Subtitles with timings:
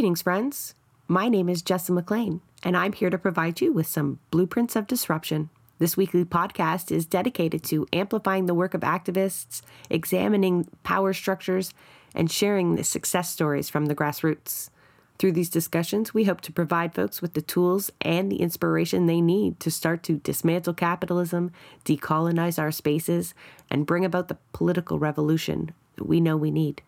[0.00, 0.74] Greetings, friends.
[1.08, 4.86] My name is Jessa McLean, and I'm here to provide you with some blueprints of
[4.86, 5.50] disruption.
[5.78, 9.60] This weekly podcast is dedicated to amplifying the work of activists,
[9.90, 11.74] examining power structures,
[12.14, 14.70] and sharing the success stories from the grassroots.
[15.18, 19.20] Through these discussions, we hope to provide folks with the tools and the inspiration they
[19.20, 21.52] need to start to dismantle capitalism,
[21.84, 23.34] decolonize our spaces,
[23.70, 26.80] and bring about the political revolution that we know we need.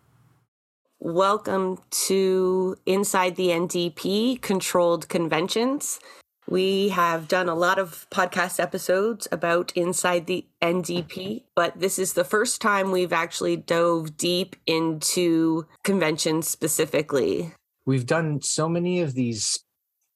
[1.05, 5.99] Welcome to Inside the NDP Controlled Conventions.
[6.47, 12.13] We have done a lot of podcast episodes about Inside the NDP, but this is
[12.13, 17.51] the first time we've actually dove deep into conventions specifically.
[17.85, 19.59] We've done so many of these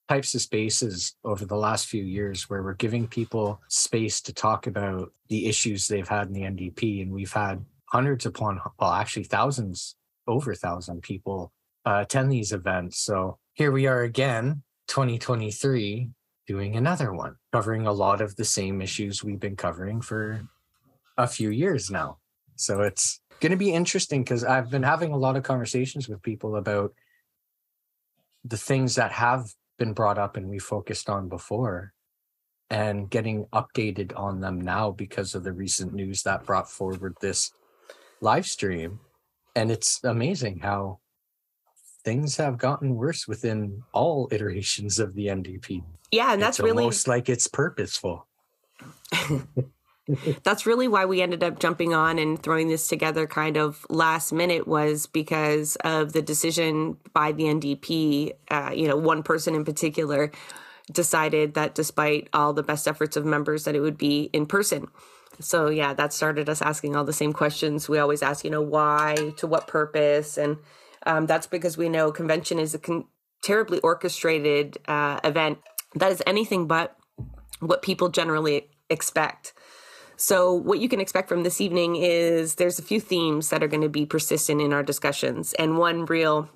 [0.07, 4.67] types of spaces over the last few years where we're giving people space to talk
[4.67, 7.01] about the issues they've had in the NDP.
[7.01, 9.96] And we've had hundreds upon, well, actually thousands
[10.27, 11.51] over a thousand people
[11.85, 12.99] uh, attend these events.
[12.99, 16.09] So here we are again, 2023,
[16.45, 20.41] doing another one, covering a lot of the same issues we've been covering for
[21.17, 22.17] a few years now.
[22.55, 26.21] So it's going to be interesting because I've been having a lot of conversations with
[26.21, 26.93] people about
[28.43, 29.45] the things that have
[29.77, 31.93] been brought up and we focused on before
[32.69, 37.51] and getting updated on them now because of the recent news that brought forward this
[38.21, 38.99] live stream
[39.57, 40.99] and it's amazing how
[42.05, 45.83] things have gotten worse within all iterations of the NDP.
[46.11, 48.27] Yeah, and that's it's really almost like it's purposeful.
[50.43, 54.31] that's really why we ended up jumping on and throwing this together kind of last
[54.31, 58.33] minute was because of the decision by the NDP.
[58.49, 60.31] Uh, you know, one person in particular
[60.91, 64.87] decided that despite all the best efforts of members, that it would be in person.
[65.39, 67.87] So yeah, that started us asking all the same questions.
[67.87, 70.57] We always ask, you know, why, to what purpose, and
[71.05, 73.05] um, that's because we know convention is a con-
[73.43, 75.59] terribly orchestrated uh, event
[75.95, 76.95] that is anything but
[77.59, 79.53] what people generally expect.
[80.15, 83.67] So, what you can expect from this evening is there's a few themes that are
[83.67, 86.49] going to be persistent in our discussions, and one real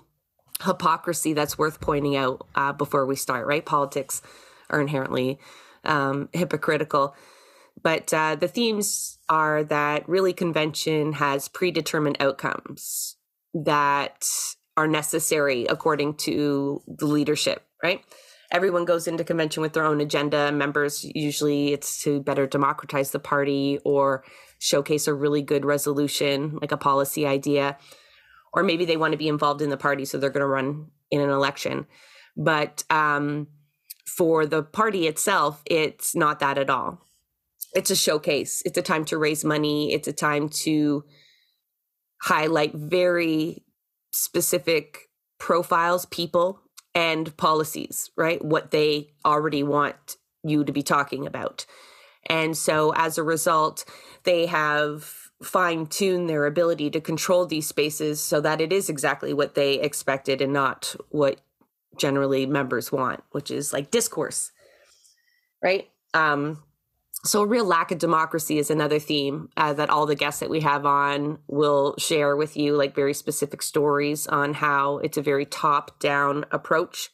[0.63, 3.45] hypocrisy that's worth pointing out uh, before we start.
[3.45, 4.21] Right, politics
[4.69, 5.39] are inherently
[5.83, 7.15] um, hypocritical.
[7.83, 13.15] But uh, the themes are that really convention has predetermined outcomes
[13.53, 14.25] that
[14.77, 18.01] are necessary according to the leadership, right?
[18.51, 20.51] Everyone goes into convention with their own agenda.
[20.51, 24.23] Members usually it's to better democratize the party or
[24.59, 27.77] showcase a really good resolution, like a policy idea.
[28.53, 30.87] Or maybe they want to be involved in the party, so they're going to run
[31.09, 31.87] in an election.
[32.35, 33.47] But um,
[34.05, 37.01] for the party itself, it's not that at all
[37.73, 38.61] it's a showcase.
[38.65, 39.93] It's a time to raise money.
[39.93, 41.03] It's a time to
[42.21, 43.63] highlight very
[44.11, 45.09] specific
[45.39, 46.61] profiles, people,
[46.93, 48.43] and policies, right?
[48.43, 51.65] What they already want you to be talking about.
[52.27, 53.85] And so as a result,
[54.23, 59.33] they have fine tuned their ability to control these spaces so that it is exactly
[59.33, 61.41] what they expected and not what
[61.97, 64.51] generally members want, which is like discourse,
[65.63, 65.89] right?
[66.13, 66.61] Um,
[67.23, 70.49] so, a real lack of democracy is another theme uh, that all the guests that
[70.49, 75.21] we have on will share with you, like very specific stories on how it's a
[75.21, 77.09] very top down approach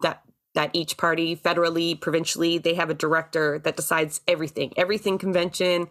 [0.00, 0.22] that
[0.54, 5.88] that each party federally provincially they have a director that decides everything everything convention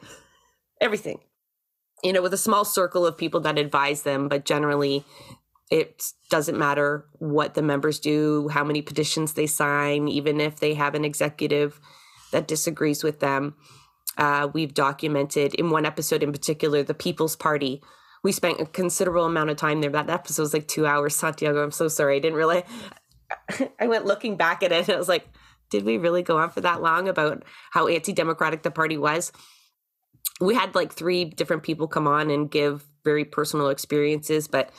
[0.79, 1.19] everything
[2.03, 5.03] you know with a small circle of people that advise them but generally
[5.71, 10.75] it doesn't matter what the members do how many petitions they sign even if they
[10.75, 11.79] have an executive
[12.31, 13.55] that disagrees with them.
[14.17, 17.81] Uh, we've documented in one episode in particular the People's Party.
[18.23, 19.89] We spent a considerable amount of time there.
[19.89, 21.15] That episode was like two hours.
[21.15, 22.17] Santiago, I'm so sorry.
[22.17, 22.63] I didn't really.
[23.79, 25.27] I went looking back at it and I was like,
[25.69, 29.31] did we really go on for that long about how anti democratic the party was?
[30.39, 34.71] We had like three different people come on and give very personal experiences, but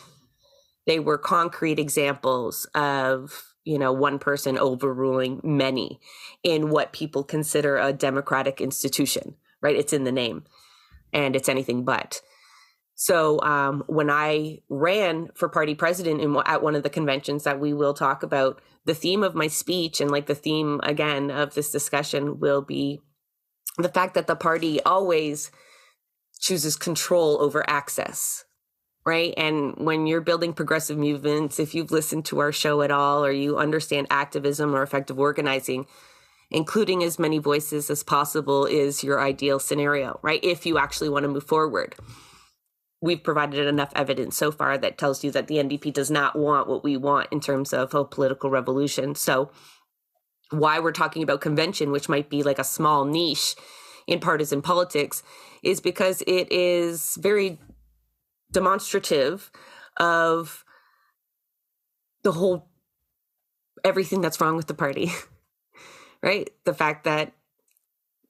[0.86, 6.00] they were concrete examples of you know one person overruling many
[6.42, 9.76] in what people consider a democratic institution right?
[9.76, 10.44] It's in the name
[11.12, 12.20] and it's anything but.
[12.94, 17.58] So um, when i ran for party president in, at one of the conventions that
[17.58, 21.54] we will talk about the theme of my speech and like the theme again of
[21.54, 23.00] this discussion will be
[23.78, 25.50] the fact that the party always
[26.38, 28.44] chooses control over access
[29.04, 29.34] right?
[29.36, 33.32] And when you're building progressive movements, if you've listened to our show at all or
[33.32, 35.86] you understand activism or effective organizing,
[36.50, 40.40] including as many voices as possible is your ideal scenario, right?
[40.44, 41.94] If you actually want to move forward.
[43.00, 46.68] we've provided enough evidence so far that tells you that the NDP does not want
[46.68, 49.16] what we want in terms of a political revolution.
[49.16, 49.50] So,
[50.50, 53.56] why we're talking about convention, which might be like a small niche
[54.06, 55.24] in partisan politics,
[55.64, 57.58] is because it is very
[58.52, 59.50] demonstrative
[59.98, 60.64] of
[62.22, 62.68] the whole
[63.84, 65.10] everything that's wrong with the party,
[66.22, 66.50] right?
[66.64, 67.32] The fact that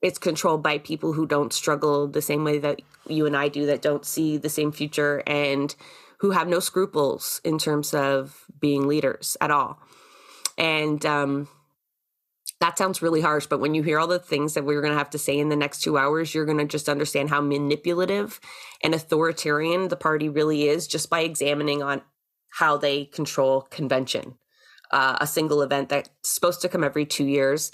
[0.00, 3.66] it's controlled by people who don't struggle the same way that you and I do,
[3.66, 5.74] that don't see the same future, and
[6.18, 9.78] who have no scruples in terms of being leaders at all.
[10.58, 11.48] And um,
[12.62, 14.98] that sounds really harsh, but when you hear all the things that we're going to
[14.98, 18.40] have to say in the next two hours, you're going to just understand how manipulative
[18.82, 22.02] and authoritarian the party really is just by examining on
[22.58, 24.36] how they control convention.
[24.90, 27.72] Uh, a single event that's supposed to come every two years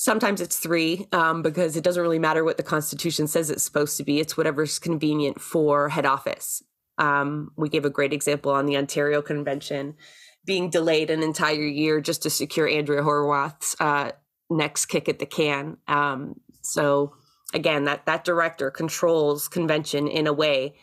[0.00, 3.98] Sometimes it's three um, because it doesn't really matter what the Constitution says it's supposed
[3.98, 4.18] to be.
[4.18, 6.62] It's whatever's convenient for head office.
[6.96, 9.96] Um, we gave a great example on the Ontario Convention
[10.44, 14.12] being delayed an entire year just to secure Andrea Horwath's uh,
[14.48, 15.76] next kick at the can.
[15.86, 17.14] Um, so
[17.54, 20.74] again, that that director controls convention in a way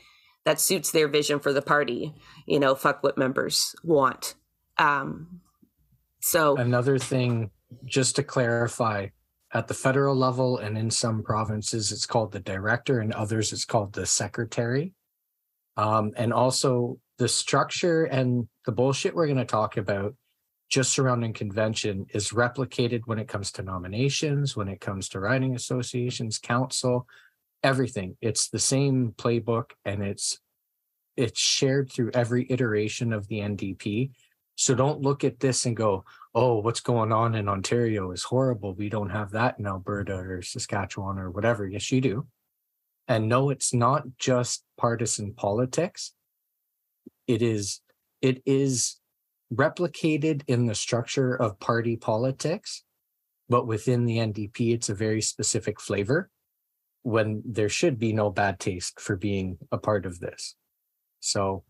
[0.45, 2.13] that suits their vision for the party.
[2.45, 4.35] You know, fuck what members want.
[4.77, 5.41] Um,
[6.21, 7.51] so another thing
[7.85, 9.07] just to clarify,
[9.53, 13.65] at the federal level and in some provinces, it's called the director, and others, it's
[13.65, 14.93] called the secretary.
[15.77, 20.13] Um, and also, the structure and the bullshit we're going to talk about
[20.69, 25.55] just surrounding convention is replicated when it comes to nominations, when it comes to riding
[25.55, 27.07] associations, council,
[27.63, 28.17] everything.
[28.21, 30.39] It's the same playbook and it's
[31.15, 34.11] it's shared through every iteration of the NDP.
[34.55, 36.03] So don't look at this and go,
[36.35, 38.75] oh, what's going on in Ontario is horrible.
[38.75, 41.67] We don't have that in Alberta or Saskatchewan or whatever.
[41.67, 42.27] Yes, you do.
[43.07, 46.13] And no, it's not just partisan politics.
[47.25, 47.81] It is,
[48.21, 48.97] it is
[49.53, 52.83] replicated in the structure of party politics,
[53.47, 56.29] but within the NDP, it's a very specific flavor
[57.03, 60.55] when there should be no bad taste for being a part of this.
[61.21, 61.63] So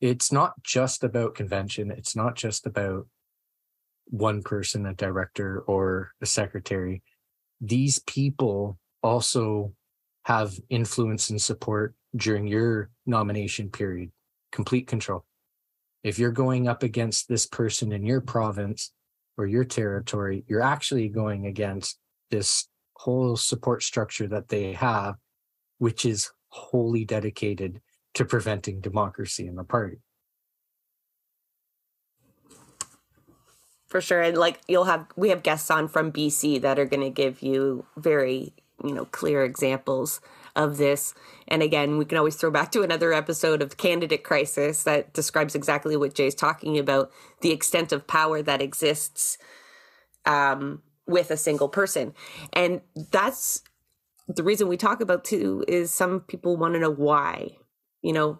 [0.00, 1.90] it's not just about convention.
[1.90, 3.06] It's not just about
[4.06, 7.02] one person, a director or a secretary.
[7.60, 9.74] These people also
[10.24, 14.10] have influence and support during your nomination period,
[14.52, 15.24] complete control.
[16.02, 18.92] If you're going up against this person in your province
[19.36, 21.98] or your territory, you're actually going against
[22.30, 25.16] this whole support structure that they have,
[25.78, 27.80] which is wholly dedicated
[28.14, 29.98] to preventing democracy in the party.
[33.90, 37.02] for sure and like you'll have we have guests on from bc that are going
[37.02, 38.54] to give you very
[38.84, 40.20] you know clear examples
[40.56, 41.14] of this.
[41.48, 45.54] And again we can always throw back to another episode of candidate crisis that describes
[45.54, 47.10] exactly what jay's talking about
[47.40, 49.38] the extent of power that exists
[50.26, 52.14] um, with a single person.
[52.52, 53.62] And that's
[54.28, 57.56] the reason we talk about too is some people want to know why
[58.02, 58.38] you know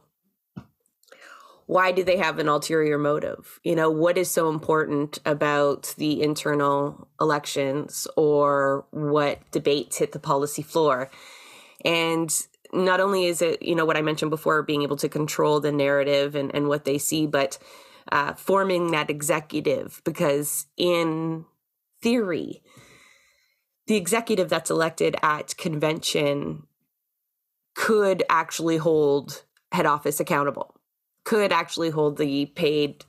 [1.70, 3.60] why do they have an ulterior motive?
[3.62, 10.18] You know, what is so important about the internal elections or what debates hit the
[10.18, 11.12] policy floor?
[11.84, 12.28] And
[12.72, 15.70] not only is it, you know, what I mentioned before, being able to control the
[15.70, 17.56] narrative and, and what they see, but
[18.10, 21.44] uh, forming that executive, because in
[22.02, 22.64] theory,
[23.86, 26.64] the executive that's elected at convention
[27.76, 30.74] could actually hold head office accountable
[31.24, 33.04] could actually hold the paid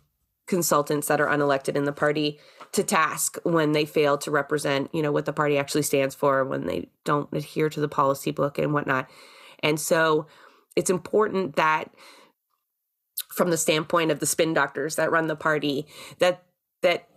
[0.48, 2.40] consultants that are unelected in the party
[2.74, 6.44] to task when they fail to represent, you know, what the party actually stands for,
[6.44, 9.10] when they don't adhere to the policy book and whatnot.
[9.62, 10.28] And so
[10.76, 11.94] it's important that
[13.30, 15.88] from the standpoint of the spin doctors that run the party,
[16.20, 16.44] that
[16.82, 17.08] that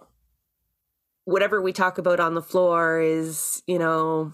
[1.24, 4.32] whatever we talk about on the floor is, you know,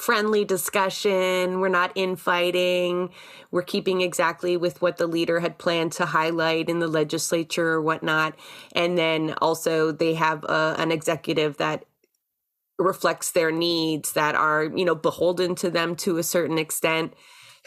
[0.00, 1.60] friendly discussion.
[1.60, 3.10] We're not infighting.
[3.50, 7.82] We're keeping exactly with what the leader had planned to highlight in the legislature or
[7.82, 8.34] whatnot.
[8.72, 11.84] And then also, they have a, an executive that
[12.78, 17.12] reflects their needs that are, you know, beholden to them to a certain extent,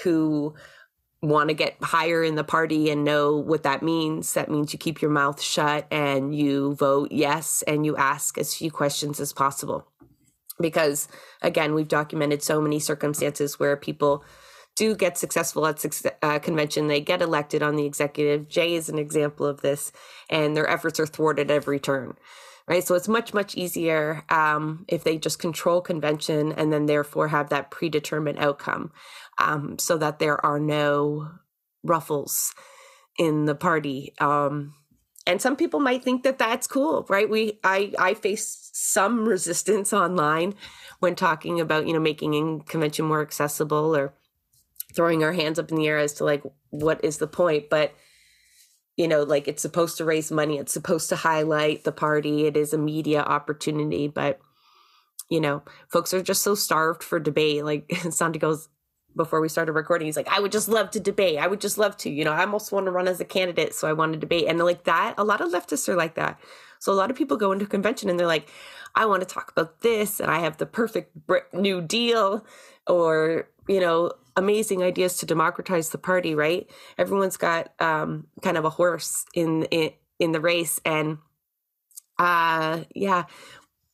[0.03, 0.55] who
[1.21, 4.33] want to get higher in the party and know what that means.
[4.33, 8.55] That means you keep your mouth shut and you vote yes and you ask as
[8.55, 9.87] few questions as possible
[10.59, 11.07] because
[11.41, 14.23] again we've documented so many circumstances where people
[14.75, 15.83] do get successful at
[16.21, 19.91] uh, convention they get elected on the executive jay is an example of this
[20.29, 22.15] and their efforts are thwarted every turn
[22.67, 22.85] right?
[22.85, 27.49] So it's much, much easier um, if they just control convention and then therefore have
[27.49, 28.91] that predetermined outcome
[29.37, 31.29] um, so that there are no
[31.83, 32.53] ruffles
[33.17, 34.13] in the party.
[34.19, 34.73] Um,
[35.25, 37.29] and some people might think that that's cool, right?
[37.29, 40.55] We, I, I face some resistance online
[40.99, 44.13] when talking about, you know, making convention more accessible or
[44.93, 47.69] throwing our hands up in the air as to like, what is the point?
[47.69, 47.93] But
[48.95, 52.55] you know, like it's supposed to raise money, it's supposed to highlight the party, it
[52.55, 54.39] is a media opportunity, but
[55.29, 57.65] you know, folks are just so starved for debate.
[57.65, 58.69] Like Sandy goes
[59.15, 61.37] before we started recording, he's like, I would just love to debate.
[61.37, 63.73] I would just love to, you know, I almost want to run as a candidate,
[63.73, 64.45] so I want to debate.
[64.47, 66.39] And like that, a lot of leftists are like that.
[66.79, 68.49] So a lot of people go into convention and they're like,
[68.95, 71.17] I want to talk about this, and I have the perfect
[71.53, 72.45] new deal,
[72.87, 76.69] or you know, amazing ideas to democratize the party, right?
[76.97, 81.17] Everyone's got um, kind of a horse in, in in the race, and
[82.19, 83.23] uh, yeah,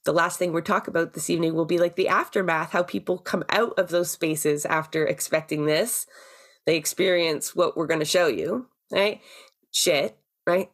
[0.05, 3.17] the last thing we're talking about this evening will be like the aftermath, how people
[3.17, 6.07] come out of those spaces after expecting this.
[6.65, 9.21] They experience what we're going to show you, right?
[9.71, 10.71] Shit, right?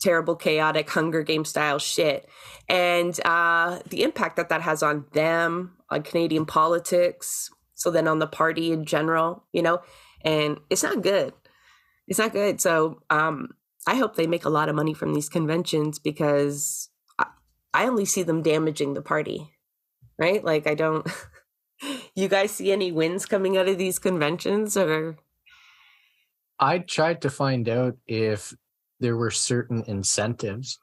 [0.00, 2.28] Terrible, chaotic, Hunger Game style shit.
[2.68, 8.18] And uh, the impact that that has on them, on Canadian politics, so then on
[8.18, 9.80] the party in general, you know,
[10.22, 11.34] and it's not good.
[12.06, 12.60] It's not good.
[12.60, 13.50] So um,
[13.86, 16.88] I hope they make a lot of money from these conventions because
[17.74, 19.50] I, only see them damaging the party,
[20.18, 20.42] right?
[20.44, 21.06] Like I don't.
[22.14, 25.16] you guys see any wins coming out of these conventions or?
[26.58, 28.54] I tried to find out if
[29.00, 30.78] there were certain incentives.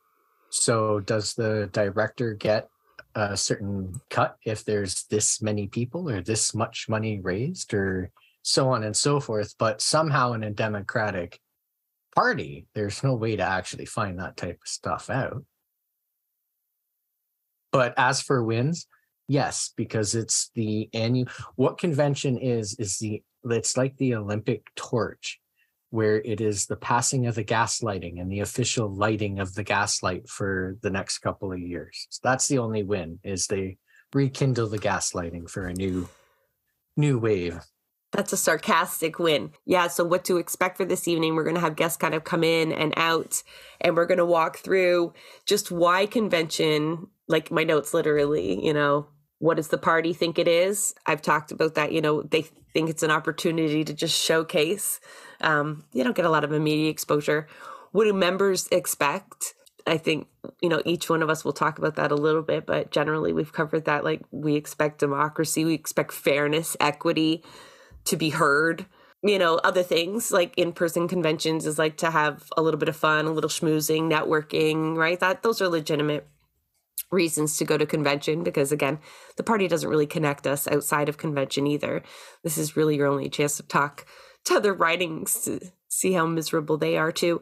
[0.50, 2.68] So, does the director get
[3.16, 8.12] a certain cut if there's this many people or this much money raised or
[8.44, 9.56] so on and so forth.
[9.58, 11.40] But somehow in a democratic
[12.16, 15.44] party, there's no way to actually find that type of stuff out.
[17.72, 18.88] But as for wins,
[19.28, 25.40] yes, because it's the annual what convention is is the it's like the Olympic torch
[25.90, 30.28] where it is the passing of the gaslighting and the official lighting of the gaslight
[30.28, 32.08] for the next couple of years.
[32.10, 33.78] So that's the only win is they
[34.14, 36.08] rekindle the gaslighting for a new
[36.98, 37.60] new wave.
[38.12, 39.52] That's a sarcastic win.
[39.66, 39.88] Yeah.
[39.88, 41.36] So, what to expect for this evening?
[41.36, 43.42] We're going to have guests kind of come in and out,
[43.80, 45.14] and we're going to walk through
[45.46, 49.08] just why convention, like my notes literally, you know,
[49.40, 50.94] what does the party think it is?
[51.06, 51.94] I've talked about that.
[51.94, 52.42] You know, they
[52.74, 55.00] think it's an opportunity to just showcase
[55.42, 57.48] um, you don't get a lot of immediate exposure.
[57.92, 59.54] What do members expect?
[59.88, 60.28] I think,
[60.62, 63.34] you know, each one of us will talk about that a little bit, but generally
[63.34, 64.04] we've covered that.
[64.04, 67.44] Like, we expect democracy, we expect fairness, equity
[68.06, 68.86] to be heard.
[69.24, 72.90] You know, other things like in person conventions is like to have a little bit
[72.90, 75.20] of fun, a little schmoozing, networking, right?
[75.20, 76.28] That those are legitimate
[77.12, 78.98] reasons to go to convention because again
[79.36, 82.02] the party doesn't really connect us outside of convention either
[82.42, 84.06] this is really your only chance to talk
[84.46, 87.42] to other ridings to see how miserable they are too.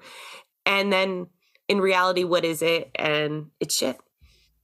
[0.66, 1.28] And then
[1.68, 2.92] in reality, what is it?
[2.96, 3.98] And it's shit.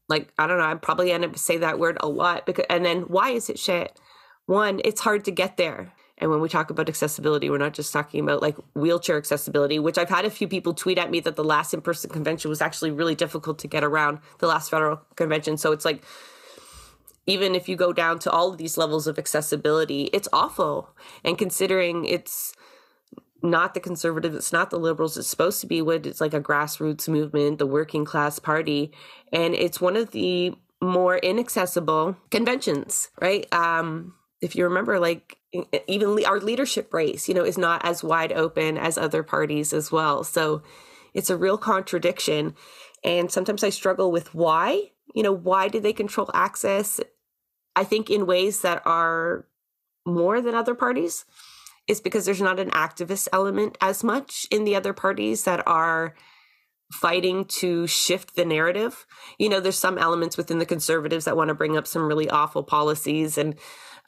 [0.07, 2.85] Like, I don't know, I probably end up say that word a lot because and
[2.85, 3.97] then why is it shit?
[4.45, 5.93] One, it's hard to get there.
[6.17, 9.97] And when we talk about accessibility, we're not just talking about like wheelchair accessibility, which
[9.97, 12.61] I've had a few people tweet at me that the last in person convention was
[12.61, 15.57] actually really difficult to get around the last federal convention.
[15.57, 16.03] So it's like
[17.25, 20.95] even if you go down to all of these levels of accessibility, it's awful.
[21.23, 22.53] And considering it's
[23.41, 26.41] not the conservatives, it's not the liberals, it's supposed to be what it's like a
[26.41, 28.91] grassroots movement, the working class party.
[29.33, 33.51] And it's one of the more inaccessible conventions, right?
[33.53, 35.37] Um, if you remember, like
[35.87, 39.91] even our leadership race, you know, is not as wide open as other parties as
[39.91, 40.23] well.
[40.23, 40.61] So
[41.13, 42.55] it's a real contradiction.
[43.03, 44.91] And sometimes I struggle with why.
[45.13, 46.99] You know, why do they control access?
[47.75, 49.47] I think in ways that are
[50.05, 51.25] more than other parties
[51.87, 56.15] is because there's not an activist element as much in the other parties that are
[56.91, 59.05] fighting to shift the narrative.
[59.37, 62.29] You know, there's some elements within the conservatives that want to bring up some really
[62.29, 63.55] awful policies, and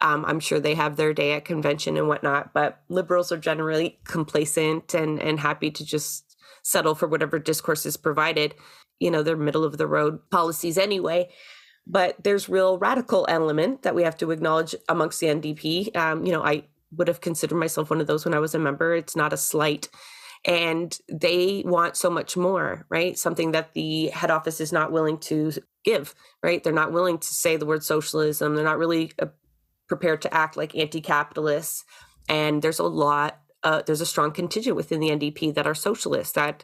[0.02, 2.54] um, I'm sure they have their day at convention and whatnot.
[2.54, 7.98] But liberals are generally complacent and and happy to just settle for whatever discourse is
[7.98, 8.56] provided.
[9.00, 11.30] You know, they're middle of the road policies anyway
[11.90, 15.96] but there's real radical element that we have to acknowledge amongst the NDP.
[15.96, 18.60] Um, you know, I would have considered myself one of those when I was a
[18.60, 18.94] member.
[18.94, 19.90] It's not a slight.
[20.46, 23.18] And they want so much more, right?
[23.18, 25.52] Something that the head office is not willing to
[25.84, 26.14] give,
[26.44, 26.64] right?
[26.64, 28.56] They're not willing to say the word socialism.
[28.56, 29.28] They're not really uh,
[29.88, 31.86] prepared to act like anti capitalists.
[32.30, 36.34] And there's a lot, uh, there's a strong contingent within the NDP that are socialists,
[36.34, 36.64] that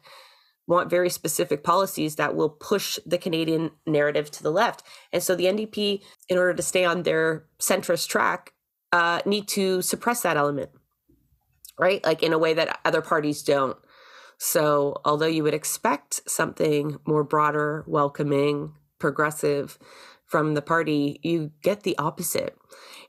[0.67, 4.83] want very specific policies that will push the Canadian narrative to the left.
[5.11, 8.53] And so the NDP, in order to stay on their centrist track,
[8.91, 10.69] uh, need to suppress that element,
[11.79, 12.03] right?
[12.05, 13.77] Like in a way that other parties don't.
[14.37, 19.79] So, although you would expect something more broader, welcoming, progressive
[20.25, 22.57] from the party, you get the opposite.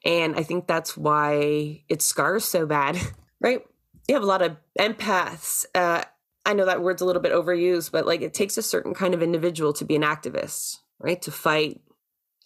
[0.05, 2.99] And I think that's why it scars so bad,
[3.41, 3.63] right?
[4.09, 6.05] You have a lot of empaths uh,
[6.47, 9.15] I know that word's a little bit overused, but like it takes a certain kind
[9.15, 11.21] of individual to be an activist, right?
[11.23, 11.81] To fight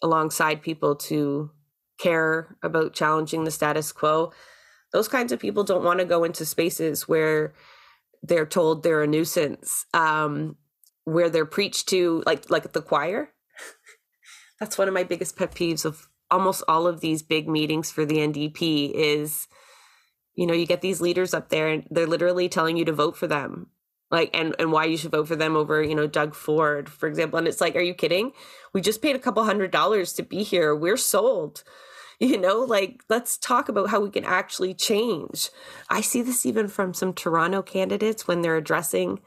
[0.01, 1.51] alongside people, to
[1.99, 4.31] care about challenging the status quo.
[4.93, 7.53] Those kinds of people don't want to go into spaces where
[8.23, 10.55] they're told they're a nuisance, um,
[11.03, 13.33] where they're preached to, like like the choir.
[14.61, 18.05] That's one of my biggest pet peeves of almost all of these big meetings for
[18.05, 19.47] the NDP is,
[20.35, 23.17] you know, you get these leaders up there and they're literally telling you to vote
[23.17, 23.67] for them.
[24.11, 27.07] Like and and why you should vote for them over you know Doug Ford for
[27.07, 27.37] example.
[27.37, 28.31] And it's like are you kidding?
[28.73, 30.75] We just paid a couple hundred dollars to be here.
[30.75, 31.63] We're sold.
[32.21, 35.51] You know like let's talk about how we can actually change.
[35.89, 39.21] I see this even from some toronto candidates when they're addressing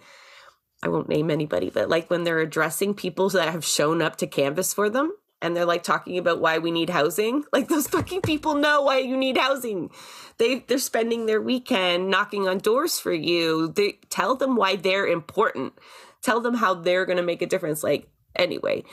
[0.82, 4.26] i won't name anybody but like when they're addressing people that have shown up to
[4.26, 7.44] canvass for them and they're like talking about why we need housing.
[7.52, 9.90] Like those fucking people know why you need housing.
[10.38, 13.68] They they're spending their weekend knocking on doors for you.
[13.68, 15.74] They tell them why they're important.
[16.22, 17.82] Tell them how they're going to make a difference.
[17.82, 18.84] Like anyway,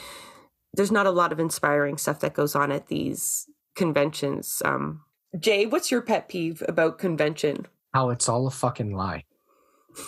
[0.73, 4.61] there's not a lot of inspiring stuff that goes on at these conventions.
[4.65, 5.03] Um
[5.39, 7.67] Jay, what's your pet peeve about convention?
[7.93, 9.23] How it's all a fucking lie.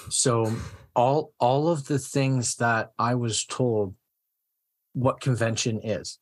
[0.10, 0.53] So
[0.93, 3.95] all all of the things that I was told
[4.93, 6.19] what convention is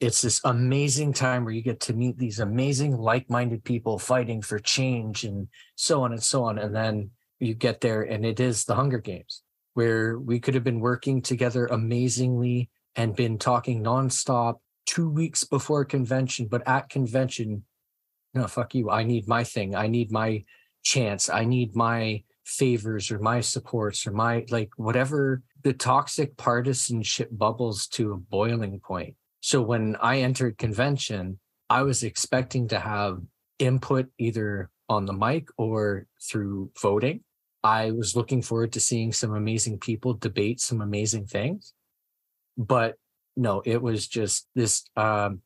[0.00, 4.58] it's this amazing time where you get to meet these amazing like-minded people fighting for
[4.58, 6.58] change and so on and so on.
[6.58, 7.10] And then
[7.40, 9.42] you get there and it is the hunger games
[9.74, 14.56] where we could have been working together amazingly and been talking nonstop
[14.86, 17.62] two weeks before convention but at convention
[18.36, 18.90] no fuck you.
[18.90, 19.74] I need my thing.
[19.74, 20.44] I need my
[20.84, 21.30] chance.
[21.30, 27.88] I need my favors or my supports or my like whatever the toxic partisanship bubbles
[27.88, 31.38] to a boiling point so when I entered convention,
[31.70, 33.20] I was expecting to have
[33.60, 37.20] input either on the mic or through voting.
[37.62, 41.74] I was looking forward to seeing some amazing people debate some amazing things.
[42.58, 42.96] But
[43.36, 45.42] no, it was just this um,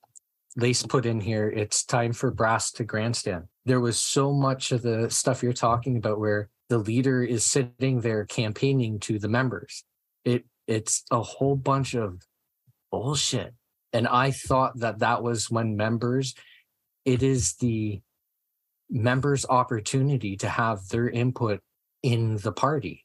[0.56, 1.50] lace put in here.
[1.50, 3.48] It's time for brass to grandstand.
[3.66, 8.00] There was so much of the stuff you're talking about where the leader is sitting
[8.00, 9.84] there campaigning to the members.
[10.24, 12.22] It it's a whole bunch of
[12.90, 13.52] bullshit
[13.92, 16.34] and I thought that that was when members,
[17.04, 18.00] it is the
[18.88, 21.60] members' opportunity to have their input
[22.02, 23.04] in the party.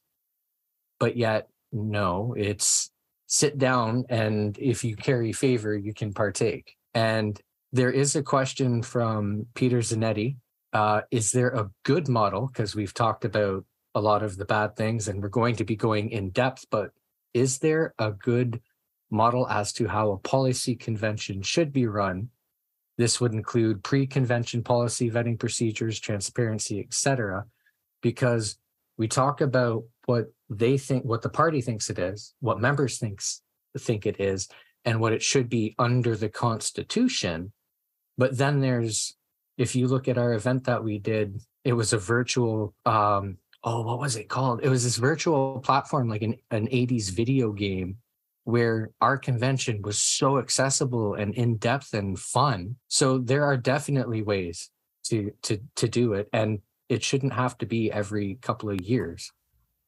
[1.00, 2.92] But yet, no, it's
[3.28, 6.76] sit down and if you carry favor, you can partake.
[6.94, 7.40] And
[7.72, 10.38] there is a question from Peter Zanetti.
[10.72, 12.48] Uh, is there a good model?
[12.48, 15.76] Because we've talked about a lot of the bad things and we're going to be
[15.76, 16.92] going in depth, but
[17.34, 18.62] is there a good
[19.12, 22.30] model as to how a policy convention should be run.
[22.98, 27.46] This would include pre-convention policy vetting procedures, transparency, etc.
[28.02, 28.58] Because
[28.98, 33.42] we talk about what they think, what the party thinks it is, what members thinks
[33.78, 34.48] think it is,
[34.86, 37.52] and what it should be under the Constitution.
[38.18, 39.18] But then there's,
[39.58, 43.82] if you look at our event that we did, it was a virtual um, oh,
[43.82, 44.62] what was it called?
[44.64, 47.98] It was this virtual platform, like an, an 80s video game
[48.46, 52.78] where our convention was so accessible and in depth and fun.
[52.88, 54.70] So there are definitely ways
[55.08, 59.32] to to to do it and it shouldn't have to be every couple of years.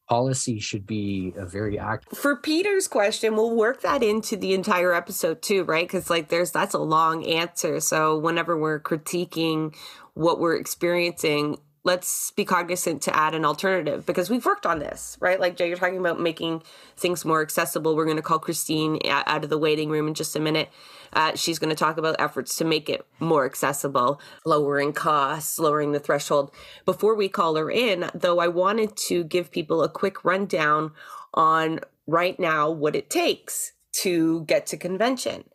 [0.09, 2.17] Policy should be a very active.
[2.17, 5.85] For Peter's question, we'll work that into the entire episode too, right?
[5.85, 7.79] Because like there's that's a long answer.
[7.79, 9.75] So whenever we're critiquing
[10.13, 15.17] what we're experiencing, let's be cognizant to add an alternative because we've worked on this,
[15.19, 15.39] right?
[15.39, 16.63] Like Jay, you're talking about making
[16.95, 17.95] things more accessible.
[17.95, 20.69] We're going to call Kristine out of the waiting room in just a minute.
[21.13, 25.93] Uh, she's going to talk about efforts to make it more accessible, lowering costs, lowering
[25.93, 26.51] the threshold.
[26.85, 30.91] Before we call her in, though, I wanted to give people a quick rundown
[31.33, 35.45] on right now what it takes to get to convention.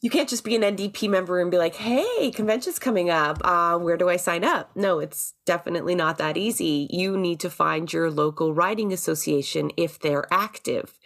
[0.00, 3.40] You can't just be an NDP member and be like, hey, convention's coming up.
[3.44, 4.70] Uh, where do I sign up?
[4.76, 6.86] No, it's definitely not that easy.
[6.90, 10.96] You need to find your local riding association if they're active.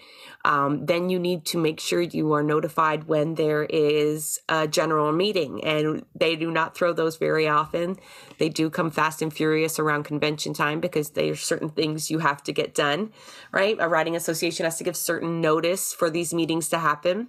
[0.45, 5.13] Um, then you need to make sure you are notified when there is a general
[5.13, 7.97] meeting, and they do not throw those very often.
[8.39, 12.43] They do come fast and furious around convention time because there's certain things you have
[12.43, 13.13] to get done,
[13.53, 13.77] right?
[13.79, 17.29] A riding association has to give certain notice for these meetings to happen.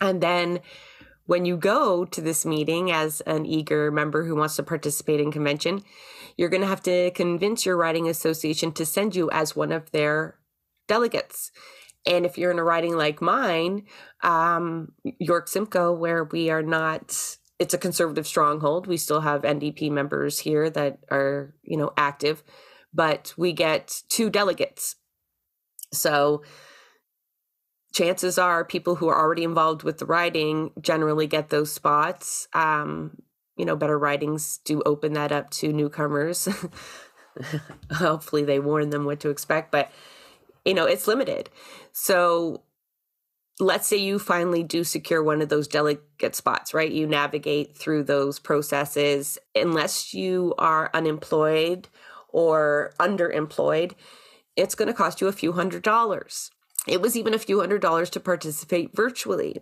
[0.00, 0.60] And then
[1.26, 5.32] when you go to this meeting as an eager member who wants to participate in
[5.32, 5.82] convention,
[6.36, 9.90] you're going to have to convince your riding association to send you as one of
[9.92, 10.38] their
[10.86, 11.50] delegates.
[12.06, 13.86] And if you're in a riding like mine,
[14.22, 18.86] um, York Simcoe, where we are not, it's a conservative stronghold.
[18.86, 22.42] We still have NDP members here that are, you know, active,
[22.92, 24.96] but we get two delegates.
[25.92, 26.42] So
[27.94, 32.48] chances are people who are already involved with the riding generally get those spots.
[32.52, 33.22] Um,
[33.56, 36.48] you know, better ridings do open that up to newcomers.
[37.92, 39.90] Hopefully, they warn them what to expect, but
[40.64, 41.50] you know, it's limited.
[41.92, 42.62] So,
[43.60, 46.90] let's say you finally do secure one of those delegate spots, right?
[46.90, 51.88] You navigate through those processes, unless you are unemployed
[52.30, 53.92] or underemployed,
[54.56, 56.50] it's going to cost you a few hundred dollars.
[56.86, 59.60] It was even a few hundred dollars to participate virtually.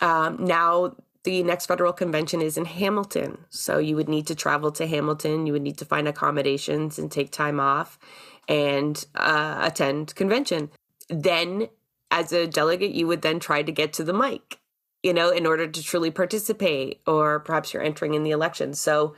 [0.00, 3.44] Um, now, the next federal convention is in Hamilton.
[3.50, 5.46] So you would need to travel to Hamilton.
[5.46, 7.98] You would need to find accommodations and take time off
[8.48, 10.70] and uh, attend convention.
[11.08, 11.68] Then,
[12.10, 14.58] as a delegate, you would then try to get to the mic,
[15.02, 18.72] you know, in order to truly participate, or perhaps you're entering in the election.
[18.74, 19.14] So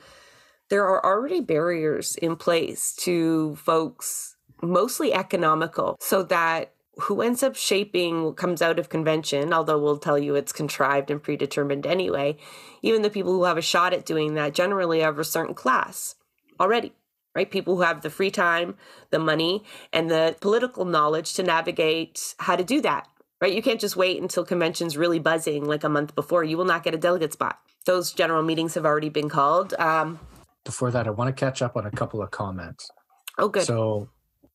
[0.68, 7.56] there are already barriers in place to folks, mostly economical, so that who ends up
[7.56, 12.36] shaping what comes out of convention, although we'll tell you it's contrived and predetermined anyway,
[12.82, 16.16] even the people who have a shot at doing that generally have a certain class
[16.60, 16.92] already,
[17.34, 17.50] right?
[17.50, 18.76] People who have the free time,
[19.10, 23.08] the money, and the political knowledge to navigate how to do that,
[23.40, 23.54] right?
[23.54, 26.44] You can't just wait until convention's really buzzing like a month before.
[26.44, 27.58] You will not get a delegate spot.
[27.86, 29.72] Those general meetings have already been called.
[29.78, 30.20] Um,
[30.64, 32.90] Before that, I want to catch up on a couple of comments.
[33.38, 33.64] oh, good.
[33.64, 34.10] So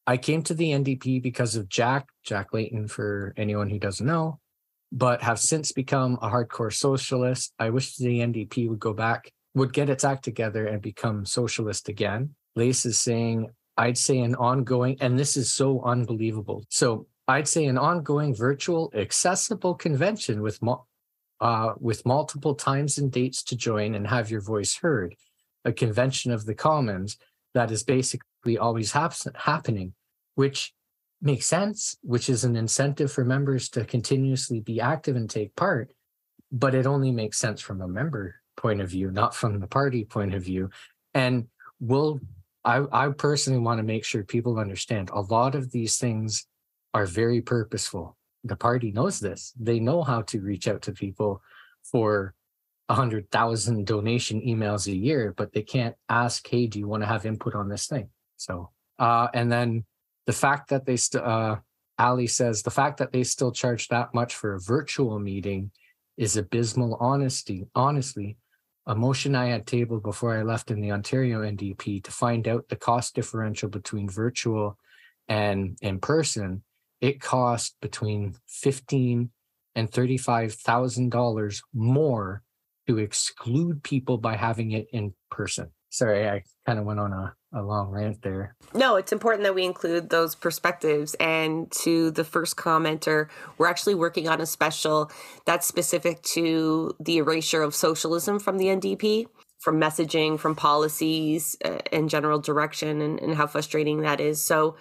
[0.10, 4.40] I came to the NDP because of Jack, Jack Layton, for anyone who doesn't know,
[4.90, 7.54] but have since become a hardcore socialist.
[7.60, 11.90] I wish the NDP would go back, would get its act together and become socialist
[11.90, 12.36] again.
[12.56, 16.64] Lace is saying, I'd say an ongoing, and this is so unbelievable.
[16.70, 20.60] So I'd say an ongoing virtual accessible convention with
[21.42, 25.16] uh, with multiple times and dates to join and have your voice heard,
[25.66, 27.18] a convention of the commons
[27.54, 29.94] that is basically always happening
[30.38, 30.72] which
[31.20, 35.92] makes sense, which is an incentive for members to continuously be active and take part.
[36.52, 40.06] But it only makes sense from a member point of view, not from the party
[40.06, 40.70] point of view.
[41.16, 41.48] And
[41.80, 42.20] we'll,
[42.64, 46.46] I, I personally want to make sure people understand a lot of these things
[46.94, 48.16] are very purposeful.
[48.44, 49.54] The party knows this.
[49.60, 51.42] They know how to reach out to people
[51.84, 52.36] for
[52.90, 57.02] a hundred thousand donation emails a year, but they can't ask, "Hey, do you want
[57.02, 58.70] to have input on this thing?" So,
[59.00, 59.84] uh, and then
[60.28, 61.56] the fact that they still uh
[61.98, 65.72] ali says the fact that they still charge that much for a virtual meeting
[66.18, 68.38] is abysmal honesty honestly.
[68.90, 72.70] A motion i had tabled before i left in the ontario ndp to find out
[72.70, 74.78] the cost differential between virtual
[75.28, 76.64] and in person
[77.02, 79.30] it cost between 15
[79.76, 82.44] and 35,000 dollars more
[82.88, 85.70] to exclude people by having it in person.
[85.90, 88.56] Sorry i kind of went on a a long rant there.
[88.74, 91.16] No, it's important that we include those perspectives.
[91.16, 95.12] And to the first commenter, we're actually working on a special
[95.46, 99.28] that's specific to the erasure of socialism from the NDP,
[99.60, 104.44] from messaging, from policies, uh, and general direction, and, and how frustrating that is.
[104.44, 104.76] So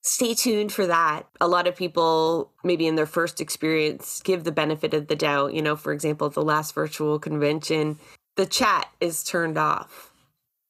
[0.00, 1.24] stay tuned for that.
[1.40, 5.52] A lot of people, maybe in their first experience, give the benefit of the doubt.
[5.52, 7.98] You know, for example, the last virtual convention,
[8.36, 10.07] the chat is turned off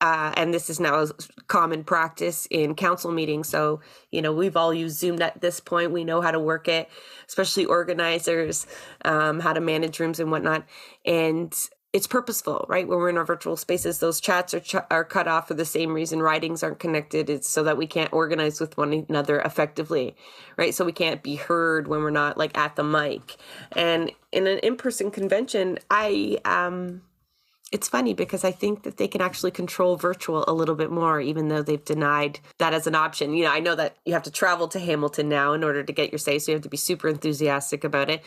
[0.01, 1.09] uh, and this is now a
[1.49, 3.49] common practice in council meetings.
[3.49, 3.81] So,
[4.11, 5.91] you know, we've all used Zoom at this point.
[5.91, 6.89] We know how to work it,
[7.27, 8.67] especially organizers,
[9.05, 10.65] um, how to manage rooms and whatnot.
[11.05, 11.55] And
[11.93, 12.87] it's purposeful, right?
[12.87, 15.65] When we're in our virtual spaces, those chats are ch- are cut off for the
[15.65, 16.21] same reason.
[16.21, 17.31] Ridings aren't connected.
[17.31, 20.15] It's so that we can't organize with one another effectively,
[20.59, 20.75] right?
[20.75, 23.37] So we can't be heard when we're not like at the mic.
[23.73, 27.03] And in an in person convention, I um
[27.71, 31.21] it's funny because I think that they can actually control virtual a little bit more,
[31.21, 33.35] even though they've denied that as an option.
[33.35, 35.93] You know, I know that you have to travel to Hamilton now in order to
[35.93, 38.23] get your say, so you have to be super enthusiastic about it.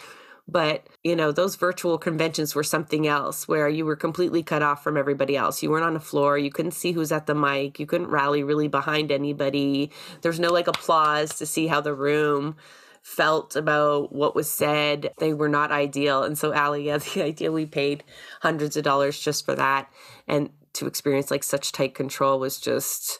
[0.47, 4.83] But, you know, those virtual conventions were something else where you were completely cut off
[4.83, 5.63] from everybody else.
[5.63, 6.37] You weren't on the floor.
[6.37, 7.79] You couldn't see who's at the mic.
[7.79, 9.91] You couldn't rally really behind anybody.
[10.21, 12.57] There's no like applause to see how the room
[13.01, 15.11] felt about what was said.
[15.17, 16.23] They were not ideal.
[16.23, 18.03] And so, Ali, yeah, the idea we paid
[18.41, 19.89] hundreds of dollars just for that
[20.27, 23.19] and to experience like such tight control was just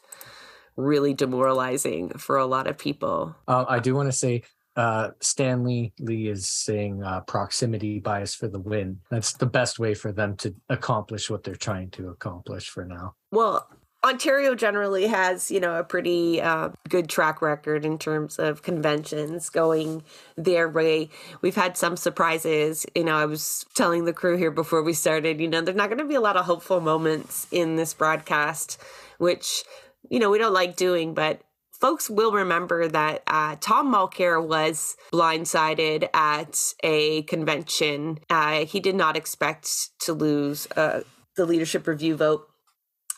[0.76, 3.36] really demoralizing for a lot of people.
[3.46, 4.42] Uh, I do want to say
[4.76, 9.00] uh, Stanley Lee is saying uh, proximity bias for the win.
[9.10, 13.14] That's the best way for them to accomplish what they're trying to accomplish for now.
[13.30, 13.68] Well,
[14.04, 19.48] Ontario generally has, you know, a pretty uh, good track record in terms of conventions
[19.48, 20.02] going
[20.36, 21.08] their way.
[21.40, 22.84] We've had some surprises.
[22.96, 25.88] You know, I was telling the crew here before we started, you know, there's not
[25.88, 28.80] going to be a lot of hopeful moments in this broadcast,
[29.18, 29.62] which,
[30.10, 34.96] you know, we don't like doing, but folks will remember that uh, Tom Mulcair was
[35.12, 38.18] blindsided at a convention.
[38.28, 41.02] Uh, he did not expect to lose uh,
[41.36, 42.48] the leadership review vote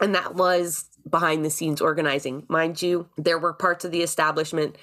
[0.01, 2.45] and that was behind the scenes organizing.
[2.49, 4.77] Mind you, there were parts of the establishment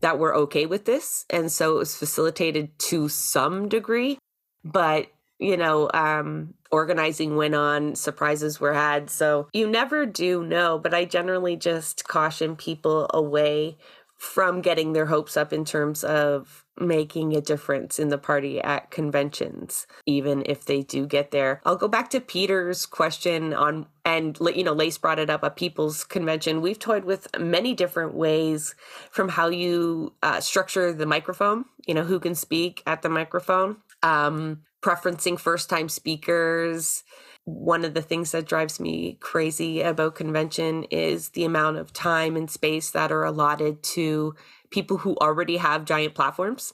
[0.00, 1.26] that were okay with this.
[1.30, 4.18] And so it was facilitated to some degree.
[4.64, 9.10] But, you know, um, organizing went on, surprises were had.
[9.10, 10.78] So you never do know.
[10.78, 13.78] But I generally just caution people away
[14.20, 18.90] from getting their hopes up in terms of making a difference in the party at
[18.90, 21.62] conventions even if they do get there.
[21.64, 25.48] I'll go back to peter's question on and you know lace brought it up a
[25.48, 26.60] people's convention.
[26.60, 28.74] We've toyed with many different ways
[29.10, 33.78] from how you uh, structure the microphone you know who can speak at the microphone
[34.02, 37.04] um, preferencing first time speakers
[37.44, 42.36] one of the things that drives me crazy about convention is the amount of time
[42.36, 44.34] and space that are allotted to
[44.70, 46.72] people who already have giant platforms.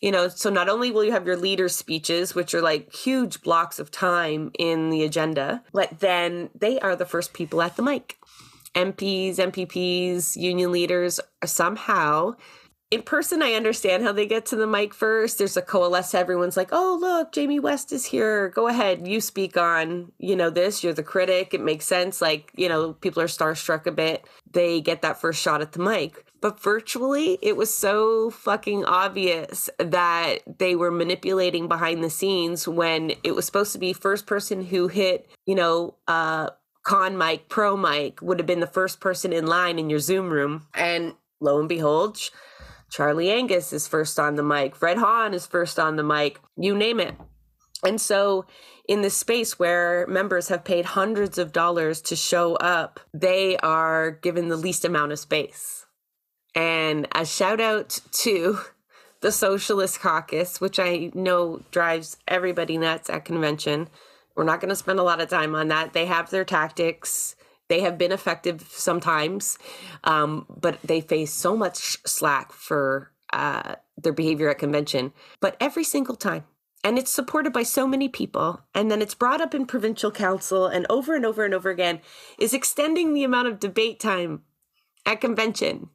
[0.00, 3.40] You know, so not only will you have your leader speeches, which are like huge
[3.42, 7.82] blocks of time in the agenda, but then they are the first people at the
[7.82, 8.18] mic.
[8.74, 12.34] MPs, MPPs, union leaders somehow
[12.92, 15.38] in person, I understand how they get to the mic first.
[15.38, 16.14] There's a coalesce.
[16.14, 18.48] Everyone's like, "Oh, look, Jamie West is here.
[18.50, 20.84] Go ahead, you speak on, you know, this.
[20.84, 21.52] You're the critic.
[21.52, 22.20] It makes sense.
[22.20, 24.24] Like, you know, people are starstruck a bit.
[24.50, 26.24] They get that first shot at the mic.
[26.40, 33.12] But virtually, it was so fucking obvious that they were manipulating behind the scenes when
[33.24, 36.50] it was supposed to be first person who hit, you know, uh,
[36.84, 40.30] con mic, pro mic would have been the first person in line in your Zoom
[40.30, 42.30] room, and lo and behold."
[42.90, 44.76] Charlie Angus is first on the mic.
[44.76, 46.40] Fred Hahn is first on the mic.
[46.56, 47.14] You name it.
[47.84, 48.46] And so,
[48.88, 54.12] in this space where members have paid hundreds of dollars to show up, they are
[54.12, 55.86] given the least amount of space.
[56.54, 58.58] And a shout out to
[59.20, 63.88] the Socialist Caucus, which I know drives everybody nuts at convention.
[64.34, 65.92] We're not going to spend a lot of time on that.
[65.92, 67.35] They have their tactics.
[67.68, 69.58] They have been effective sometimes,
[70.04, 75.12] um, but they face so much slack for uh, their behavior at convention.
[75.40, 76.44] But every single time,
[76.84, 80.66] and it's supported by so many people, and then it's brought up in provincial council,
[80.66, 82.00] and over and over and over again,
[82.38, 84.42] is extending the amount of debate time
[85.04, 85.90] at convention.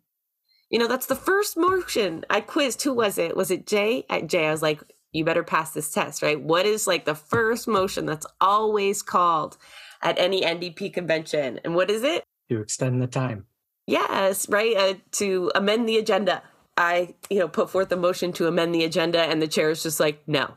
[0.69, 2.81] You know, that's the first motion I quizzed.
[2.84, 3.38] Who was it?
[3.38, 4.05] Was it Jay?
[4.10, 4.81] At Jay, I was like,
[5.13, 6.39] you better pass this test, right?
[6.39, 9.57] What is like the first motion that's always called?
[10.01, 11.59] At any NDP convention.
[11.63, 12.23] And what is it?
[12.49, 13.45] To extend the time.
[13.87, 14.75] Yes, right.
[14.75, 16.43] Uh, to amend the agenda.
[16.77, 19.83] I, you know, put forth a motion to amend the agenda, and the chair is
[19.83, 20.51] just like, no,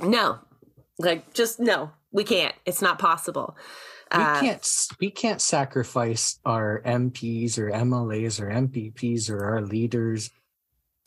[0.00, 0.38] no,
[0.98, 2.54] like just no, we can't.
[2.64, 3.56] It's not possible.
[4.12, 4.86] We uh, can't.
[5.00, 10.30] We can't sacrifice our MPs or MLAs or MPPs or our leaders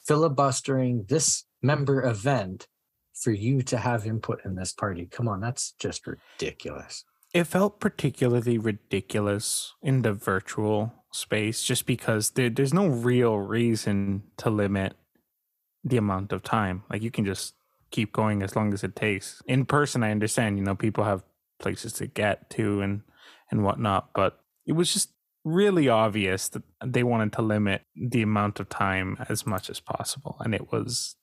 [0.05, 2.67] filibustering this member event
[3.13, 5.05] for you to have input in this party.
[5.05, 7.03] Come on, that's just ridiculous.
[7.33, 14.23] It felt particularly ridiculous in the virtual space just because there, there's no real reason
[14.37, 14.95] to limit
[15.83, 16.83] the amount of time.
[16.89, 17.53] Like you can just
[17.91, 19.41] keep going as long as it takes.
[19.45, 21.23] In person, I understand, you know, people have
[21.59, 23.01] places to get to and
[23.51, 25.11] and whatnot, but it was just
[25.43, 30.37] really obvious that they wanted to limit the amount of time as much as possible,
[30.39, 31.15] and it was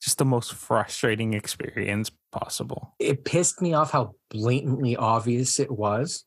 [0.00, 2.94] just the most frustrating experience possible.
[2.98, 6.24] It pissed me off how blatantly obvious it was.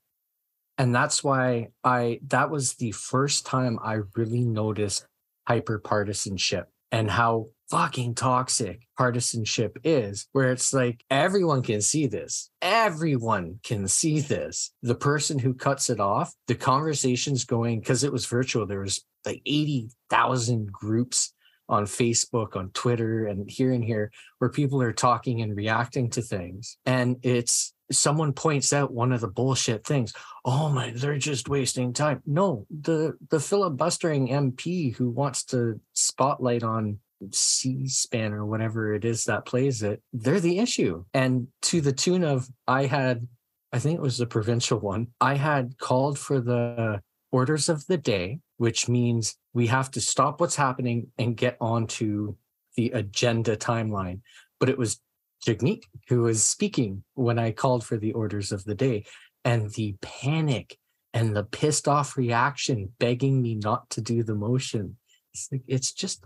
[0.77, 5.05] And that's why I that was the first time I really noticed
[5.47, 12.49] hyper partisanship and how fucking toxic partisanship is, where it's like everyone can see this.
[12.61, 14.71] Everyone can see this.
[14.81, 19.05] The person who cuts it off, the conversation's going because it was virtual, there was
[19.25, 21.33] like 80,000 groups
[21.71, 26.21] on Facebook, on Twitter, and here and here, where people are talking and reacting to
[26.21, 26.77] things.
[26.85, 30.13] And it's someone points out one of the bullshit things.
[30.45, 32.21] Oh my, they're just wasting time.
[32.25, 36.99] No, the the filibustering MP who wants to spotlight on
[37.31, 41.03] C-SPAN or whatever it is that plays it, they're the issue.
[41.13, 43.27] And to the tune of I had,
[43.71, 47.97] I think it was the provincial one, I had called for the orders of the
[47.97, 52.37] day, which means we have to stop what's happening and get on to
[52.75, 54.19] the agenda timeline.
[54.59, 54.99] But it was
[55.43, 59.05] Jagmeet who was speaking when I called for the orders of the day.
[59.43, 60.77] And the panic
[61.11, 64.97] and the pissed off reaction begging me not to do the motion.
[65.33, 66.23] It's like it's just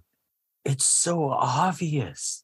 [0.66, 2.44] it's so obvious.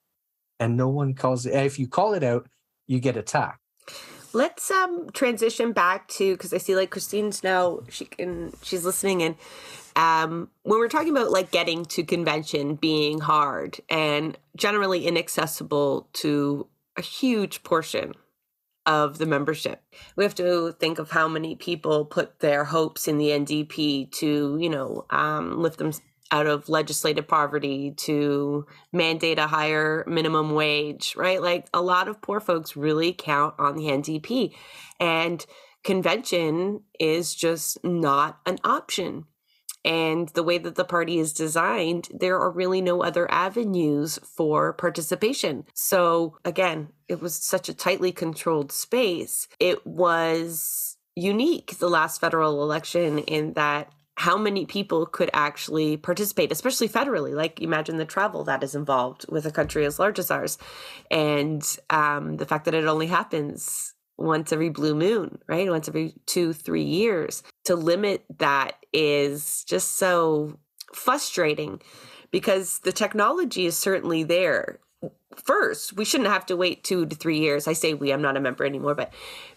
[0.57, 2.47] And no one calls it if you call it out,
[2.87, 3.59] you get attacked.
[4.33, 9.21] Let's um transition back to because I see like Kristine's now she can she's listening
[9.21, 9.35] and
[9.95, 16.67] um when we're talking about like getting to convention being hard and generally inaccessible to
[16.97, 18.13] a huge portion
[18.85, 19.81] of the membership.
[20.15, 24.57] We have to think of how many people put their hopes in the NDP to,
[24.59, 25.91] you know, um, lift them
[26.31, 31.41] out of legislative poverty to mandate a higher minimum wage, right?
[31.41, 34.53] Like a lot of poor folks really count on the NDP.
[34.99, 35.45] And
[35.83, 39.25] convention is just not an option.
[39.83, 44.73] And the way that the party is designed, there are really no other avenues for
[44.73, 45.65] participation.
[45.73, 49.47] So, again, it was such a tightly controlled space.
[49.59, 56.51] It was unique the last federal election in that how many people could actually participate,
[56.51, 57.33] especially federally.
[57.33, 60.59] Like, imagine the travel that is involved with a country as large as ours,
[61.09, 65.69] and um, the fact that it only happens once every blue moon, right?
[65.69, 67.43] Once every two, three years.
[67.65, 70.57] To limit that is just so
[70.93, 71.81] frustrating
[72.31, 74.79] because the technology is certainly there.
[75.35, 77.67] First, we shouldn't have to wait two to three years.
[77.67, 79.13] I say we, I'm not a member anymore, but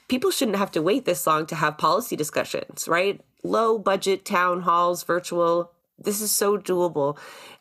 [0.08, 3.20] people shouldn't have to wait this long to have policy discussions, right?
[3.42, 5.72] Low budget town halls, virtual.
[5.98, 7.18] This is so doable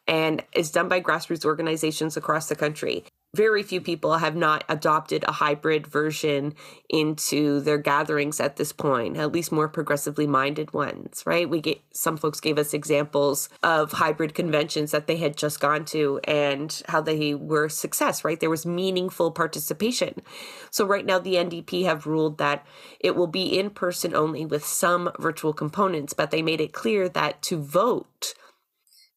[0.07, 3.03] and is done by grassroots organizations across the country
[3.35, 6.53] very few people have not adopted a hybrid version
[6.87, 11.49] into their gatherings at this point at least more progressively minded ones right?
[11.49, 15.85] We get some folks gave us examples of hybrid conventions that they had just gone
[15.85, 18.39] to and how they were success right?
[18.39, 20.21] There was meaningful participation.
[20.69, 22.65] So right now the ndp have ruled that
[22.99, 27.09] it will be in person only with some virtual components but they made it clear
[27.09, 28.35] that to vote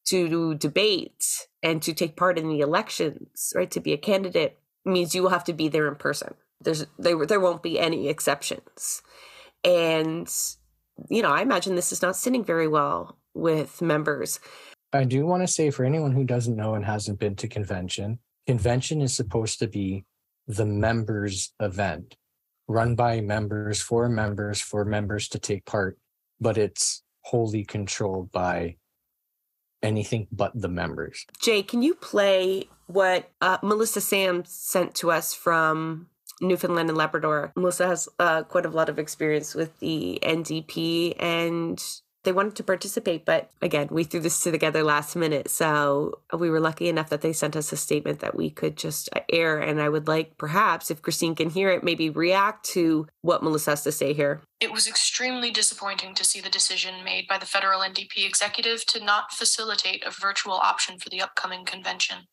[0.07, 5.15] to debate and to take part in the elections, right, to be a candidate means
[5.15, 6.35] you will have to be there in person.
[6.61, 9.03] There's there there won't be any exceptions.
[9.65, 10.33] And
[11.11, 14.41] you know, I imagine this is not sitting very well with members.
[14.93, 18.19] I do want to say for anyone who doesn't know and hasn't been to convention,
[18.47, 20.05] convention is supposed to be
[20.47, 22.17] the members event
[22.69, 25.99] run by members for members for members to take part,
[26.41, 28.77] but it's wholly controlled by
[29.83, 31.27] anything but the members.
[31.41, 36.09] Jay, can you play what uh, Melissa Sam sent to us from
[36.41, 37.53] Newfoundland and Labrador?
[37.57, 41.83] Melissa has uh, quite a lot of experience with the NDP and
[42.27, 45.49] they wanted to participate, but again, we threw this together last minute.
[45.49, 49.09] So we were lucky enough that they sent us a statement that we could just
[49.15, 49.61] uh, air.
[49.61, 53.71] And I would like, perhaps, if Kristine can hear it, maybe react to what Melissa
[53.71, 54.43] has to say here.
[54.61, 59.05] It was extremely disappointing to see the decision made by the federal NDP executive to
[59.05, 62.27] not facilitate a virtual option for the upcoming convention.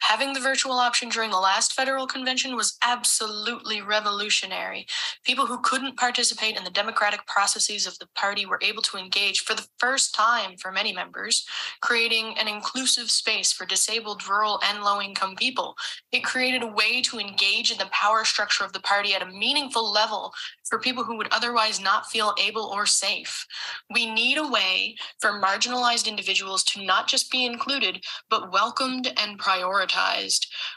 [0.00, 4.86] Having the virtual option during the last federal convention was absolutely revolutionary.
[5.24, 9.40] People who couldn't participate in the democratic processes of the party were able to engage
[9.40, 11.46] for the first time for many members,
[11.80, 15.74] creating an inclusive space for disabled, rural, and low income people.
[16.12, 19.26] It created a way to engage in the power structure of the party at a
[19.26, 20.32] meaningful level
[20.64, 23.46] for people who would otherwise not feel able or safe.
[23.92, 29.38] We need a way for marginalized individuals to not just be included, but welcomed and
[29.38, 29.87] prioritized.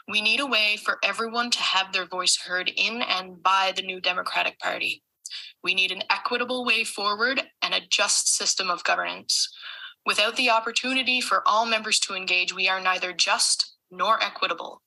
[0.08, 3.82] We need a way for everyone to have their voice heard in and by the
[3.82, 5.02] new Democratic Party.
[5.62, 9.48] We need an equitable way forward and a just system of governance.
[10.04, 14.82] Without the opportunity for all members to engage, we are neither just nor equitable.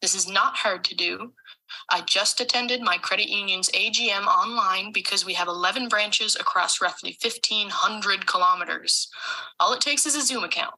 [0.00, 1.32] This is not hard to do.
[1.90, 7.16] I just attended my credit union's AGM online because we have 11 branches across roughly
[7.20, 9.08] 1,500 kilometers.
[9.58, 10.74] All it takes is a Zoom account.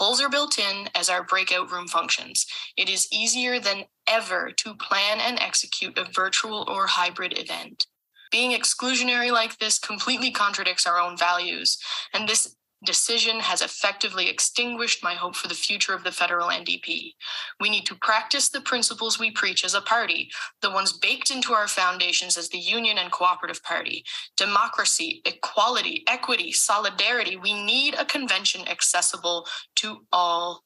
[0.00, 2.46] Polls are built in as our breakout room functions.
[2.78, 7.86] It is easier than ever to plan and execute a virtual or hybrid event.
[8.32, 11.76] Being exclusionary like this completely contradicts our own values,
[12.14, 17.12] and this decision has effectively extinguished my hope for the future of the federal NDP.
[17.60, 20.30] We need to practice the principles we preach as a party,
[20.62, 24.04] the ones baked into our foundations as the Union and Cooperative Party
[24.36, 27.36] democracy, equality, equity, solidarity.
[27.36, 30.62] We need a convention accessible to all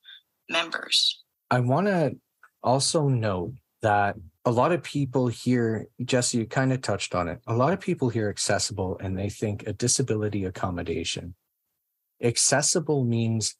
[0.49, 1.23] members.
[1.51, 2.17] I want to
[2.63, 3.53] also note
[3.83, 7.41] that a lot of people here, Jessa, you kind of touched on it.
[7.47, 11.35] A lot of people hear accessible and they think a disability accommodation
[12.25, 13.57] accessible means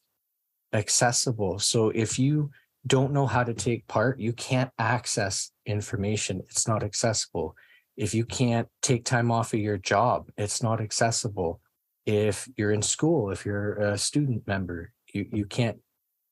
[0.73, 1.59] accessible.
[1.59, 2.51] So if you
[2.87, 6.41] don't know how to take part, you can't access information.
[6.49, 7.55] It's not accessible.
[7.95, 11.61] If you can't take time off of your job, it's not accessible.
[12.05, 15.77] If you're in school, if you're a student member, you, you can't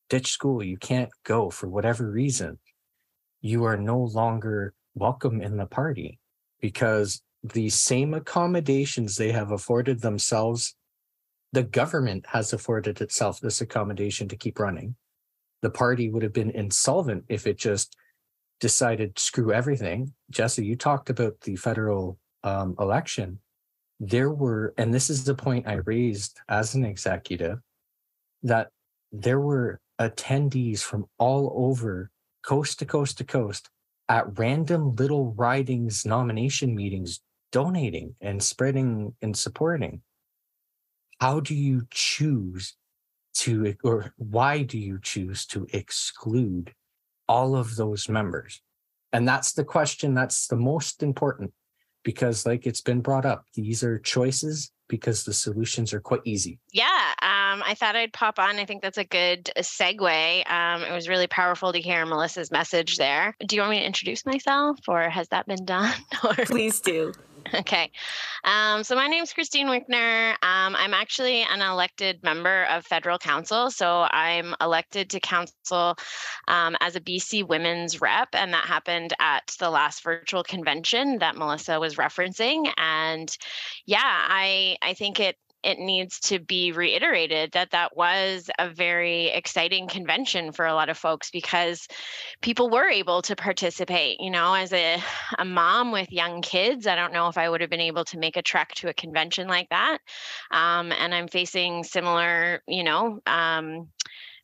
[0.09, 2.59] ditch school, you can't go for whatever reason,
[3.41, 6.19] you are no longer welcome in the party
[6.61, 10.75] because the same accommodations they have afforded themselves
[11.53, 14.95] the government has afforded itself this accommodation to keep running.
[15.61, 17.95] The party would have been insolvent if it just
[18.59, 20.13] decided screw everything.
[20.33, 23.39] Jessa, you talked about the federal um, election.
[23.99, 27.59] There were, and this is the point I raised as an executive,
[28.41, 28.69] that
[29.11, 32.09] there were attendees from all over,
[32.43, 33.69] coast to coast to coast,
[34.09, 40.01] at random little ridings nomination meetings, donating and spreading and supporting
[41.19, 42.75] how do you choose
[43.35, 46.73] to, or why do you choose to exclude
[47.27, 48.61] all of those members?
[49.11, 51.53] And that's the question that's the most important
[52.03, 56.59] because, like it's been brought up, these are choices because the solutions are quite easy.
[56.71, 56.85] Yeah,
[57.21, 58.57] um, I thought I'd pop on.
[58.57, 60.51] I think that's a good uh, segue.
[60.51, 63.35] Um, it was really powerful to hear Melissa's message there.
[63.45, 65.93] Do you want me to introduce myself, or has that been done?
[66.45, 67.13] Please do.
[67.53, 67.91] Okay.
[68.43, 70.31] Um, so my name is Kristine Wickner.
[70.43, 73.71] Um, I'm actually an elected member of federal council.
[73.71, 75.95] So I'm elected to council
[76.47, 81.35] um, as a BC women's rep, and that happened at the last virtual convention that
[81.35, 82.71] Melissa was referencing.
[82.77, 83.35] And
[83.85, 89.27] yeah, I I think it it needs to be reiterated that that was a very
[89.27, 91.87] exciting convention for a lot of folks because
[92.41, 94.17] people were able to participate.
[94.19, 95.01] You know, as a,
[95.39, 98.19] a mom with young kids, I don't know if I would have been able to
[98.19, 99.99] make a trek to a convention like that.
[100.51, 103.89] Um, and I'm facing similar, you know, um,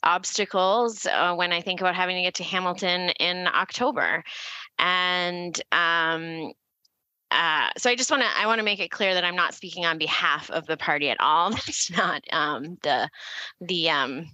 [0.04, 4.24] obstacles uh, when I think about having to get to Hamilton in October.
[4.78, 6.54] And um,
[7.32, 9.54] uh, so I just want to I want to make it clear that I'm not
[9.54, 11.52] speaking on behalf of the party at all.
[11.52, 13.10] That's not um, the
[13.62, 14.30] the um,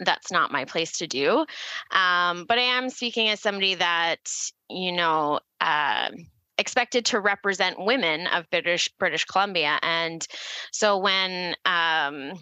[0.00, 1.44] that's not my place to do.
[1.90, 4.20] Um, but I am speaking as somebody that
[4.68, 5.40] you know.
[5.60, 6.10] Uh,
[6.56, 10.24] expected to represent women of British British Columbia, and
[10.70, 12.34] so when um,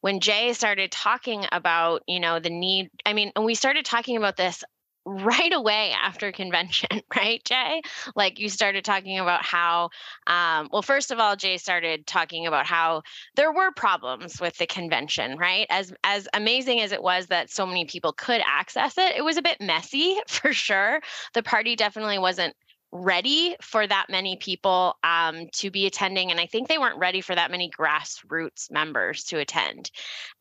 [0.00, 4.16] when Jay started talking about, you know, the need, I mean, and we started talking
[4.16, 4.64] about this
[5.10, 7.82] right away after convention, right, Jay?
[8.14, 9.90] Like you started talking about how,
[10.26, 13.02] um, well, first of all, Jay started talking about how
[13.34, 15.66] there were problems with the convention, right?
[15.68, 19.36] As as amazing as it was that so many people could access it, it was
[19.36, 21.00] a bit messy for sure.
[21.34, 22.54] The party definitely wasn't
[22.92, 27.20] ready for that many people um, to be attending and i think they weren't ready
[27.20, 29.92] for that many grassroots members to attend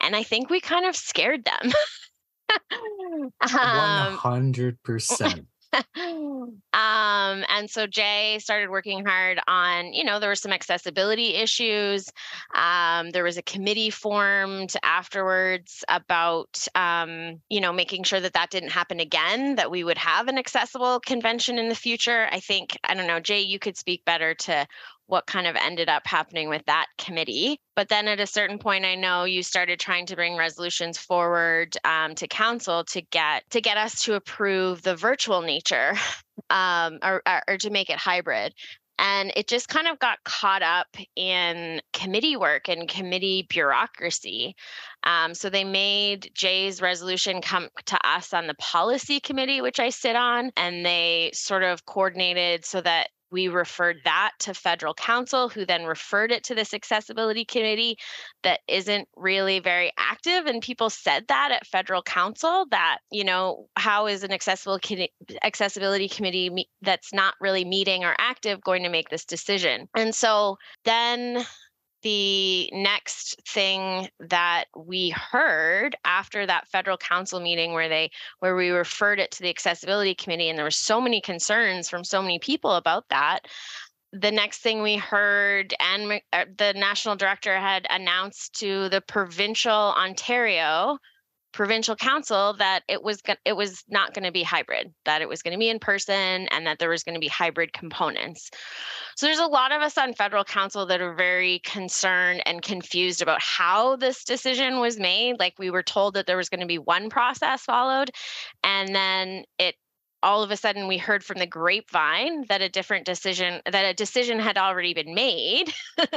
[0.01, 1.71] and i think we kind of scared them
[3.51, 5.47] One hundred percent.
[6.73, 12.09] Um, and so Jay started working hard on, you know, there were some accessibility issues.
[12.55, 18.49] Um, there was a committee formed afterwards about, um, you know, making sure that that
[18.49, 22.27] didn't happen again, that we would have an accessible convention in the future.
[22.31, 24.67] I think, I don't know, Jay, you could speak better to
[25.09, 27.59] what kind of ended up happening with that committee.
[27.75, 31.75] But then at a certain point, I know you started trying to bring resolutions forward
[31.83, 35.93] um, to council to get to get us to approve the virtual nature
[36.51, 38.53] um, or, or to make it hybrid.
[38.99, 44.55] And it just kind of got caught up in committee work and committee bureaucracy.
[45.05, 49.89] Um, so they made Jay's resolution come to us on the policy committee, which I
[49.89, 55.49] sit on, and they sort of coordinated so that we referred that to federal council
[55.49, 57.97] who then referred it to this accessibility committee
[58.43, 63.67] that isn't really very active and people said that at federal council that you know
[63.75, 64.79] how is an accessible
[65.43, 69.87] accessibility committee that's not really meeting or active going to make this decision?
[69.95, 71.45] And so then
[72.01, 78.69] the next thing that we heard after that federal council meeting where they where we
[78.69, 82.39] referred it to the accessibility committee and there were so many concerns from so many
[82.39, 83.47] people about that
[84.11, 89.71] the next thing we heard, and uh, the national director had announced to the provincial
[89.71, 90.97] Ontario
[91.51, 95.41] provincial council that it was it was not going to be hybrid that it was
[95.41, 98.51] going to be in person and that there was going to be hybrid components.
[99.15, 103.21] So there's a lot of us on federal council that are very concerned and confused
[103.21, 105.39] about how this decision was made.
[105.39, 108.11] Like we were told that there was going to be one process followed
[108.63, 109.75] and then it
[110.21, 113.93] all of a sudden we heard from the grapevine that a different decision that a
[113.93, 115.73] decision had already been made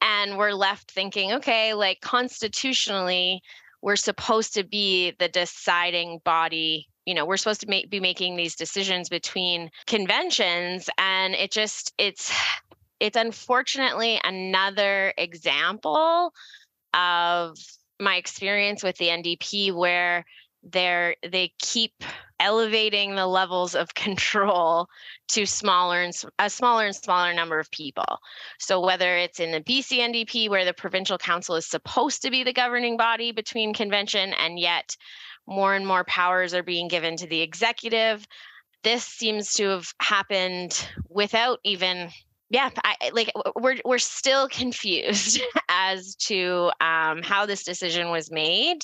[0.00, 3.42] and we're left thinking okay like constitutionally
[3.82, 8.36] we're supposed to be the deciding body you know we're supposed to make, be making
[8.36, 12.32] these decisions between conventions and it just it's
[13.00, 16.32] it's unfortunately another example
[16.94, 17.56] of
[18.00, 20.24] my experience with the ndp where
[20.62, 21.92] they're they keep
[22.40, 24.88] elevating the levels of control
[25.28, 28.18] to smaller and a smaller and smaller number of people.
[28.58, 32.44] So whether it's in the BC NDP where the provincial council is supposed to be
[32.44, 34.96] the governing body between convention and yet
[35.46, 38.26] more and more powers are being given to the executive,
[38.84, 42.10] this seems to have happened without even
[42.50, 48.78] yeah I, like we're we're still confused as to um, how this decision was made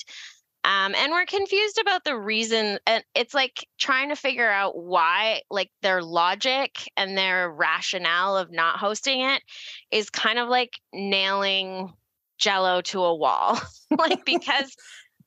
[0.65, 2.79] um, and we're confused about the reason.
[2.87, 8.51] And it's like trying to figure out why, like their logic and their rationale of
[8.51, 9.43] not hosting it
[9.91, 11.93] is kind of like nailing
[12.39, 13.59] jello to a wall.
[13.97, 14.75] like, because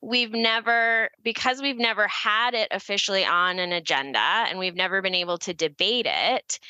[0.00, 5.14] we've never because we've never had it officially on an agenda and we've never been
[5.14, 6.60] able to debate it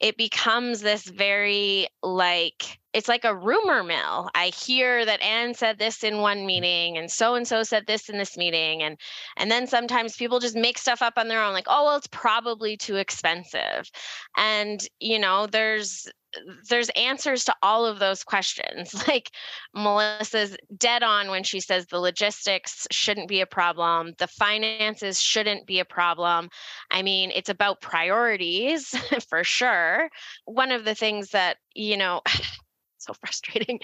[0.00, 4.30] it becomes this very like it's like a rumor mill.
[4.34, 6.46] I hear that Anne said this in one mm.
[6.46, 8.96] meeting and so and so said this in this meeting and
[9.36, 12.06] and then sometimes people just make stuff up on their own like oh well it's
[12.08, 13.90] probably too expensive.
[14.36, 16.08] And you know there's
[16.68, 18.94] there's answers to all of those questions.
[19.08, 19.30] Like
[19.74, 25.66] Melissa's dead on when she says the logistics shouldn't be a problem, the finances shouldn't
[25.66, 26.50] be a problem.
[26.90, 28.88] I mean, it's about priorities
[29.28, 30.10] for sure.
[30.44, 32.20] One of the things that, you know,
[32.98, 33.78] so frustrating.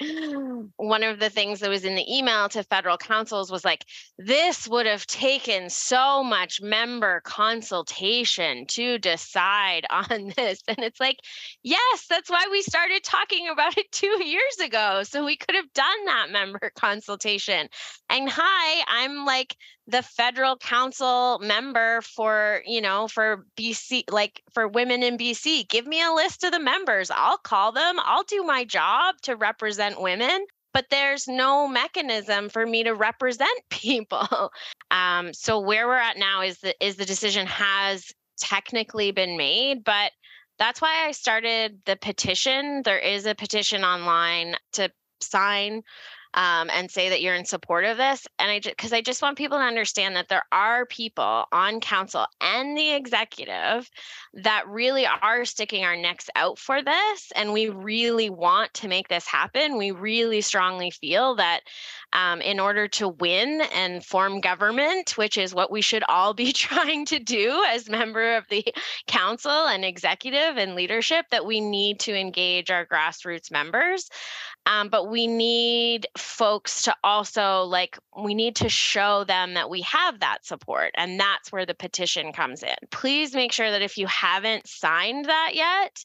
[0.77, 3.85] One of the things that was in the email to federal councils was like,
[4.19, 10.61] this would have taken so much member consultation to decide on this.
[10.69, 11.19] And it's like,
[11.63, 15.03] yes, that's why we started talking about it two years ago.
[15.05, 17.69] So we could have done that member consultation.
[18.11, 19.57] And hi, I'm like
[19.87, 25.87] the federal council member for you know for bc like for women in bc give
[25.87, 27.11] me a list of the members.
[27.11, 27.97] I'll call them.
[28.03, 33.49] I'll do my job to represent women but there's no mechanism for me to represent
[33.71, 34.51] people.
[34.91, 39.85] Um, so where we're at now is the is the decision has technically been made
[39.85, 40.11] but
[40.59, 42.83] that's why i started the petition.
[42.85, 45.83] There is a petition online to sign
[46.35, 48.27] um, and say that you're in support of this.
[48.39, 51.81] And I just, because I just want people to understand that there are people on
[51.81, 53.89] council and the executive
[54.35, 57.33] that really are sticking our necks out for this.
[57.37, 59.79] And we really want to make this happen.
[59.79, 61.61] We really strongly feel that
[62.13, 66.53] um, in order to win and form government, which is what we should all be
[66.53, 68.65] trying to do as member of the
[69.07, 74.09] council and executive and leadership, that we need to engage our grassroots members.
[74.67, 79.83] Um, but we need folks to also like we need to show them that we
[79.83, 82.75] have that support and that's where the petition comes in.
[82.91, 86.05] Please make sure that if you haven't signed that yet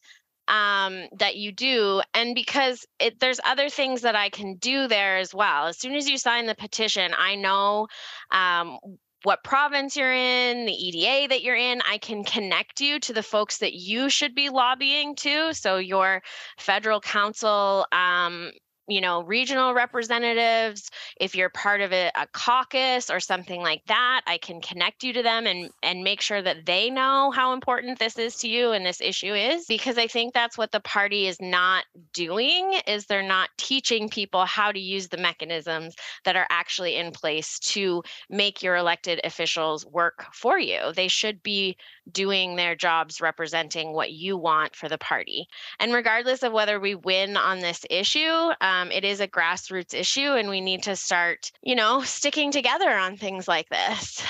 [0.50, 5.18] um, that you do and because it, there's other things that i can do there
[5.18, 5.68] as well.
[5.68, 7.88] As soon as you sign the petition i know
[8.32, 8.78] um,
[9.24, 11.82] what province you're in, the EDA that you're in.
[11.90, 15.54] I can connect you to the folks that you should be lobbying to.
[15.54, 16.22] So, your
[16.58, 18.52] federal council um,
[18.90, 24.22] you know, regional representatives, if you're part of a, a, caucus or something like that,
[24.26, 28.00] I can connect you to them and and make sure that they know how important
[28.00, 31.28] this is to you and this issue is because I think that's what the party
[31.28, 36.48] is not doing is they're not teaching people how to use the mechanisms that are
[36.50, 40.94] actually in place to make your elected officials work for you.
[40.96, 41.78] They should be
[42.12, 45.48] doing their jobs representing what you want for the party.
[45.80, 50.34] And regardless of whether we win on this issue, um, it is a grassroots issue,
[50.34, 54.24] and we need to start, you know, sticking together on things like this.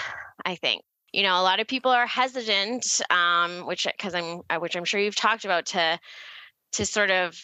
[0.46, 0.82] I think
[1.12, 4.86] you know a lot of people are hesitant um, which because i'm uh, which i'm
[4.86, 6.00] sure you've talked about to
[6.74, 7.40] to sort of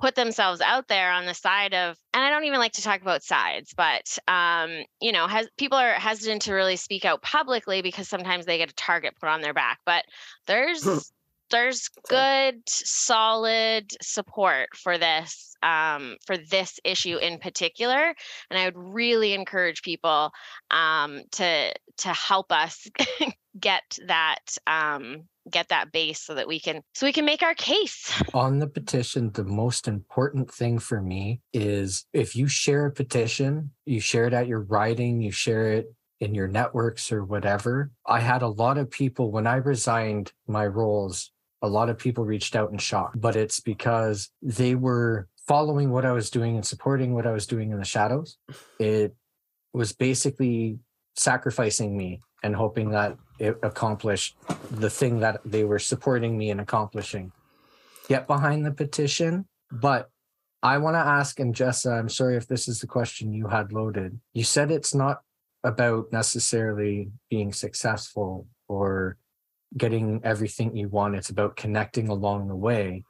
[0.00, 3.00] put themselves out there on the side of and i don't even like to talk
[3.00, 4.70] about sides but um,
[5.00, 8.70] you know has people are hesitant to really speak out publicly because sometimes they get
[8.70, 10.04] a target put on their back but
[10.46, 11.12] there's
[11.50, 18.14] there's good solid support for this um, for this issue in particular
[18.50, 20.30] and i would really encourage people
[20.70, 22.86] um, to to help us
[23.60, 27.54] get that um, get that base so that we can so we can make our
[27.54, 28.12] case.
[28.34, 33.72] On the petition the most important thing for me is if you share a petition
[33.84, 37.92] you share it at your riding you share it in your networks or whatever.
[38.04, 41.30] I had a lot of people when i resigned my roles
[41.62, 46.04] a lot of people reached out in shock, but it's because they were following what
[46.04, 48.38] I was doing and supporting what I was doing in the shadows.
[48.78, 49.14] It
[49.72, 50.78] was basically
[51.16, 54.36] sacrificing me and hoping that it accomplished
[54.70, 57.32] the thing that they were supporting me in accomplishing.
[58.08, 60.10] Get behind the petition, but
[60.62, 63.72] I want to ask, and Jessa, I'm sorry if this is the question you had
[63.72, 64.18] loaded.
[64.34, 65.20] You said it's not
[65.64, 69.16] about necessarily being successful or
[69.76, 71.14] getting everything you want.
[71.14, 73.04] It's about connecting along the way.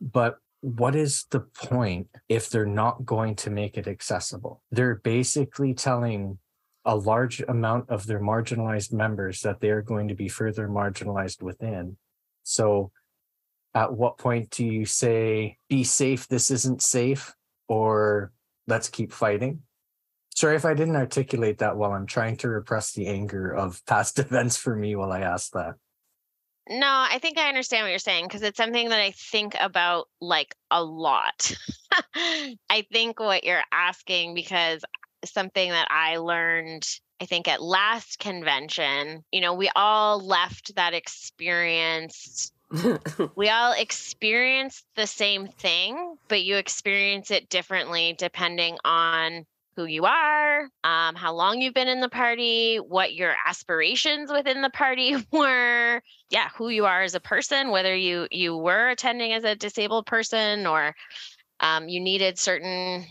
[0.00, 4.62] But what is the point if they're not going to make it accessible?
[4.70, 6.38] They're basically telling
[6.84, 11.42] a large amount of their marginalized members that they are going to be further marginalized
[11.42, 11.96] within.
[12.42, 12.90] So,
[13.74, 17.34] at what point do you say, be safe, this isn't safe,
[17.68, 18.32] or
[18.66, 19.62] let's keep fighting?
[20.42, 21.92] Sorry if I didn't articulate that well.
[21.92, 25.76] I'm trying to repress the anger of past events for me while I ask that.
[26.68, 30.08] No, I think I understand what you're saying because it's something that I think about
[30.20, 31.54] like a lot.
[32.16, 34.84] I think what you're asking because
[35.24, 36.88] something that I learned
[37.20, 42.50] I think at last convention, you know, we all left that experience
[43.36, 50.04] we all experienced the same thing, but you experience it differently depending on who you
[50.04, 55.16] are, um, how long you've been in the party, what your aspirations within the party
[55.32, 59.56] were, yeah, who you are as a person, whether you you were attending as a
[59.56, 60.94] disabled person or
[61.60, 63.04] um, you needed certain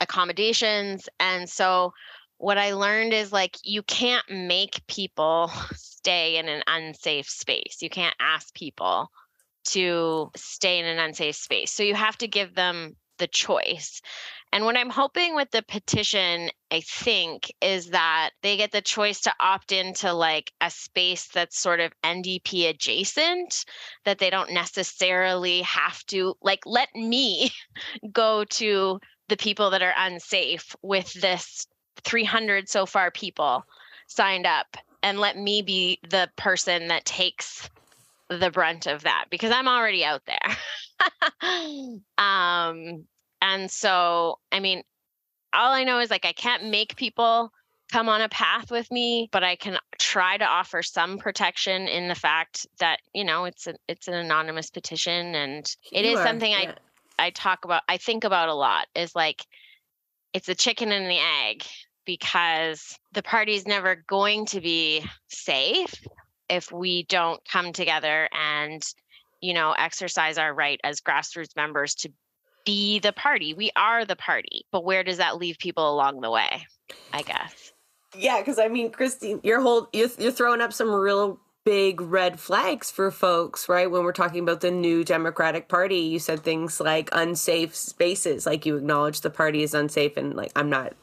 [0.00, 1.92] accommodations, and so
[2.38, 7.78] what I learned is like you can't make people stay in an unsafe space.
[7.80, 9.10] You can't ask people
[9.66, 11.72] to stay in an unsafe space.
[11.72, 14.00] So you have to give them the choice.
[14.52, 19.20] And what I'm hoping with the petition, I think, is that they get the choice
[19.22, 23.64] to opt into like a space that's sort of NDP adjacent,
[24.04, 27.50] that they don't necessarily have to, like, let me
[28.12, 31.66] go to the people that are unsafe with this
[32.04, 33.64] 300 so far people
[34.06, 37.68] signed up and let me be the person that takes
[38.28, 40.38] the brunt of that because I'm already out there.
[42.18, 43.04] um,
[43.40, 44.82] and so, I mean,
[45.52, 47.52] all I know is like I can't make people
[47.92, 52.08] come on a path with me, but I can try to offer some protection in
[52.08, 56.18] the fact that, you know, it's a, it's an anonymous petition and it you is
[56.18, 56.74] are, something yeah.
[57.18, 59.44] I I talk about I think about a lot is like
[60.32, 61.64] it's a chicken and the egg
[62.04, 65.94] because the party's never going to be safe
[66.48, 68.82] if we don't come together and
[69.44, 72.10] you know exercise our right as grassroots members to
[72.64, 73.52] be the party.
[73.52, 74.64] We are the party.
[74.72, 76.66] But where does that leave people along the way?
[77.12, 77.72] I guess.
[78.16, 82.38] Yeah, because I mean, Kristine, you're whole you're, you're throwing up some real big red
[82.38, 83.90] flags for folks, right?
[83.90, 88.66] When we're talking about the new Democratic Party, you said things like unsafe spaces, like
[88.66, 90.94] you acknowledge the party is unsafe, and like I'm not.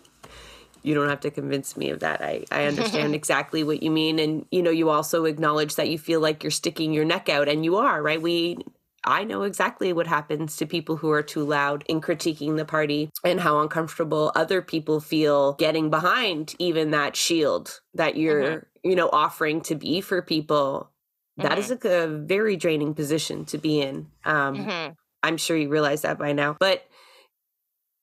[0.83, 2.21] You don't have to convince me of that.
[2.21, 4.19] I, I understand exactly what you mean.
[4.19, 7.47] And, you know, you also acknowledge that you feel like you're sticking your neck out,
[7.47, 8.21] and you are, right?
[8.21, 8.57] We
[9.03, 13.09] I know exactly what happens to people who are too loud in critiquing the party
[13.23, 18.89] and how uncomfortable other people feel getting behind even that shield that you're, mm-hmm.
[18.89, 20.91] you know, offering to be for people.
[21.39, 21.49] Mm-hmm.
[21.49, 21.87] That is mm-hmm.
[21.87, 24.07] a, a, very draining position to be in.
[24.23, 24.91] Um, mm-hmm.
[25.23, 26.57] I'm sure you realize that by now.
[26.59, 26.85] But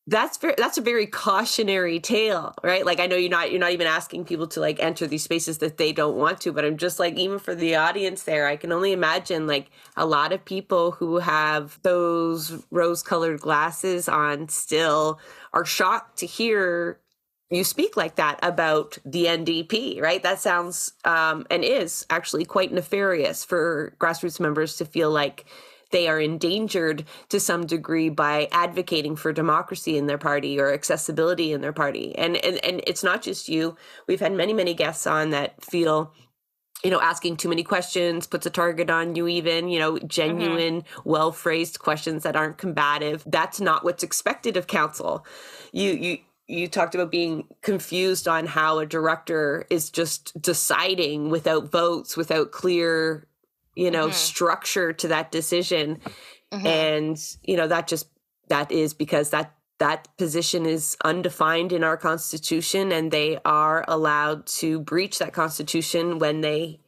[0.08, 2.84] that's very that's a very cautionary tale right?
[2.86, 5.58] Like i know you're not you're not even asking people to like enter these spaces
[5.58, 8.56] that they don't want to but i'm just like even for the audience there i
[8.56, 14.48] can only imagine like a lot of people who have those rose colored glasses on
[14.48, 15.20] still
[15.52, 16.98] are shocked to hear
[17.50, 20.22] you speak like that about the ndp right?
[20.22, 25.46] That sounds um and is actually quite nefarious for grassroots members to feel like
[25.90, 31.52] they are endangered to some degree by advocating for democracy in their party or accessibility
[31.52, 32.16] in their party.
[32.16, 33.76] And, and, and it's not just you.
[34.06, 36.12] We've had many, many guests on that feel
[36.84, 40.06] you know asking too many questions puts a target on you even you know mm-hmm.
[40.06, 41.00] genuine mm-hmm.
[41.04, 45.26] well phrased questions that aren't combative that's not what's expected of council
[45.72, 51.70] you you you talked about being confused on how a director is just deciding without
[51.70, 53.26] votes without clear
[53.78, 54.14] you know, Mhm.
[54.14, 56.00] structure to that decision.
[56.52, 56.66] Mhm.
[56.66, 58.08] And, you know, that just,
[58.48, 64.46] that is because that, that position is undefined in our constitution and they are allowed
[64.60, 66.80] to breach that constitution when they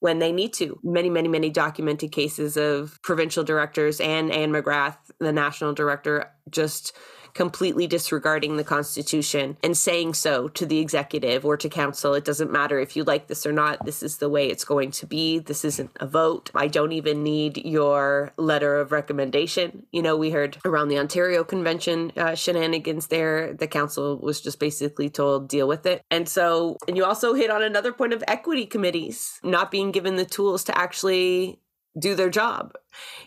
[0.00, 0.78] when they need to.
[0.84, 6.92] Many, many, many documented cases of provincial directors and Anne McGrath, the national director, just
[7.34, 12.14] completely disregarding the Constitution and saying so to the executive or to council.
[12.14, 13.84] It doesn't matter if you like this or not.
[13.84, 15.38] This is the way it's going to be.
[15.38, 16.50] This isn't a vote.
[16.54, 19.86] I don't even need your letter of recommendation.
[19.92, 23.54] You know, we heard around the Ontario Convention uh, shenanigans there.
[23.54, 26.02] The council was just basically told, deal with it.
[26.10, 30.16] And so, and you also hit on another point of equity committees not being given
[30.16, 31.60] the tools to actually
[31.98, 32.74] do their job.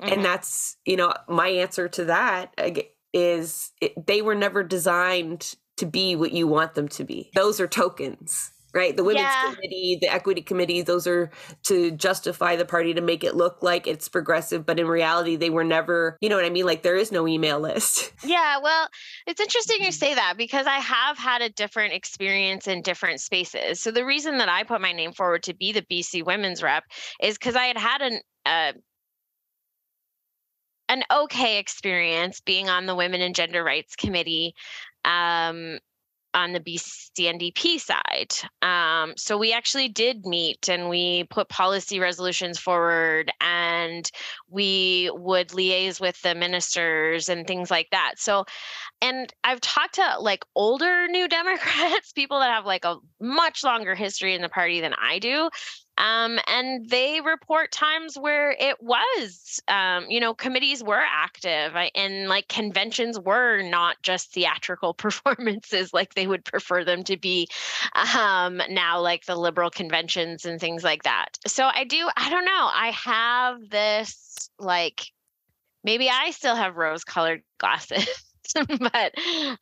[0.01, 0.13] Mhm.
[0.13, 2.53] And that's, you know, my answer to that
[3.13, 7.31] is it, they were never designed to be what you want them to be.
[7.35, 8.95] Those are tokens, right?
[8.95, 9.41] The women's Yeah.
[9.53, 11.31] committee, the equity committee, those are
[11.63, 15.49] to justify the party to make it look like it's progressive, but in reality they
[15.49, 16.65] were never, you know what I mean?
[16.65, 18.11] Like there is no email list.
[18.23, 18.87] Yeah, well,
[19.25, 23.81] it's interesting you say that because I have had a different experience in different spaces.
[23.81, 26.83] So the reason that I put my name forward to be the BC women's rep
[27.21, 28.73] is because I had had an uh,
[30.91, 34.53] an okay experience being on the Women and Gender Rights Committee
[35.05, 35.79] um,
[36.33, 38.33] on the BCNDP side.
[38.61, 44.09] Um, so we actually did meet and we put policy resolutions forward and
[44.49, 48.15] we would liaise with the ministers and things like that.
[48.17, 48.43] So,
[49.01, 53.95] and I've talked to like older New Democrats, people that have like a much longer
[53.95, 55.49] history in the party than I do.
[56.01, 62.27] Um, and they report times where it was, um, you know, committees were active and
[62.27, 67.47] like conventions were not just theatrical performances like they would prefer them to be
[68.17, 71.37] um, now, like the liberal conventions and things like that.
[71.45, 75.11] So I do, I don't know, I have this like,
[75.83, 78.07] maybe I still have rose colored glasses.
[78.67, 79.13] but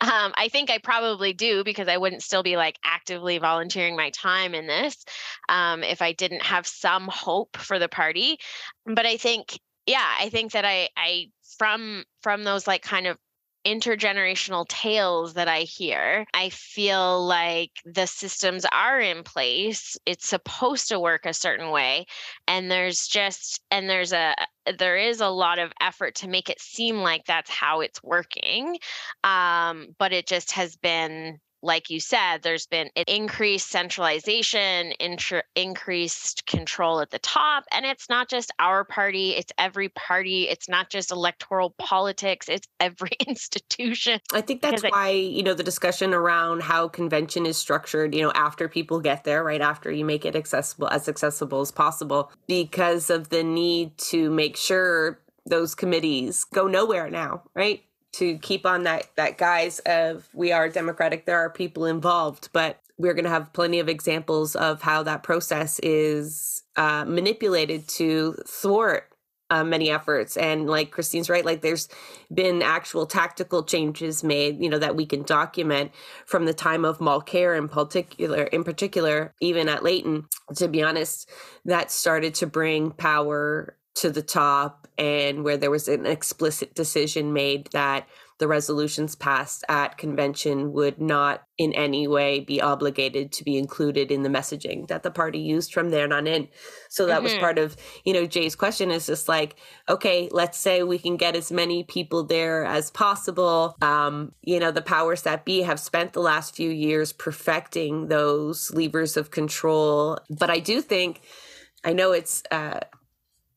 [0.02, 4.10] um, I think I probably do because I wouldn't still be like actively volunteering my
[4.12, 5.04] time in this
[5.48, 8.38] um, if I didn't have some hope for the party.
[8.86, 11.28] But I think, yeah, I think that I, I
[11.58, 13.18] from from those like kind of
[13.66, 19.98] intergenerational tales that I hear, I feel like the systems are in place.
[20.06, 22.06] It's supposed to work a certain way.
[22.48, 24.36] And there's just, and there's a,
[24.78, 28.78] there is a lot of effort to make it seem like that's how it's working.
[29.24, 35.42] Um, but it just has been like you said, there's been an increased centralization, intr-
[35.56, 37.66] increased control at the top.
[37.72, 40.48] And it's not just our party, it's every party.
[40.48, 44.20] It's not just electoral politics, it's every institution.
[44.34, 48.22] I think that's Because why, you know, the discussion around how convention is structured, you
[48.22, 52.32] know, after people get there, right after you make it accessible as accessible as possible,
[52.48, 57.84] because of the need to make sure those committees go nowhere now, right?
[58.14, 62.80] To keep on that that guise of we are democratic, there are people involved, but
[62.98, 68.34] we're going to have plenty of examples of how that process is uh, manipulated to
[68.46, 69.10] thwart
[69.50, 70.38] uh, many efforts.
[70.38, 71.88] And like Kristine's right, like there's
[72.32, 75.92] been actual tactical changes made, you know, that we can document
[76.26, 81.30] from the time of Mulcair in particular, in particular, even at Layton, to be honest,
[81.66, 87.34] that started to bring power to the top and where there was an explicit decision
[87.34, 93.44] made that the resolutions passed at convention would not in any way be obligated to
[93.44, 96.48] be included in the messaging that the party used from there on in.
[96.90, 97.40] So that was Mhm.
[97.40, 97.76] part of,
[98.06, 99.58] you know, Jay's question is just like,
[99.90, 103.76] okay, let's say we can get as many people there as possible.
[103.82, 108.74] Um, you know, the powers that be have spent the last few years perfecting those
[108.74, 110.18] levers of control.
[110.30, 111.22] But I do think,
[111.84, 112.80] I know it's uh,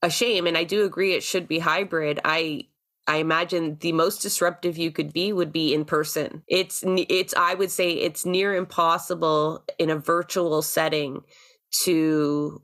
[0.03, 2.21] a shame, and I do agree it should be hybrid.
[2.25, 2.67] I
[3.07, 6.43] I imagine the most disruptive you could be would be in person.
[6.47, 11.23] It's it's I would say it's near impossible in a virtual setting
[11.85, 12.63] to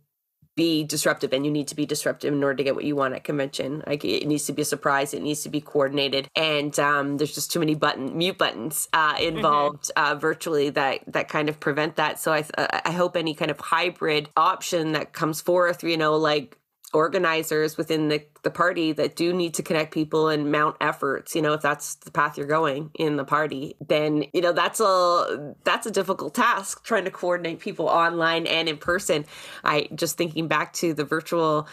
[0.58, 3.14] be disruptive and you need to be disruptive in order to get what you want
[3.14, 6.80] at convention like it needs to be a surprise it needs to be coordinated and
[6.80, 11.48] um, there's just too many button mute buttons uh, involved uh, virtually that that kind
[11.48, 12.44] of prevent that so I,
[12.84, 16.58] I hope any kind of hybrid option that comes forth you know like
[16.92, 21.42] organizers within the, the party that do need to connect people and mount efforts you
[21.42, 25.54] know if that's the path you're going in the party then you know that's a
[25.64, 29.24] that's a difficult task trying to coordinate people online and in person.
[29.64, 31.68] I just thinking back to the virtual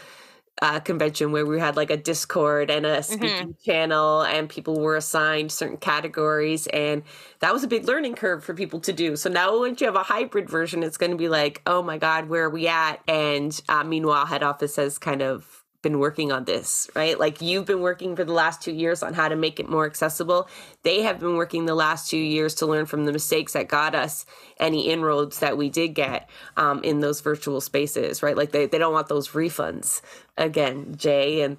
[0.62, 3.70] uh, convention where we had like a Discord and a speaking mm-hmm.
[3.70, 7.02] channel, and people were assigned certain categories, and
[7.40, 9.16] that was a big learning curve for people to do.
[9.16, 11.98] So now, once you have a hybrid version, it's going to be like, oh my
[11.98, 13.00] god, where are we at?
[13.06, 17.18] And uh, meanwhile, head office has kind of been working on this, right?
[17.18, 19.86] Like you've been working for the last two years on how to make it more
[19.86, 20.48] accessible.
[20.82, 23.94] They have been working the last two years to learn from the mistakes that got
[23.94, 24.26] us
[24.58, 28.36] any inroads that we did get um, in those virtual spaces, right?
[28.36, 30.00] Like they, they don't want those refunds
[30.36, 31.56] again, Jay, and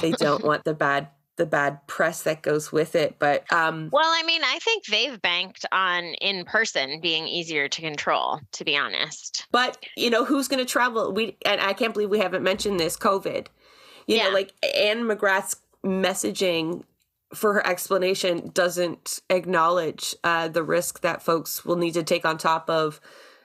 [0.00, 1.08] they don't want the bad
[1.38, 5.22] the bad press that goes with it but um well i mean i think they've
[5.22, 10.48] banked on in person being easier to control to be honest but you know who's
[10.48, 13.46] going to travel we and i can't believe we haven't mentioned this covid
[14.08, 14.24] you yeah.
[14.24, 16.82] know, like Anne McGrath's messaging
[17.34, 22.38] for her explanation doesn't acknowledge uh, the risk that folks will need to take on
[22.38, 23.00] top of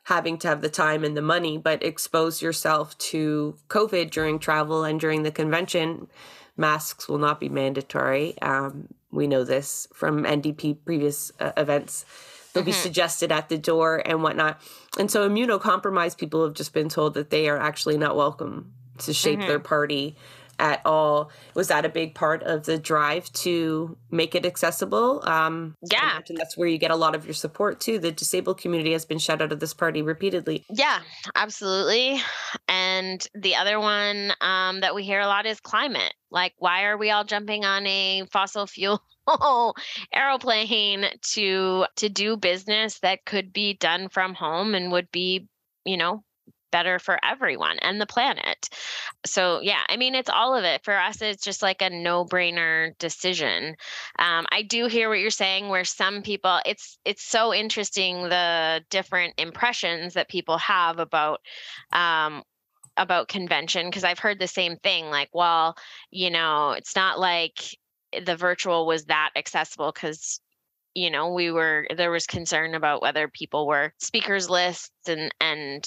[0.06, 4.84] having to have the time and the money, but expose yourself to COVID during travel
[4.84, 6.08] and during the convention.
[6.56, 8.40] Masks will not be mandatory.
[8.42, 12.06] Um, we know this from NDP previous uh, events.
[12.54, 12.68] They'll mm-hmm.
[12.68, 14.62] be suggested at the door and whatnot.
[14.98, 19.14] And so immunocompromised people have just been told that they are actually not welcome to
[19.14, 19.48] shape mm-hmm.
[19.48, 20.16] their party
[20.60, 21.32] at all.
[21.56, 25.28] Was that a big part of the drive to make it accessible?
[25.28, 26.20] Um, yeah.
[26.28, 28.00] And that's where you get a lot of your support too.
[28.00, 30.64] The disabled community has been shut out of this party repeatedly.
[30.70, 31.00] Yeah,
[31.36, 32.22] absolutely.
[32.68, 36.14] And the other one um, that we hear a lot is climate.
[36.32, 39.02] Like, why are we all jumping on a fossil fuel
[40.14, 45.48] aeroplane to to do business that could be done from home and would be,
[45.86, 46.24] you know,
[46.74, 48.68] better for everyone and the planet.
[49.26, 50.84] So, yeah, I mean, it's all of it.
[50.84, 53.76] For us, it's just like a no brainer decision.
[54.20, 58.84] Um, I do hear what you're saying, where some people, it's, it's so interesting the
[58.90, 61.40] different impressions that people have about,
[61.94, 62.44] um,
[62.98, 65.76] about convention because I've heard the same thing like well
[66.12, 67.76] you know it's not like
[68.24, 70.40] the virtual was that accessible because
[70.94, 75.84] you know we were there was concern about whether people were speakers lists and and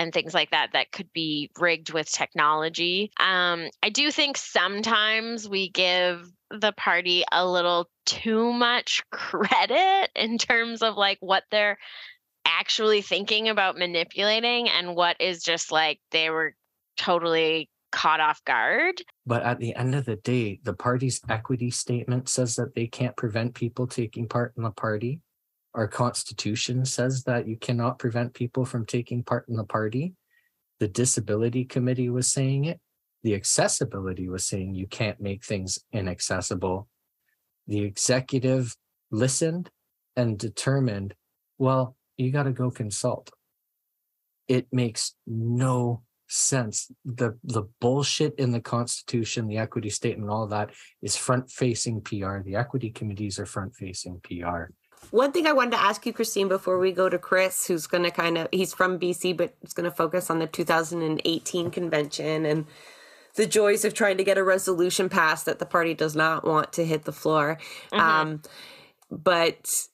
[0.00, 3.12] and things like that that could be rigged with technology.
[3.20, 10.38] Um, I do think sometimes we give the party a little too much credit in
[10.38, 11.76] terms of like what they're
[12.46, 16.54] actually thinking about manipulating and what is just like they were
[16.96, 19.02] totally caught off guard.
[19.26, 23.16] But at the end of the day, the party's equity statement says that they can't
[23.18, 25.20] prevent people taking part in the party
[25.74, 30.14] our constitution says that you cannot prevent people from taking part in the party.
[30.80, 32.80] The disability committee was saying it.
[33.22, 36.88] The accessibility was saying you can't make things inaccessible.
[37.66, 38.76] The executive
[39.10, 39.70] listened
[40.16, 41.14] and determined,
[41.58, 43.30] well, you got to go consult.
[44.48, 46.90] It makes no sense.
[47.04, 50.70] The the bullshit in the constitution, the equity statement, all that
[51.02, 52.38] is front facing PR.
[52.38, 54.72] The equity committees are front facing PR.
[55.10, 58.04] One thing I wanted to ask you, Kristine, before we go to Chris, who's going
[58.04, 62.46] to kind of, he's from BC, but is going to focus on the 2018 convention
[62.46, 62.66] and
[63.34, 66.72] the joys of trying to get a resolution passed that the party does not want
[66.74, 67.58] to hit the floor.
[67.92, 68.00] Mm-hmm.
[68.00, 68.42] Um,
[69.10, 69.88] but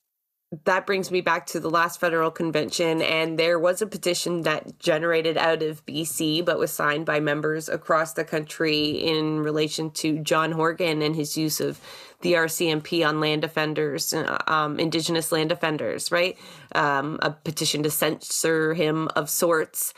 [0.64, 4.78] that brings me back to the last federal convention, and there was a petition that
[4.78, 10.18] generated out of BC, but was signed by members across the country in relation to
[10.18, 11.80] John Horgan and his use of
[12.20, 16.36] the RCMP on land defenders, uh, um, Indigenous land defenders, right?
[16.74, 19.94] Um, a petition to censor him of sorts.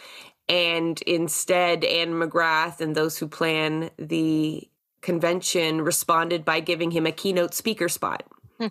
[0.49, 4.69] And instead, Anne McGrath and those who plan the
[5.01, 8.25] convention responded by giving him a keynote speaker spot.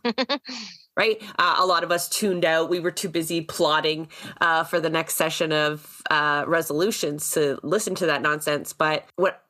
[0.97, 1.21] right?
[1.37, 2.69] Uh, a lot of us tuned out.
[2.69, 4.09] We were too busy plotting
[4.41, 8.73] uh, for the next session of uh, resolutions to listen to that nonsense.
[8.73, 9.43] But what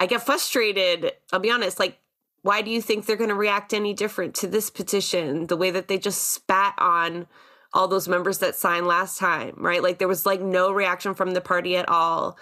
[0.00, 1.98] I get frustrated, I'll be honest, like,
[2.42, 5.46] why do you think they're going to react any different to this petition?
[5.46, 7.26] The way that they just spat on
[7.72, 9.82] all those members that signed last time, right?
[9.82, 12.38] Like, there was like no reaction from the party at all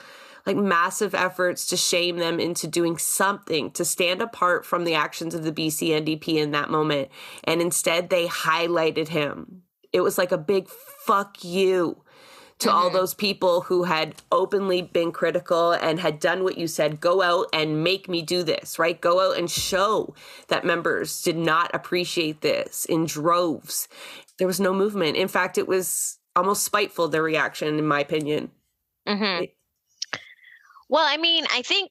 [0.46, 5.34] like massive efforts to shame them into doing something to stand apart from the actions
[5.34, 7.08] of the BC NDP in that moment.
[7.44, 9.62] And instead, they highlighted him.
[9.92, 12.02] It was like a big fuck you
[12.58, 12.76] to mm-hmm.
[12.76, 17.22] all those people who had openly been critical and had done what you said go
[17.22, 19.00] out and make me do this, right?
[19.00, 20.14] Go out and show
[20.48, 23.88] that members did not appreciate this in droves.
[24.38, 25.16] There was no movement.
[25.16, 28.50] In fact, it was almost spiteful, their reaction, in my opinion.
[29.08, 29.44] Mm-hmm.
[30.88, 31.90] Well, I mean, I think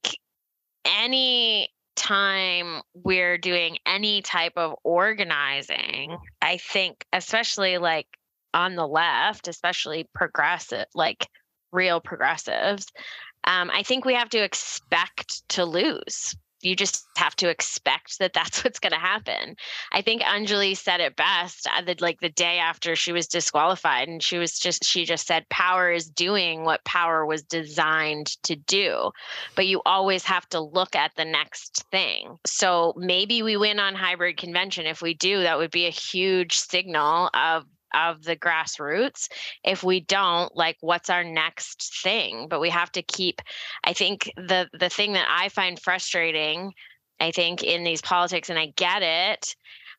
[0.86, 8.08] any time we're doing any type of organizing, I think, especially like
[8.56, 11.28] on the left, especially progressive, like
[11.72, 12.88] real progressives,
[13.44, 16.36] um, I think we have to expect to lose
[16.66, 19.56] you just have to expect that that's what's going to happen.
[19.92, 24.08] I think Anjali said it best uh, that like the day after she was disqualified
[24.08, 28.56] and she was just she just said power is doing what power was designed to
[28.56, 29.12] do.
[29.56, 32.38] But you always have to look at the next thing.
[32.46, 36.56] So maybe we win on hybrid convention if we do that would be a huge
[36.56, 39.30] signal of of the grassroots
[39.64, 42.48] if we don't like what's our next thing?
[42.50, 43.42] But we have to keep
[43.84, 46.74] i think the the thing that i find frustrating
[47.20, 49.56] i think in these politics and i get it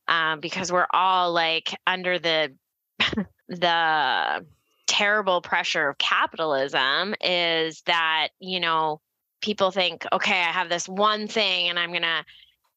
[0.09, 2.55] um, because we're all like under the
[3.49, 4.47] the
[4.87, 9.01] terrible pressure of capitalism is that you know
[9.41, 12.25] people think okay i have this one thing and i'm going to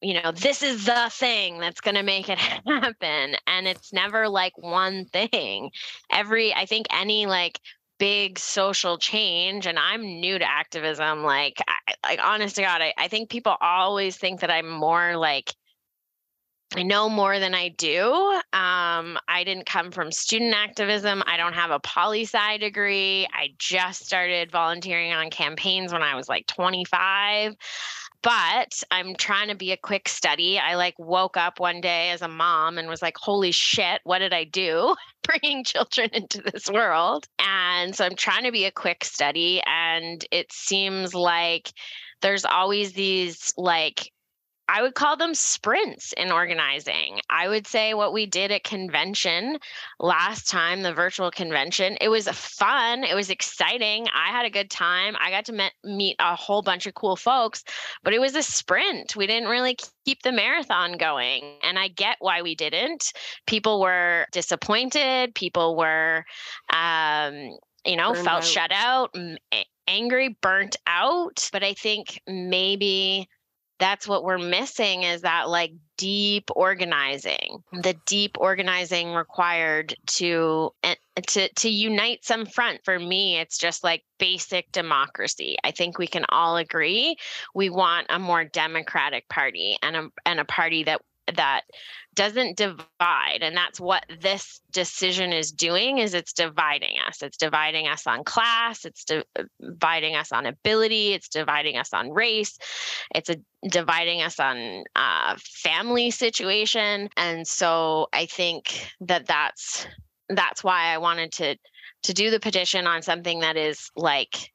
[0.01, 2.37] you know, this is the thing that's going to make it
[2.67, 3.35] happen.
[3.47, 5.71] And it's never like one thing.
[6.11, 7.59] Every, I think any like
[7.97, 12.93] big social change, and I'm new to activism, like, I, like honest to God, I,
[12.97, 15.53] I think people always think that I'm more like,
[16.75, 18.13] I know more than I do.
[18.13, 21.23] Um, I didn't come from student activism.
[21.25, 23.27] I don't have a poli sci degree.
[23.33, 27.55] I just started volunteering on campaigns when I was like 25
[28.21, 30.59] but I'm trying to be a quick study.
[30.59, 34.19] I like woke up one day as a mom and was like, holy shit, what
[34.19, 37.27] did I do bringing children into this world?
[37.39, 39.61] And so I'm trying to be a quick study.
[39.65, 41.71] And it seems like
[42.21, 44.11] there's always these like
[44.69, 47.21] I would call them sprints in organizing.
[47.27, 49.57] I would say what we did at convention
[49.99, 53.03] last time, the virtual convention, it was fun.
[53.03, 54.07] It was exciting.
[54.13, 55.15] I had a good time.
[55.19, 57.63] I got to met, meet a whole bunch of cool folks,
[58.03, 59.15] but it was a sprint.
[59.15, 61.57] We didn't really keep the marathon going.
[61.63, 63.11] And I get why we didn't.
[63.47, 65.33] People were disappointed.
[65.33, 66.25] People were,
[66.71, 68.45] um, you know, Burned felt out.
[68.45, 69.15] shut out,
[69.87, 71.49] angry, burnt out.
[71.51, 73.27] But I think maybe
[73.79, 80.95] that's what we're missing is that like deep organizing the deep organizing required to eh,
[81.27, 82.81] to to unite some front.
[82.83, 85.57] For me it's just like basic democracy.
[85.63, 87.17] I think we can all agree
[87.55, 91.01] we want a more democratic party and a and a party that
[91.35, 91.61] that
[92.15, 97.21] doesn't divide and that's what this decision is doing is it's dividing us.
[97.21, 102.57] It's dividing us on class it's dividing us on ability it's dividing us on race
[103.13, 103.37] it's a,
[103.69, 107.09] dividing us on uh, family situation.
[107.15, 109.85] And so i think that that's
[110.29, 111.55] that's why i wanted to
[112.03, 114.51] to do the petition on something that is like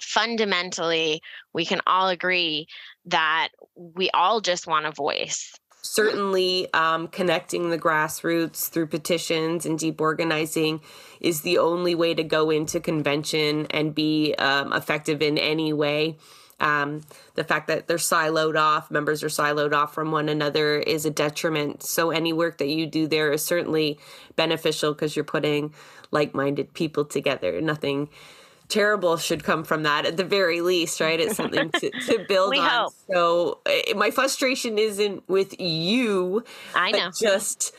[0.00, 1.20] fundamentally
[1.52, 2.66] we can all agree
[3.06, 5.52] that we all just want a voice
[5.82, 10.80] certainly um, connecting the grassroots through petitions and deep organizing
[11.20, 16.16] is the only way to go into convention and be um, effective in any way.
[16.60, 17.00] Um,
[17.36, 21.10] the fact that they're siloed off, members are siloed off from one another, is a
[21.10, 21.82] detriment.
[21.82, 23.98] So, any work that you do there is certainly
[24.36, 25.72] beneficial because you're putting
[26.10, 27.60] like minded people together.
[27.62, 28.10] Nothing
[28.70, 31.20] terrible should come from that at the very least, right?
[31.20, 32.68] It's something to, to build on.
[32.68, 32.92] Hope.
[33.12, 36.44] So eh, my frustration isn't with you.
[36.74, 37.10] I know.
[37.18, 37.74] just,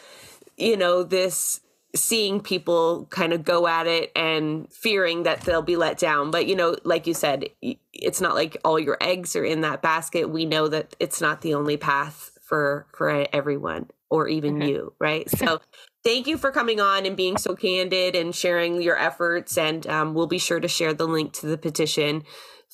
[0.57, 1.61] you know, this
[1.95, 6.31] seeing people kind of go at it and fearing that they'll be let down.
[6.31, 9.81] But, you know, like you said, it's not like all your eggs are in that
[9.81, 10.29] basket.
[10.29, 14.67] We know that it's not the only path for for everyone or even mm-hmm.
[14.67, 15.29] you, right?
[15.29, 15.61] So
[16.03, 19.57] thank you for coming on and being so candid and sharing your efforts.
[19.57, 22.23] And um, we'll be sure to share the link to the petition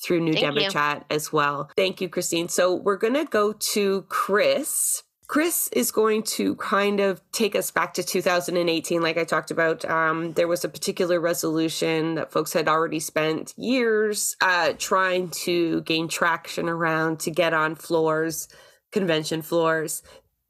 [0.02, 1.70] through New Demo Chat as well.
[1.76, 2.50] Thank you, Kristine.
[2.50, 5.02] So we're going to go to Chris.
[5.26, 9.02] Chris is going to kind of take us back to 2018.
[9.02, 13.52] Like I talked about, um, there was a particular resolution that folks had already spent
[13.58, 18.48] years uh, trying to gain traction around to get on floors,
[18.90, 20.02] convention floors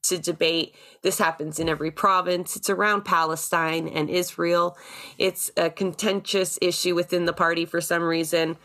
[0.08, 0.74] to debate.
[1.02, 2.56] This happens in every province.
[2.56, 4.76] It's around Palestine and Israel.
[5.16, 8.56] It's a contentious issue within the party for some reason.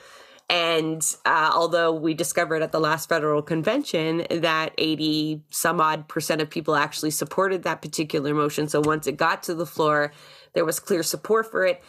[0.49, 6.41] And uh, although we discovered at the last federal convention that 80 some odd percent
[6.41, 10.11] of people actually supported that particular motion, so once it got to the floor,
[10.53, 11.81] there was clear support for it.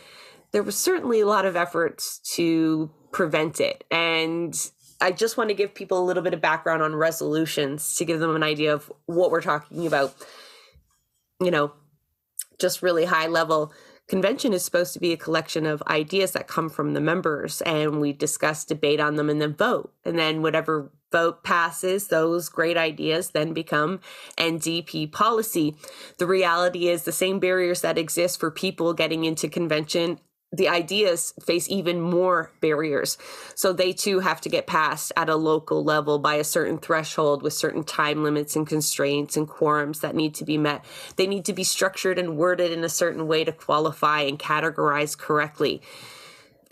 [0.53, 3.85] There was certainly a lot of efforts to prevent it.
[3.91, 4.55] And
[5.05, 8.21] I just want to give people a little bit of background on resolutions to give
[8.21, 10.15] them an idea of what we're talking about.
[11.41, 11.73] You know,
[12.59, 13.71] just really high level.
[14.09, 18.01] Convention is supposed to be a collection of ideas that come from the members, and
[18.01, 19.93] we discuss, debate on them, and then vote.
[20.07, 24.01] And then whatever vote passes, those great ideas then become
[24.39, 25.77] NDP policy.
[26.17, 30.19] The reality is the same barriers that exist for people getting into convention
[30.57, 33.19] the ideas face even more barriers.
[33.55, 37.43] So they too have to get passed at a local level by a certain threshold
[37.43, 40.85] with certain time limits and constraints and quorums that need to be met.
[41.17, 45.17] They need to be structured and worded in a certain way to qualify and categorize
[45.17, 45.83] correctly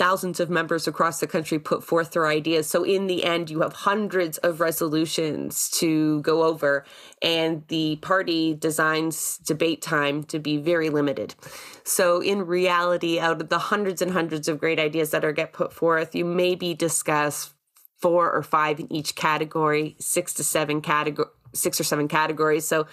[0.03, 2.67] thousands of members across the country put forth their ideas.
[2.67, 6.85] So in the end, you have hundreds of resolutions to go over,
[7.23, 11.37] and the party designs debate time to be very limited.
[11.85, 15.53] So in reality, out of the hundreds and hundreds of great ideas that are get
[15.53, 17.55] put forth, you maybe discuss
[18.01, 22.67] four or five in each category, six to seven category, six or seven categories.
[22.67, 22.89] So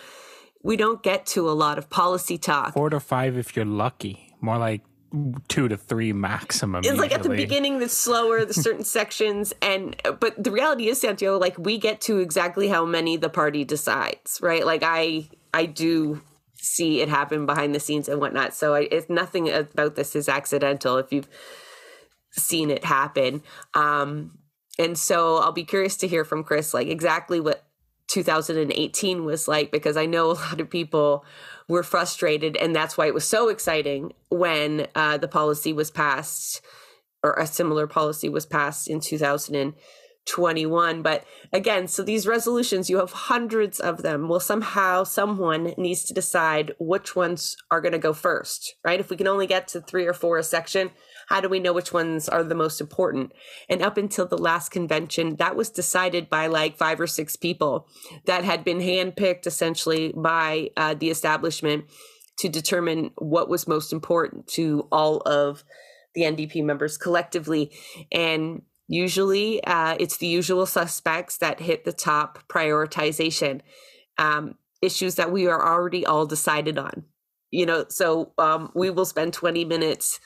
[0.61, 2.75] we don't get to a lot of policy talk.
[2.75, 4.35] Four to five if you're lucky.
[4.41, 4.83] More like
[5.47, 6.79] two to three maximum.
[6.79, 7.09] It's usually.
[7.09, 11.37] like at the beginning the slower, the certain sections, and but the reality is, Santiago,
[11.37, 14.65] like we get to exactly how many the party decides, right?
[14.65, 16.21] Like I I do
[16.55, 18.53] see it happen behind the scenes and whatnot.
[18.53, 21.29] So I, it's nothing about this is accidental if you've
[22.31, 23.41] seen it happen.
[23.73, 24.37] Um,
[24.77, 27.65] and so I'll be curious to hear from Chris, like exactly what
[28.07, 31.25] 2018 was like, because I know a lot of people
[31.69, 36.61] were frustrated, and that's why it was so exciting when uh, the policy was passed,
[37.23, 41.01] or a similar policy was passed in 2021.
[41.03, 44.27] But again, so these resolutions, you have hundreds of them.
[44.27, 48.99] Well, somehow someone needs to decide which ones are going to go first, right?
[48.99, 50.89] If we can only get to three or four a section,
[51.29, 53.31] how do we know which ones are the most important?
[53.69, 57.87] And up until the last convention, that was decided by like five or six people
[58.25, 61.85] that had been handpicked essentially by uh, the establishment
[62.39, 65.63] to determine what was most important to all of
[66.15, 67.71] the NDP members collectively.
[68.11, 73.61] And usually uh, it's the usual suspects that hit the top prioritization
[74.17, 77.03] um, issues that we are already all decided on.
[77.51, 80.19] You know, so um, we will spend 20 minutes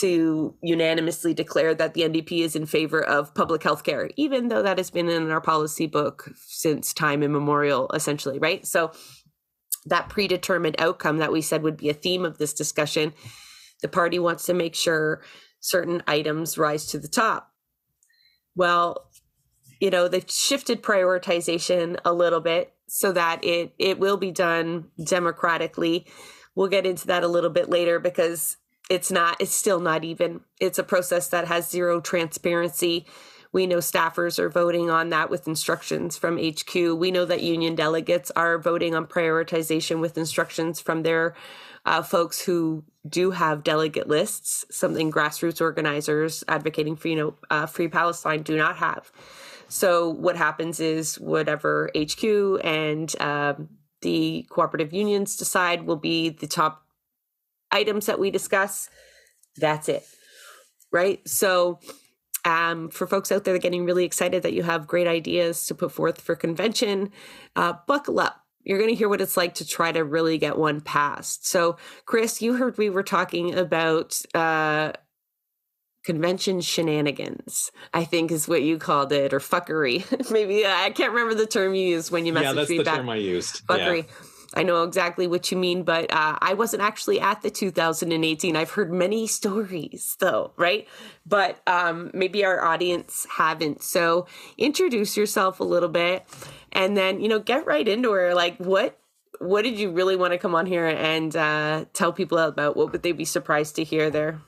[0.00, 4.62] to unanimously declare that the NDP is in favor of public health care, even though
[4.62, 8.66] that has been in our policy book since time immemorial, essentially, right?
[8.66, 8.92] So
[9.86, 13.14] that predetermined outcome that we said would be a theme of this discussion,
[13.82, 15.22] the party wants to make sure
[15.60, 17.52] certain items rise to the top.
[18.54, 19.08] Well,
[19.80, 24.86] you know, they've shifted prioritization a little bit so that it it will be done
[25.02, 26.06] democratically.
[26.54, 28.56] We'll get into that a little bit later because
[28.88, 33.06] it's not it's still not even it's a process that has zero transparency.
[33.50, 37.74] We know staffers are voting on that with instructions from hq we know that union
[37.74, 41.34] delegates are voting on prioritization with instructions from their
[41.86, 47.66] uh, folks who do have delegate lists something grassroots organizers advocating for you know uh,
[47.66, 49.10] free palestine do not have.
[49.70, 53.68] So what happens is whatever hq and um,
[54.02, 56.84] the cooperative unions decide will be the top
[57.70, 58.88] items that we discuss,
[59.56, 60.04] that's it.
[60.92, 61.26] Right.
[61.28, 61.80] So,
[62.44, 65.92] um, for folks out there getting really excited that you have great ideas to put
[65.92, 67.10] forth for convention,
[67.56, 68.42] uh, buckle up.
[68.64, 71.46] You're going to hear what it's like to try to really get one passed.
[71.46, 74.92] So, Chris, you heard we were talking about uh,
[76.04, 80.30] convention shenanigans, I think is what you called it, or fuckery.
[80.30, 82.84] Maybe I can't remember the term you used when you messaged yeah, that's me the
[82.84, 82.96] back.
[82.96, 83.66] term I used.
[83.66, 84.06] Fuckery.
[84.06, 84.27] Yeah.
[84.54, 88.56] I know exactly what you mean, but uh, I wasn't actually at the 2018.
[88.56, 90.88] I've heard many stories, though, right?
[91.26, 93.82] But um, maybe our audience haven't.
[93.82, 94.26] So
[94.56, 96.26] introduce yourself a little bit,
[96.72, 98.34] and then you know get right into her.
[98.34, 98.98] Like, what
[99.38, 102.76] what did you really want to come on here and uh, tell people about?
[102.76, 104.40] What would they be surprised to hear there?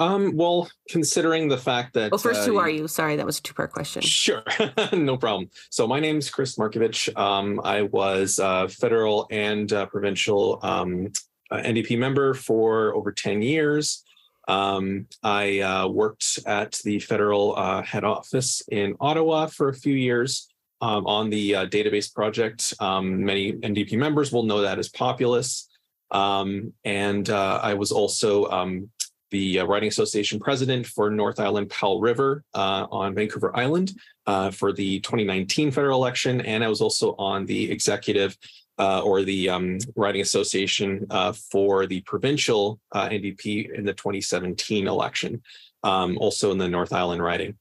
[0.00, 2.86] Um, well, considering the fact that well, first, uh, who are you?
[2.86, 4.00] Sorry, that was a two part question.
[4.02, 4.44] Sure,
[4.92, 5.50] no problem.
[5.70, 7.16] So my name's Chris Markovich.
[7.18, 11.12] Um, I was a federal and uh, provincial um,
[11.50, 14.04] uh, NDP member for over ten years.
[14.46, 19.94] Um, I uh, worked at the federal uh, head office in Ottawa for a few
[19.94, 20.48] years
[20.80, 22.72] um, on the uh, database project.
[22.80, 25.68] Um, many NDP members will know that as Populus.
[26.10, 28.88] Um, and uh, I was also um,
[29.30, 33.92] the uh, Riding Association president for North Island Powell River uh, on Vancouver Island
[34.26, 36.40] uh, for the 2019 federal election.
[36.40, 38.36] And I was also on the executive
[38.78, 44.86] uh, or the um, Riding Association uh, for the provincial uh, NDP in the 2017
[44.86, 45.42] election,
[45.82, 47.56] um, also in the North Island riding.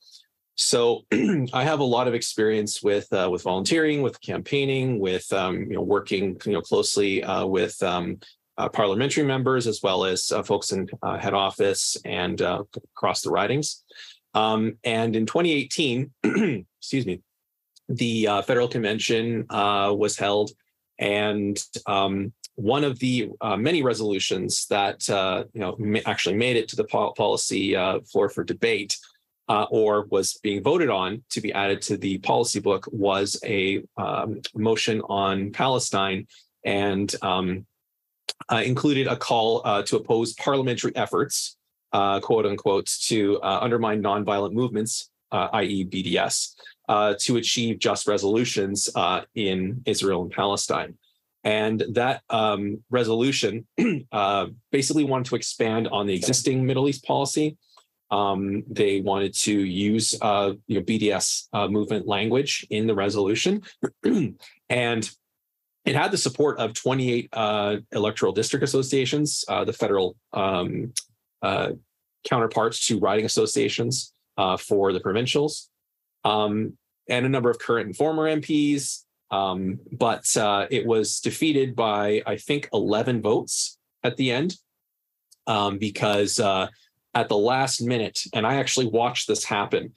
[0.55, 5.75] So I have a lot of experience with with volunteering, with campaigning, with um, you
[5.75, 8.19] know working you know closely with um,
[8.69, 12.63] parliamentary members as well as uh, folks in uh, head office and uh,
[12.95, 13.83] across the ridings.
[14.33, 16.11] Um, and in 2018,
[16.79, 17.21] excuse me,
[17.89, 20.51] the uh, federal convention uh, was held,
[20.99, 26.57] and um, one of the uh, many resolutions that uh, you know ma- actually made
[26.57, 28.97] it to the po- policy uh, floor for debate
[29.47, 33.83] uh, or was being voted on to be added to the policy book was a
[33.97, 36.27] um, motion on Palestine
[36.65, 37.65] and um,
[38.49, 41.57] uh, included a call uh, to oppose parliamentary efforts,
[41.93, 46.55] uh, quote unquote, to uh, undermine nonviolent movements, uh, i.e., BDS,
[47.19, 48.89] to achieve just resolutions
[49.35, 50.95] in Israel and Palestine.
[51.43, 53.65] And that um, resolution
[54.71, 57.57] basically wanted to expand on the existing Middle East policy
[58.09, 63.63] um, they wanted to use uh, you know BDS uh, movement language in the resolution,
[64.69, 65.09] and
[65.87, 70.93] it had the support of 28 uh, electoral district associations, uh, the federal um,
[71.41, 71.71] uh,
[72.29, 75.69] counterparts to riding associations uh, for the provincials,
[76.25, 76.73] um,
[77.07, 79.03] and a number of current and former MPs.
[79.31, 80.25] Um, but
[80.69, 84.57] it was defeated by I think 11 votes at the end
[85.47, 89.93] um, because at the last minute, and I actually watched this happen.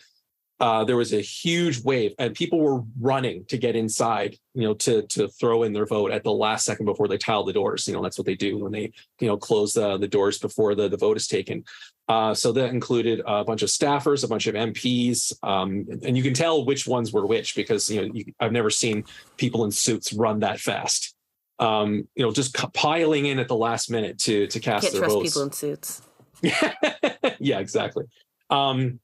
[0.61, 4.75] Uh, there was a huge wave, and people were running to get inside, you know,
[4.75, 7.89] to to throw in their vote at the last second before they tile the doors.
[7.89, 10.75] You know, that's what they do when they, you know, close the, the doors before
[10.75, 11.65] the, the vote is taken.
[12.09, 16.23] Uh, so that included a bunch of staffers, a bunch of MPs, um, and you
[16.23, 19.05] can tell which ones were which because you know you, I've never seen
[19.39, 21.15] people in suits run that fast.
[21.59, 25.03] Um, you know, just piling in at the last minute to to cast Can't their
[25.03, 25.31] trust votes.
[25.31, 26.03] people in suits.
[27.39, 28.05] yeah, exactly.
[28.51, 28.99] Um,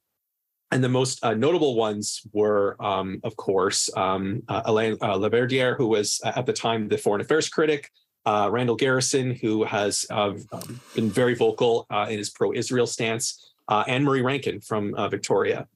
[0.73, 5.87] and the most uh, notable ones were, um, of course, um, uh, Hélène uh, who
[5.87, 7.91] was uh, at the time the foreign affairs critic,
[8.25, 13.53] uh, Randall Garrison, who has uh, um, been very vocal uh, in his pro-Israel stance,
[13.69, 15.69] and Murray Rankin from Victoria.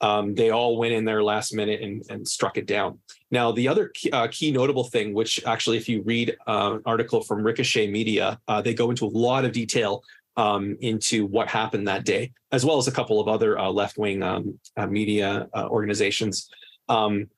[0.00, 2.98] Um, they all went in there last minute and, and struck it down.
[3.30, 7.42] Now, the other key, key notable thing, which actually, if you read an article from
[7.42, 10.02] Ricochet Media, they go into a lot of detail
[10.36, 13.98] um, into what happened that day, as well as a couple of other uh, left
[13.98, 16.48] wing um, uh, media uh, organizations.
[16.88, 17.28] Um,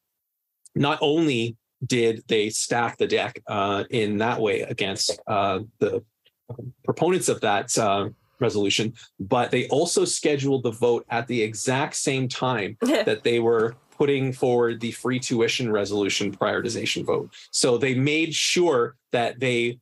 [0.75, 6.03] not only did they stack the deck uh, in that way against uh, the
[6.85, 8.09] proponents of that uh,
[8.41, 13.77] resolution, but they also scheduled the vote at the exact same time that they were
[13.91, 17.33] putting forward the free tuition resolution prioritization vote.
[17.51, 19.79] So they made sure that they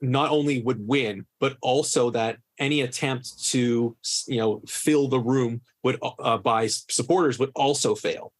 [0.00, 3.96] not only would win, but also that any attempt to
[4.26, 8.32] you know fill the room would uh, by supporters would also fail.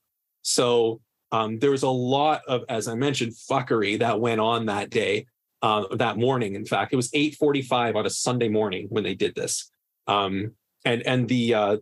[0.42, 1.00] So
[1.32, 5.26] um, there was a lot of, as I mentioned, fuckery that went on that day,
[5.62, 6.54] uh, that morning.
[6.54, 9.70] In fact, it was 8:45 on a Sunday morning when they did this,
[10.06, 10.52] um,
[10.84, 11.76] and and the uh,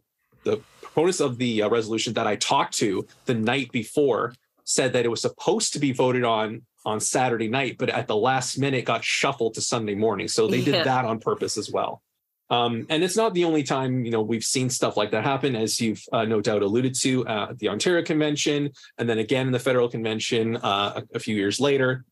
[0.44, 4.34] the proponents of the uh, resolution that I talked to the night before
[4.64, 8.16] said that it was supposed to be voted on on Saturday night, but at the
[8.16, 10.28] last minute got shuffled to Sunday morning.
[10.28, 12.02] So they did that on purpose as well.
[12.50, 15.56] Um, and it's not the only time you know we've seen stuff like that happen,
[15.56, 19.46] as you've uh, no doubt alluded to uh, at the Ontario Convention, and then again
[19.46, 22.04] in the federal convention uh, a, a, few years later,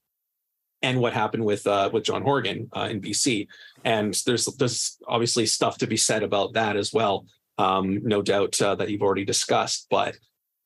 [0.80, 3.46] and what happened with uh, with John Horgan uh, in BC.
[3.84, 7.26] And there's there's obviously stuff to be said about that as well.
[7.59, 10.16] Um, no doubt uh, that you've already discussed, but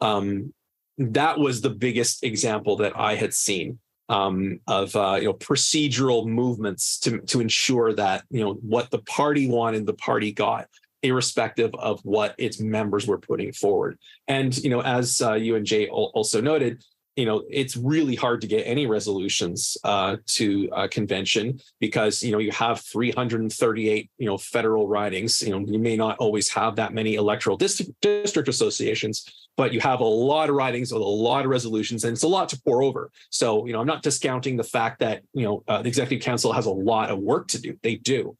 [0.01, 0.55] um,
[0.99, 6.27] that was the biggest example that I had seen um, of uh, you know procedural
[6.27, 10.69] movements to to ensure that you know what the party wanted, the party got,
[11.03, 13.99] irrespective of what its members were putting forward.
[14.29, 16.83] And you know, as uh, you and Jay also noted,
[17.17, 22.31] you know it's really hard to get any resolutions uh, to a convention because you
[22.31, 26.77] know you have 338 you know federal ridings you know you may not always have
[26.77, 31.05] that many electoral district, district associations but you have a lot of ridings with a
[31.05, 34.03] lot of resolutions and it's a lot to pour over so you know i'm not
[34.03, 37.49] discounting the fact that you know uh, the executive council has a lot of work
[37.49, 38.37] to do they do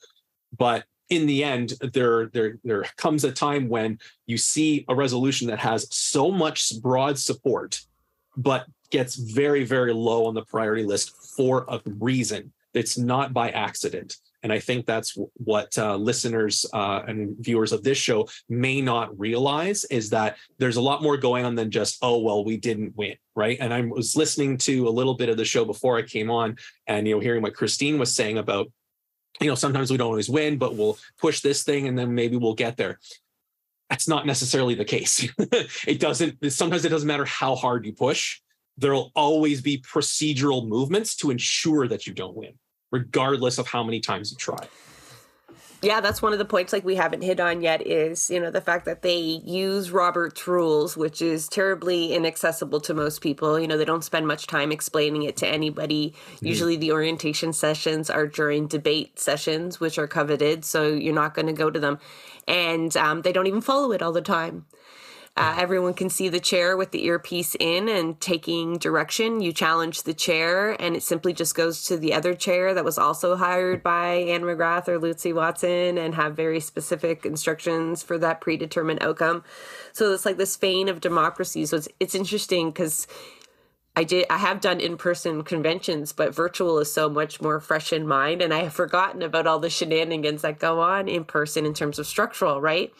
[0.57, 5.49] but in the end there there there comes a time when you see a resolution
[5.49, 7.81] that has so much broad support
[8.37, 12.53] but gets very, very low on the priority list for a reason.
[12.75, 14.17] It's not by accident.
[14.47, 19.19] And I think that's what uh, listeners uh, and viewers of this show may not
[19.19, 22.95] realize is that there's a lot more going on than just, oh, well, we didn't
[22.95, 23.17] win.
[23.35, 23.59] Right.
[23.61, 26.59] And I was listening to a little bit of the show before I came on
[26.87, 28.71] and, you know, hearing what Kristine was saying about,
[29.41, 32.37] you know, sometimes we don't always win, but we'll push this thing and then maybe
[32.37, 33.01] we'll get there
[33.91, 35.29] that's not necessarily the case.
[35.87, 38.41] it doesn't, sometimes it doesn't matter how hard you push.
[38.77, 42.55] There'll always be procedural movements to ensure that you don't win,
[42.91, 44.67] regardless of how many times you try.
[45.83, 48.51] yeah, that's one of the points like we haven't hit on yet is, you know,
[48.51, 53.61] the fact that they use Robert's rules, which is terribly inaccessible to most people.
[53.61, 56.15] You know, they don't spend much time explaining it to anybody.
[56.37, 56.47] Mm-hmm.
[56.47, 61.47] Usually the orientation sessions are during debate sessions, which are coveted, so you're not going
[61.47, 61.99] to go to them.
[62.49, 64.65] And um, they don't even follow it all the time.
[65.39, 69.43] Uh, everyone can see the chair with the earpiece in and taking direction.
[69.43, 72.97] You challenge the chair, and it simply just goes to the other chair that was
[72.97, 78.41] also hired by Anne McGrath or Lucy Watson and have very specific instructions for that
[78.41, 79.45] predetermined outcome.
[79.93, 81.67] So it's like this vein of democracy.
[81.67, 83.07] So it's, it's interesting because
[83.95, 88.07] I did I have done in-person conventions, but virtual is so much more fresh in
[88.07, 91.73] mind and I have forgotten about all the shenanigans that go on in person in
[91.73, 92.93] terms of structural, right?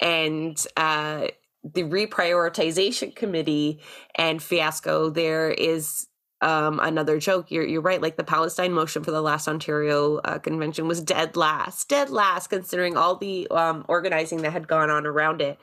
[0.00, 1.28] And uh
[1.74, 3.80] the reprioritization committee
[4.14, 6.08] and fiasco there is
[6.40, 7.50] um, another joke.
[7.50, 8.00] You're you're right.
[8.00, 12.48] Like the Palestine motion for the last Ontario uh, convention was dead last, dead last,
[12.48, 15.58] considering all the um, organizing that had gone on around it,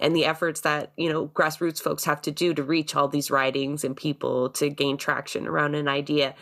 [0.00, 3.30] and the efforts that you know grassroots folks have to do to reach all these
[3.30, 6.34] ridings and people to gain traction around an idea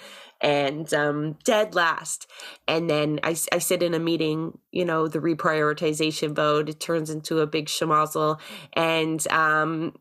[0.42, 2.28] and um, dead last.
[2.66, 7.08] And then I, I sit in a meeting, you know, the reprioritization vote, it turns
[7.08, 8.40] into a big schmozzle.
[8.72, 9.94] And um,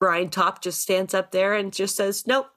[0.00, 2.48] Brian Topp just stands up there and just says, nope.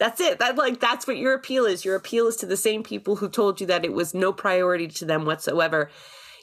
[0.00, 0.38] That's it.
[0.38, 1.84] That like that's what your appeal is.
[1.84, 4.88] Your appeal is to the same people who told you that it was no priority
[4.88, 5.90] to them whatsoever.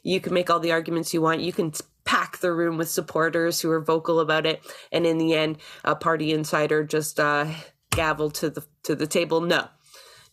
[0.04, 1.42] You can make all the arguments you want.
[1.42, 1.74] You can
[2.06, 4.62] pack the room with supporters who are vocal about it,
[4.92, 7.48] and in the end, a party insider just uh,
[7.90, 9.42] to the to the table.
[9.42, 9.68] No,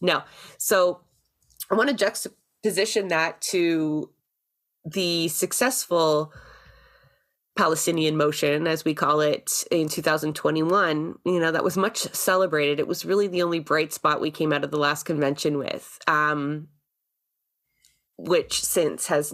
[0.00, 0.22] no.
[0.58, 1.00] So
[1.70, 4.10] I want to juxtaposition that to
[4.84, 6.32] the successful
[7.56, 12.80] Palestinian motion, as we call it, in 2021, you know, that was much celebrated.
[12.80, 15.98] It was really the only bright spot we came out of the last convention with,
[16.08, 16.68] um,
[18.16, 19.32] which since has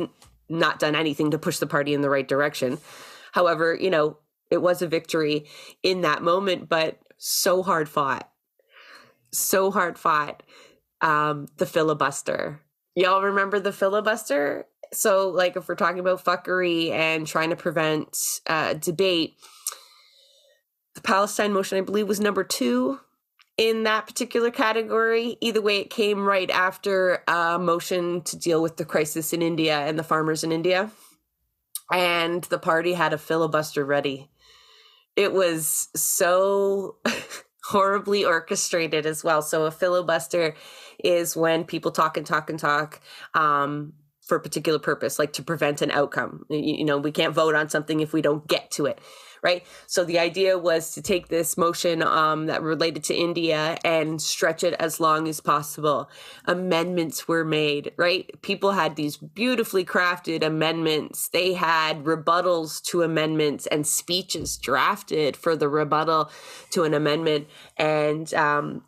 [0.48, 2.78] not done anything to push the party in the right direction.
[3.32, 4.18] However, you know,
[4.50, 5.46] it was a victory
[5.82, 8.28] in that moment, but so hard fought.
[9.32, 10.42] So hard fought
[11.00, 12.60] um, the filibuster.
[12.94, 14.66] Y'all remember the filibuster?
[14.92, 18.16] So, like, if we're talking about fuckery and trying to prevent
[18.46, 19.34] uh, debate,
[20.94, 22.98] the Palestine motion, I believe, was number two
[23.56, 25.36] in that particular category.
[25.40, 29.78] Either way, it came right after a motion to deal with the crisis in India
[29.78, 30.90] and the farmers in India.
[31.92, 34.30] And the party had a filibuster ready.
[35.14, 36.96] It was so
[37.70, 39.42] horribly orchestrated as well.
[39.42, 40.54] So, a filibuster
[41.02, 43.00] is when people talk and talk and talk
[43.34, 43.92] um,
[44.22, 46.44] for a particular purpose, like to prevent an outcome.
[46.50, 48.98] You, you know, we can't vote on something if we don't get to it
[49.42, 49.64] right?
[49.86, 54.62] So the idea was to take this motion um, that related to India and stretch
[54.62, 56.10] it as long as possible.
[56.46, 58.30] Amendments were made, right?
[58.42, 61.28] People had these beautifully crafted amendments.
[61.28, 66.30] They had rebuttals to amendments and speeches drafted for the rebuttal
[66.70, 67.48] to an amendment.
[67.76, 68.82] And um,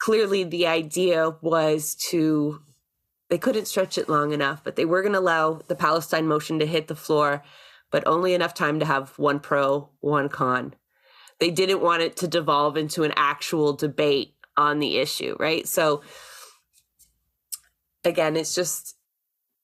[0.00, 2.60] clearly the idea was to
[3.28, 6.58] they couldn't stretch it long enough but they were going to allow the palestine motion
[6.58, 7.44] to hit the floor
[7.90, 10.74] but only enough time to have one pro one con.
[11.38, 15.66] They didn't want it to devolve into an actual debate on the issue right?
[15.66, 16.02] So
[18.04, 18.96] again it's just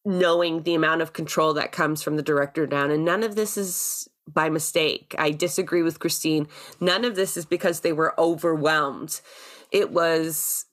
[0.04, 3.56] knowing the amount of control that comes from the director down and none of this
[3.56, 5.14] is by mistake.
[5.18, 6.48] I disagree with Kristine.
[6.80, 9.20] None of this is because they were overwhelmed.
[9.70, 10.66] It was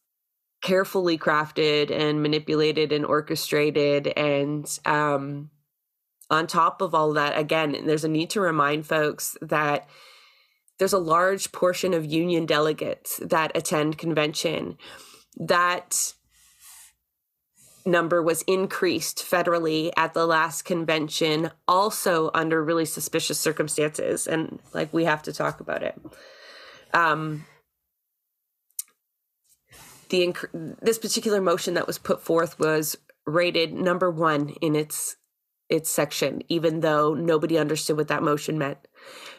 [0.62, 5.50] carefully crafted and manipulated and orchestrated and um,
[6.30, 9.88] on top of all that again there's a need to remind folks that
[10.80, 14.78] there's a large portion of union delegates that attend convention.
[15.38, 16.14] That
[17.86, 24.94] number was increased federally at the last convention also under really suspicious circumstances and like
[24.94, 26.00] we have to talk about it.
[26.94, 27.46] Um
[30.10, 35.18] the inc- this particular motion that was put forth was rated number one in its
[35.74, 38.78] its section, even though nobody understood what that motion meant.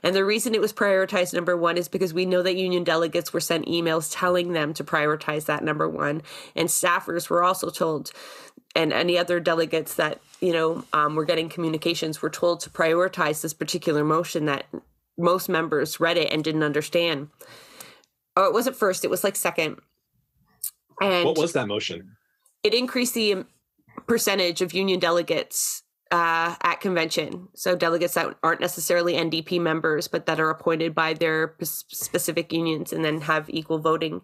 [0.03, 3.33] And the reason it was prioritized number one is because we know that union delegates
[3.33, 6.23] were sent emails telling them to prioritize that number one,
[6.55, 8.13] and staffers were also told,
[8.75, 13.41] and any other delegates that you know um, were getting communications were told to prioritize
[13.41, 14.67] this particular motion that
[15.17, 17.29] most members read it and didn't understand.
[18.37, 19.79] Oh, it wasn't first; it was like second
[21.01, 22.17] and what was that motion?
[22.63, 23.45] It increased the
[24.07, 27.49] percentage of union delegates uh, at convention.
[27.55, 32.53] So delegates that aren't necessarily NDP members, but that are appointed by their p- specific
[32.53, 34.23] unions and then have equal voting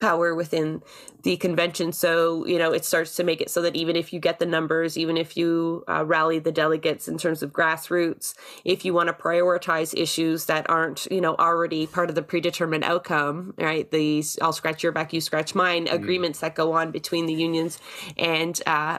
[0.00, 0.82] power within
[1.22, 1.92] the convention.
[1.92, 4.46] So, you know, it starts to make it so that even if you get the
[4.46, 8.34] numbers, even if you uh, rally the delegates in terms of grassroots,
[8.64, 12.84] if you want to prioritize issues that aren't, you know, already part of the predetermined
[12.84, 13.90] outcome, right?
[13.90, 15.92] These I'll scratch your back, you scratch mine mm.
[15.92, 17.78] agreements that go on between the unions
[18.16, 18.98] and uh,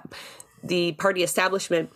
[0.64, 1.92] the party establishment,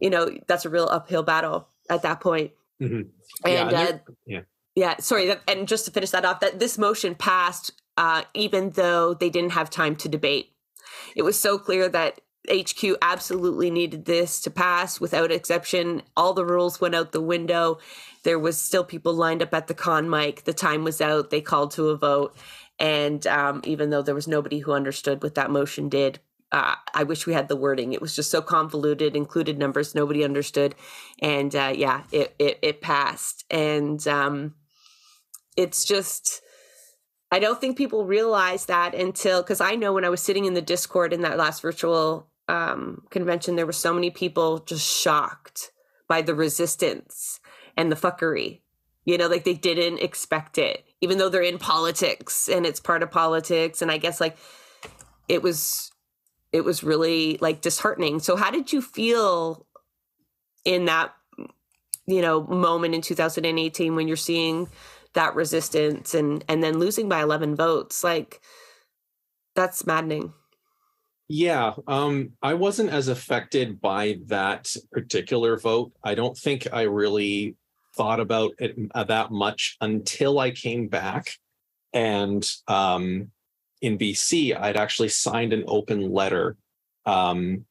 [0.00, 2.52] you know, that's a real uphill battle at that point.
[2.80, 3.02] Mm-hmm.
[3.44, 4.40] And yeah, uh, yeah.
[4.76, 5.34] Yeah, sorry.
[5.48, 9.52] And just to finish that off, that this motion passed uh, even though they didn't
[9.52, 10.54] have time to debate.
[11.14, 12.20] It was so clear that
[12.50, 16.02] HQ absolutely needed this to pass without exception.
[16.16, 17.78] All the rules went out the window.
[18.22, 20.44] There was still people lined up at the con mic.
[20.44, 21.28] The time was out.
[21.28, 22.34] They called to a vote.
[22.78, 26.20] And um, even though there was nobody who understood what that motion did,
[26.52, 27.92] uh, I wish we had the wording.
[27.92, 30.74] It was just so convoluted, included numbers nobody understood,
[31.20, 33.44] and uh, yeah, it, it, it passed.
[33.50, 34.54] And um,
[35.56, 36.42] it's just
[37.32, 40.54] I don't think people realize that until because I know when I was sitting in
[40.54, 45.70] the Discord in that last virtual um, convention, there were so many people just shocked
[46.08, 47.38] by the resistance
[47.76, 48.62] and the fuckery.
[49.04, 53.02] You know, like they didn't expect it, even though they're in politics and it's part
[53.02, 53.80] of politics.
[53.80, 54.36] And I guess like
[55.28, 55.89] it was,
[56.52, 58.20] it was really like disheartening.
[58.20, 59.66] So, how did you feel
[60.64, 61.14] in that,
[62.06, 64.68] you know, moment in 2018 when you're seeing
[65.14, 68.02] that resistance and and then losing by 11 votes?
[68.02, 68.40] Like
[69.54, 70.32] that's maddening.
[71.28, 75.92] Yeah um i wasn't as affected by that particular vote.
[76.02, 77.56] I don't think i really
[77.96, 81.30] thought about it uh, that much until i came back
[81.92, 83.30] and um
[83.82, 86.56] in bc i'd actually signed an open letter
[87.06, 87.64] um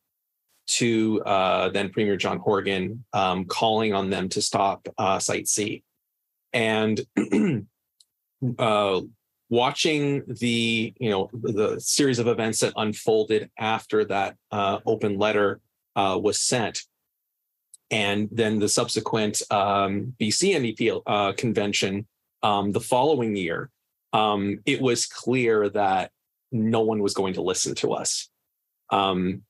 [0.69, 5.84] to uh, then Premier John Horgan, um, calling on them to stop uh, Site C.
[6.53, 7.02] And
[8.60, 9.02] uh,
[9.49, 15.60] watching the you know the series of events that unfolded after that uh, open letter
[15.95, 16.84] uh, was sent,
[17.90, 22.07] and then the subsequent um, BC NDP uh, convention
[22.44, 23.69] um, the following year,
[24.14, 26.11] um, it was clear that
[26.52, 28.30] no one was going to listen to us
[28.90, 29.44] um,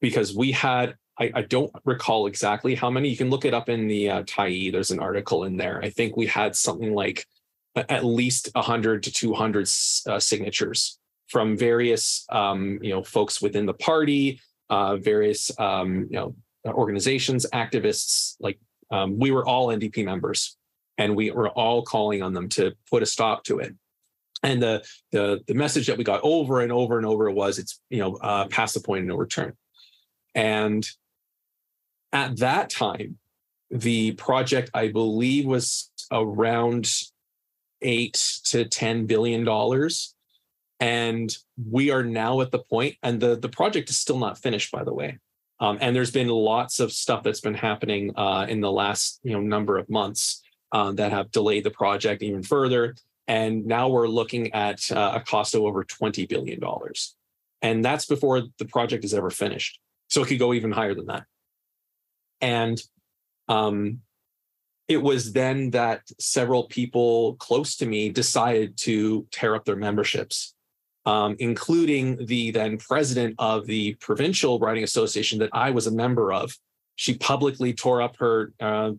[0.00, 3.08] because we had I, I, don't recall exactly how many.
[3.08, 4.70] You can look it up in the uh, Tyee.
[4.70, 5.80] There's an article in there.
[5.82, 7.26] I think we had something like
[7.74, 9.68] at least 100 to 200
[10.08, 10.98] uh, signatures
[11.28, 14.40] from various, um, you know, folks within the party,
[14.70, 16.34] uh, various, um, you know,
[16.66, 18.36] organizations, activists.
[18.40, 18.58] Like
[18.90, 20.56] um, we were all NDP members,
[20.98, 23.74] and we were all calling on them to put a stop to it.
[24.42, 27.80] And the the the message that we got over and over and over was, it's
[27.90, 29.54] you know, uh, past the point of no return.
[30.34, 30.86] And
[32.12, 33.18] at that time,
[33.70, 36.88] the project, I believe, was around
[37.82, 40.14] eight to ten billion dollars.
[40.78, 41.34] And
[41.70, 44.84] we are now at the point, and the, the project is still not finished, by
[44.84, 45.18] the way.
[45.58, 49.32] Um, and there's been lots of stuff that's been happening uh, in the last you
[49.32, 50.42] know number of months
[50.72, 52.94] uh, that have delayed the project even further.
[53.28, 57.16] And now we're looking at uh, a cost of over twenty billion dollars,
[57.60, 59.80] and that's before the project is ever finished.
[60.08, 61.24] So it could go even higher than that.
[62.40, 62.80] And
[63.48, 64.00] um,
[64.86, 70.54] it was then that several people close to me decided to tear up their memberships,
[71.04, 76.32] um, including the then president of the provincial riding association that I was a member
[76.32, 76.56] of.
[76.94, 78.92] She publicly tore up her uh,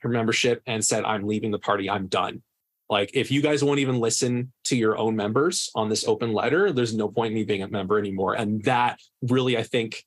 [0.00, 1.90] her membership and said, "I'm leaving the party.
[1.90, 2.42] I'm done."
[2.88, 6.72] Like, if you guys won't even listen to your own members on this open letter,
[6.72, 8.34] there's no point in me being a member anymore.
[8.34, 10.04] And that really, I think,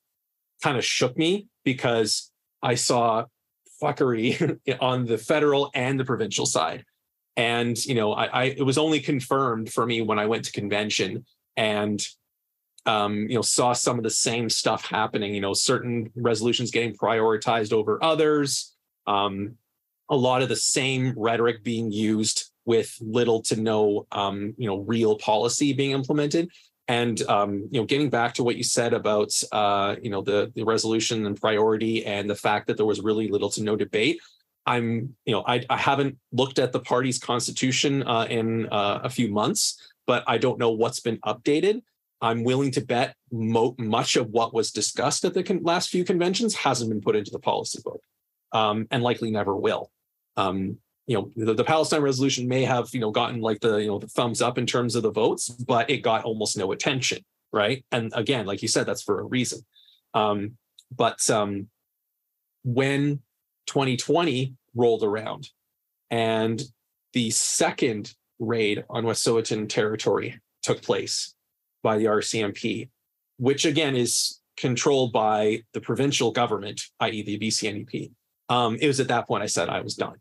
[0.62, 2.30] kind of shook me because
[2.62, 3.26] I saw
[3.82, 6.84] fuckery on the federal and the provincial side.
[7.36, 10.52] And, you know, I, I, it was only confirmed for me when I went to
[10.52, 11.24] convention
[11.56, 12.06] and
[12.86, 16.94] um, you know, saw some of the same stuff happening, you know, certain resolutions getting
[16.94, 18.74] prioritized over others.
[19.06, 19.56] Um,
[20.08, 24.78] a lot of the same rhetoric being used with little to no um, you know,
[24.78, 26.50] real policy being implemented.
[26.88, 30.50] And um, you know, getting back to what you said about uh, you know the
[30.56, 34.20] the resolution and priority, and the fact that there was really little to no debate.
[34.66, 39.10] I'm you know I, I haven't looked at the party's constitution uh, in uh, a
[39.10, 41.82] few months, but I don't know what's been updated.
[42.20, 46.04] I'm willing to bet mo- much of what was discussed at the con- last few
[46.04, 48.02] conventions hasn't been put into the policy book,
[48.52, 49.92] um, and likely never will.
[50.36, 50.78] Um,
[51.10, 53.98] you know the, the, Palestine resolution may have you know gotten like the you know
[53.98, 57.18] the thumbs up in terms of the votes, but it got almost no attention,
[57.52, 57.84] right?
[57.90, 59.60] And again, like you said, that's for a reason.
[60.14, 60.56] Um,
[60.96, 61.66] but um,
[62.62, 63.22] when
[63.66, 65.48] 2020 rolled around
[66.12, 66.62] and
[67.12, 71.34] the second raid on Wet'suwet'en territory took place
[71.82, 72.88] by the RCMP,
[73.36, 78.12] which again is controlled by the provincial government, i.e., the BCNDP.
[78.48, 80.14] Um, it was at that point I said I was done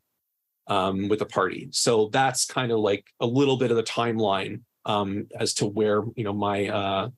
[0.70, 1.68] um, with the party.
[1.72, 6.04] So that's kind of like a little bit of the timeline um, as to where
[6.16, 7.10] you know my uh,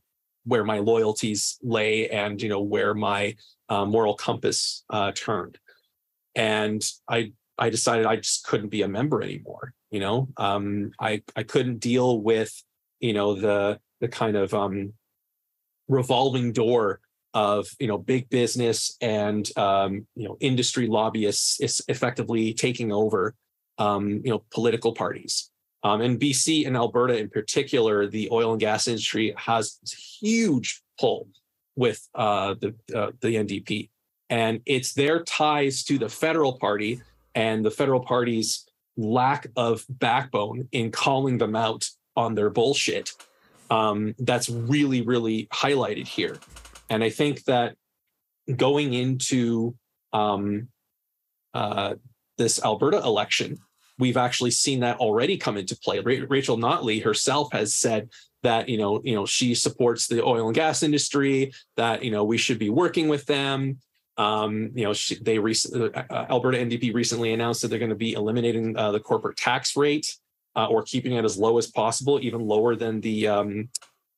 [0.45, 3.35] where my loyalties lay and you know where my
[3.69, 5.59] uh, moral compass uh, turned.
[6.35, 9.73] And I I decided I just couldn't be a member anymore.
[9.91, 12.51] You know, um, I I couldn't deal with
[12.99, 14.93] you know the the kind of um,
[15.87, 17.01] revolving door
[17.33, 23.35] of you know big business and um, you know industry lobbyists is effectively taking over
[23.77, 25.49] um, you know political parties.
[25.83, 29.79] Um, BC and Alberta in particular, the oil and gas industry has
[30.19, 31.27] huge pull
[31.75, 33.89] with uh, the uh, the NDP,
[34.29, 37.01] and it's their ties to the federal party
[37.33, 38.65] and the federal party's
[38.97, 43.11] lack of backbone in calling them out on their bullshit
[43.69, 46.37] um, that's really really highlighted here
[46.91, 47.75] and i think that
[48.55, 49.75] going into
[50.13, 50.67] um,
[51.53, 51.95] uh,
[52.37, 53.57] this alberta election
[54.01, 55.99] we've actually seen that already come into play.
[55.99, 58.09] Rachel notley herself has said
[58.43, 62.23] that you know you know she supports the oil and gas industry that you know
[62.25, 63.77] we should be working with them.
[64.17, 67.89] Um, you know, she, they recently, uh, uh Alberta NDP recently announced that they're going
[67.89, 70.17] to be eliminating uh, the corporate tax rate
[70.55, 73.69] uh, or keeping it as low as possible, even lower than the um,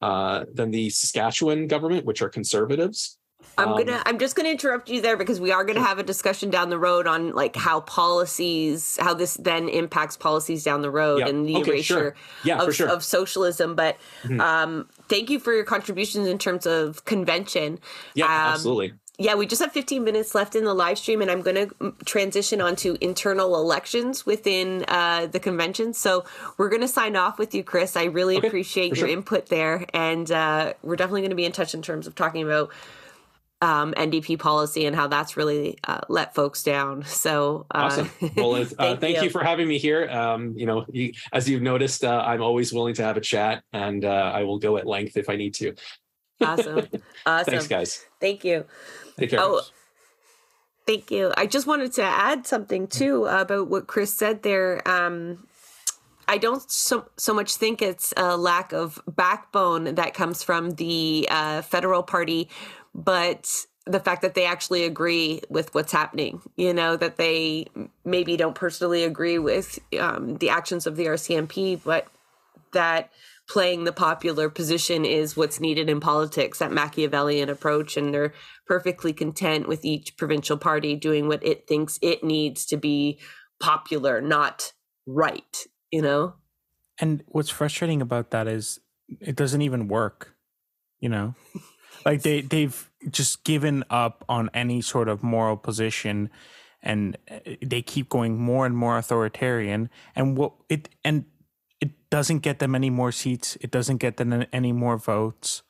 [0.04, 3.18] uh, than the Saskatchewan government, which are conservatives.
[3.58, 4.04] I'm um, gonna.
[4.06, 6.78] I'm just gonna interrupt you there because we are gonna have a discussion down the
[6.78, 11.48] road on like how policies, how this then impacts policies down the road yeah, and
[11.48, 12.16] the okay, erasure sure.
[12.44, 12.90] yeah, of, sure.
[12.90, 13.76] of, socialism.
[13.76, 14.42] But mm-hmm.
[14.42, 17.80] um, thank you for your contributions in terms of convention.
[18.14, 21.30] Yeah, um, absolutely yeah, we just have 15 minutes left in the live stream, and
[21.30, 25.94] I'm going to mm, transition onto internal elections within uh, the convention.
[25.94, 26.26] So
[26.58, 27.96] we're going to sign off with you, Chris.
[27.96, 29.08] I really okay, appreciate your sure.
[29.08, 32.44] input there, and uh, we're definitely going to be in touch in terms of talking
[32.44, 32.72] about
[33.62, 37.04] um, NDP policy and how that's really uh, let folks down.
[37.24, 38.12] So uh, awesome.
[38.36, 39.24] Well, uh, thank, thank you.
[39.24, 39.30] you.
[39.30, 40.10] for having me here.
[40.10, 43.64] Um, you know, you, as you've noticed, uh, I'm always willing to have a chat,
[43.72, 45.76] and uh, I will go at length if I need to.
[46.42, 46.88] Awesome.
[47.26, 47.52] Awesome.
[47.52, 48.06] Thanks, guys.
[48.20, 48.66] Thank you.
[49.18, 49.40] Take care.
[49.42, 49.62] Oh,
[50.86, 51.32] thank you.
[51.38, 54.88] I just wanted to add something too about what Chris said there.
[54.88, 55.48] Um,
[56.28, 61.28] I don't so so much think it's a lack of backbone that comes from the
[61.30, 62.50] uh, federal party,
[62.96, 66.42] but the fact that they actually agree with what's happening.
[66.56, 67.68] You know that they
[68.06, 72.08] maybe don't personally agree with um, the actions of the RCMP, but
[72.72, 73.12] that
[73.48, 77.98] playing the popular position is what's needed in politics, that Machiavellian approach.
[77.98, 78.34] And they're
[78.66, 83.20] perfectly content with each provincial party doing what it thinks it needs to be
[83.60, 84.74] popular, not
[85.06, 86.36] right, you know?
[87.00, 88.80] And what's frustrating about that is
[89.20, 90.36] it doesn't even work,
[91.00, 91.36] you know?
[92.06, 96.30] like they they've just given up on any sort of moral position
[96.82, 101.26] and eh, they keep going more and more authoritarian and what it and
[101.82, 103.58] it doesn't get them any more seats.
[103.60, 105.64] It doesn't get them any more votes.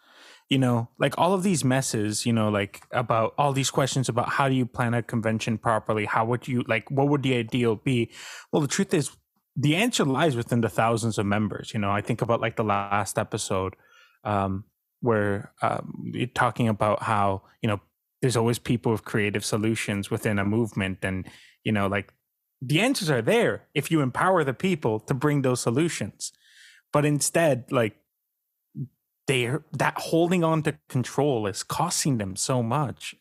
[0.53, 4.29] You know, like all of these messes, you know, like about all these questions about
[4.29, 6.05] how do you plan a convention properly?
[6.05, 8.11] How would you like, what would the ideal be?
[8.51, 9.09] Well, the truth is,
[9.55, 11.73] the answer lies within the thousands of members.
[11.73, 13.75] You know, I think about like the last episode
[14.23, 14.65] um,
[15.01, 17.81] where um, you're talking about how, you know,
[18.21, 21.25] there's always people with creative solutions within a movement and,
[21.63, 22.13] you know, like
[22.61, 26.31] the answers are there if you empower the people to bring those solutions.
[26.91, 27.95] But instead, like
[29.27, 33.15] they are that holding on to control is costing them so much.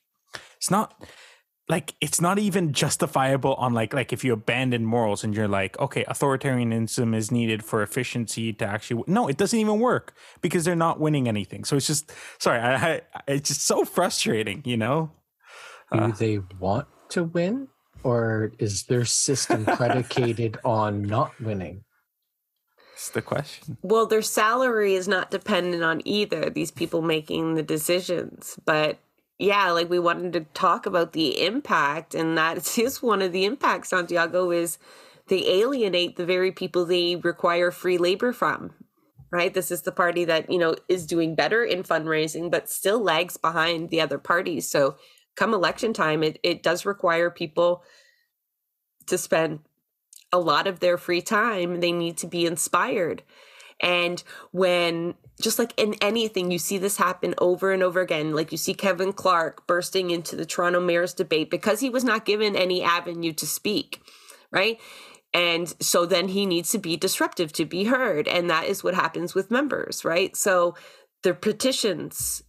[0.57, 1.03] It's not
[1.69, 5.79] like it's not even justifiable on like like if you abandon morals and you're like
[5.79, 10.75] okay authoritarianism is needed for efficiency to actually no it doesn't even work because they're
[10.75, 15.13] not winning anything so it's just sorry I, I it's just so frustrating you know
[15.93, 17.69] do uh, they want to win
[18.05, 21.85] or is their system predicated on not winning?
[23.03, 23.79] It's the question.
[23.83, 28.61] Well, their salary is not dependent on either these people making the decisions.
[28.65, 29.01] But
[29.41, 33.45] yeah, like we wanted to talk about the impact, and that is one of the
[33.45, 34.79] impacts, Santiago, is
[35.27, 38.73] they alienate the very people they require free labor from.
[39.33, 39.53] Right?
[39.53, 43.37] This is the party that, you know, is doing better in fundraising, but still lags
[43.37, 44.71] behind the other parties.
[44.71, 44.95] So
[45.35, 47.83] come election time, it, it does require people
[49.09, 49.59] to spend
[50.33, 51.81] a lot of their free time.
[51.81, 53.23] They need to be inspired.
[53.81, 54.23] And
[54.53, 58.35] when just like in anything, you see this happen over and over again.
[58.35, 62.25] Like you see Kevin Clarke bursting into the Toronto mayor's debate because he was not
[62.25, 64.01] given any avenue to speak,
[64.53, 64.81] right?
[65.35, 68.29] And so then he needs to be disruptive to be heard.
[68.29, 70.37] And that is what happens with members, right?
[70.37, 70.77] So
[71.23, 72.43] the petitions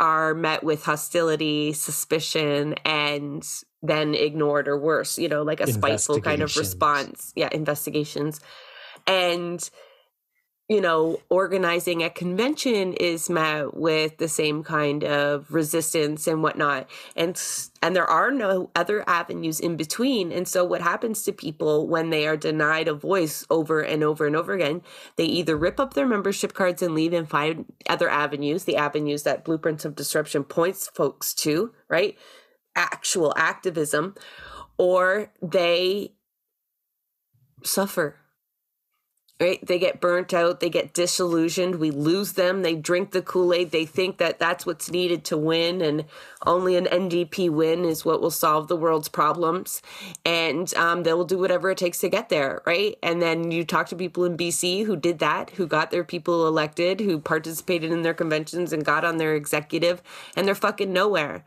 [0.00, 3.46] are met with hostility, suspicion, and
[3.84, 7.32] then ignored or worse, you know, like a spiteful kind of response.
[7.36, 8.40] Yeah, investigations.
[9.06, 9.68] And
[10.68, 16.88] you know, organizing a convention is met with the same kind of resistance and whatnot.
[17.14, 17.40] And
[17.82, 20.32] and there are no other avenues in between.
[20.32, 24.26] And so what happens to people when they are denied a voice over and over
[24.26, 24.80] and over again,
[25.16, 29.24] they either rip up their membership cards and leave and find other avenues, the avenues
[29.24, 32.16] that Blueprints of Disruption points folks to, right?
[32.76, 34.14] Actual activism,
[34.78, 36.12] or they
[37.62, 38.16] suffer
[39.40, 39.66] right?
[39.66, 43.84] They get burnt out they get disillusioned we lose them they drink the kool-aid they
[43.84, 46.04] think that that's what's needed to win and
[46.46, 49.82] only an ndp win is what will solve the world's problems
[50.24, 52.96] and um, they will do whatever it takes to get there right?
[53.02, 56.46] And then you talk to people in bc who did that who got their people
[56.46, 60.02] elected who participated in their conventions and got on their executive
[60.36, 61.44] and they're fucking nowhere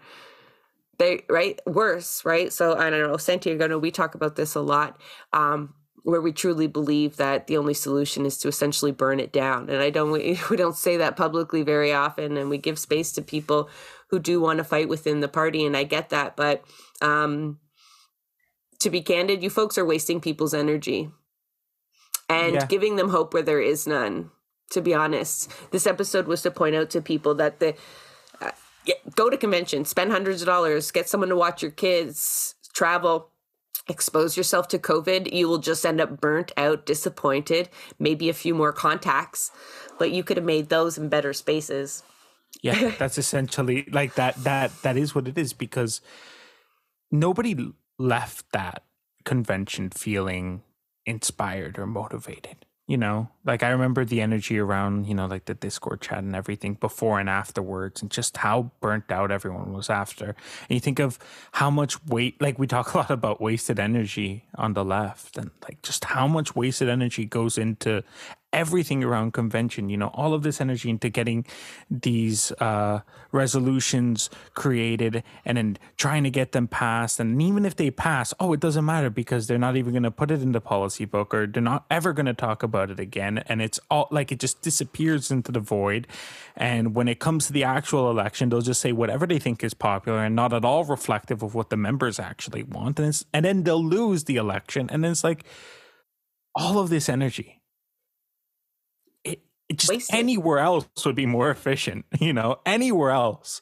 [0.99, 4.99] they right worse right so i don't know santiago we talk about this a lot
[5.33, 5.73] um,
[6.07, 9.69] where we truly believe that the only solution is to essentially burn it down.
[9.69, 10.09] And I don't
[10.49, 13.69] we don't say that publicly very often, and we give space to people
[14.09, 16.63] who do want to fight within the party, and I get that, but
[17.01, 17.59] um,
[18.79, 21.09] to be candid, you folks are wasting people's energy
[22.29, 22.65] and yeah.
[22.67, 24.31] giving them hope where there is none.
[24.71, 27.75] To be honest, this episode was to point out to people that the
[28.89, 33.31] uh, go to convention, spend hundreds of dollars, get someone to watch your kids, travel
[33.89, 37.69] expose yourself to COVID, you will just end up burnt out, disappointed,
[37.99, 39.51] maybe a few more contacts,
[39.97, 42.03] but you could have made those in better spaces.
[42.61, 46.01] Yeah, that's essentially like that that that is what it is because
[47.11, 47.55] nobody
[47.97, 48.83] left that
[49.25, 50.63] convention feeling
[51.05, 55.53] inspired or motivated you know like i remember the energy around you know like the
[55.53, 60.25] discord chat and everything before and afterwards and just how burnt out everyone was after.
[60.25, 61.19] And you think of
[61.53, 65.51] how much weight like we talk a lot about wasted energy on the left and
[65.63, 68.03] like just how much wasted energy goes into
[68.53, 71.45] everything around convention you know all of this energy into getting
[71.91, 72.99] these uh,
[73.31, 77.19] resolutions created and then trying to get them passed.
[77.19, 80.11] And even if they pass oh it doesn't matter because they're not even going to
[80.11, 82.99] put it in the policy book or they're not ever going to talk about it
[82.99, 83.39] again.
[83.47, 86.07] And it's all like it just disappears into the void.
[86.55, 89.73] And when it comes to the actual election they'll just say whatever they think is
[89.73, 92.99] popular and not at all reflective of what the members actually want.
[92.99, 94.89] And, and then they'll lose the election.
[94.91, 95.45] And then it's like
[96.55, 97.56] all of this energy
[99.75, 100.15] just Wasted.
[100.15, 103.61] anywhere else would be more efficient you know anywhere else.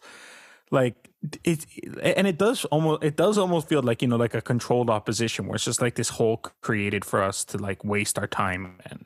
[0.71, 1.05] Like
[1.43, 1.65] it
[2.01, 5.47] and it does almost it does almost feel like you know like a controlled opposition
[5.47, 9.05] where it's just like this whole created for us to like waste our time and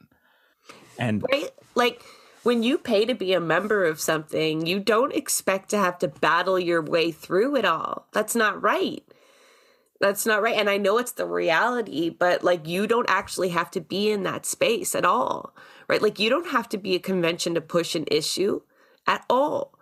[0.97, 1.49] and right?
[1.76, 2.01] Like
[2.43, 6.07] when you pay to be a member of something you don't expect to have to
[6.07, 8.07] battle your way through it all.
[8.11, 9.03] That's not right.
[10.01, 10.55] That's not right.
[10.55, 14.23] And i know it's the reality but like you don't actually have to be in
[14.23, 15.53] that space at all
[15.89, 16.01] right?
[16.01, 18.61] Like you don't have to be a convention to push an issue
[19.05, 19.73] at all.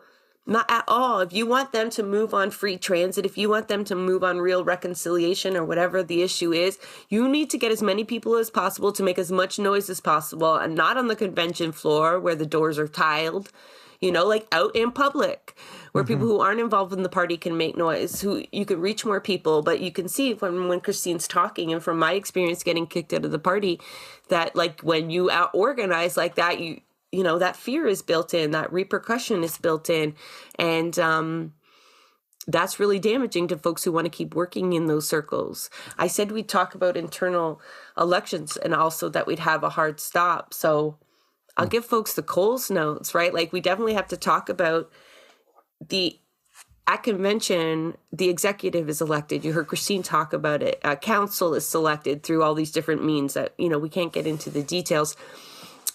[0.49, 1.19] Not at all.
[1.19, 4.23] If you want them to move on free transit, if you want them to move
[4.23, 6.79] on real reconciliation or whatever the issue is,
[7.09, 9.99] you need to get as many people as possible to make as much noise as
[9.99, 13.51] possible and not on the convention floor where the doors are tiled,
[13.99, 15.53] you know, like out in public
[15.91, 16.14] where mm-hmm.
[16.14, 19.22] people who aren't involved in the party can make noise, who you can reach more
[19.22, 19.61] people.
[19.61, 23.26] But you can see when, when Kristine's talking and from my experience getting kicked out
[23.26, 23.80] of the party,
[24.30, 26.81] that like when you out organize like that you
[27.11, 30.14] you know that fear is built in that repercussion is built in
[30.59, 31.53] and um
[32.47, 35.69] that's really damaging to folks who want to keep working in those circles.
[35.97, 37.61] I said we'd talk about internal
[37.97, 40.53] elections and also that we'd have a hard stop.
[40.53, 40.97] So
[41.57, 41.72] I'll hmm.
[41.72, 43.34] give folks the Coles notes, right?
[43.34, 44.89] Like we definitely have to talk about
[45.86, 46.20] the
[46.88, 49.44] at convention, the executive is elected.
[49.44, 50.80] You heard Kristine talk about it.
[50.84, 54.26] Uh, council is selected through all these different means that, you know, we can't get
[54.26, 55.18] into the details.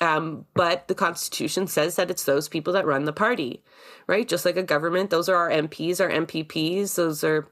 [0.03, 3.63] Um, but the Constitution says that it's those people that run the party,
[4.07, 4.29] right?
[4.29, 7.49] Just like a government, those are our MPs, our MPPs, those are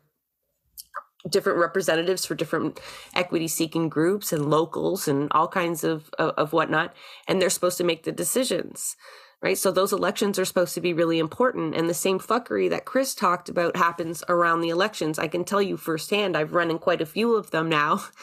[1.28, 2.80] different representatives for different
[3.14, 6.94] equity seeking groups and locals and all kinds of, of, of whatnot.
[7.26, 8.96] And they're supposed to make the decisions
[9.42, 9.56] right?
[9.56, 11.74] So those elections are supposed to be really important.
[11.74, 15.18] And the same fuckery that Chris talked about happens around the elections.
[15.18, 18.04] I can tell you firsthand, I've run in quite a few of them now.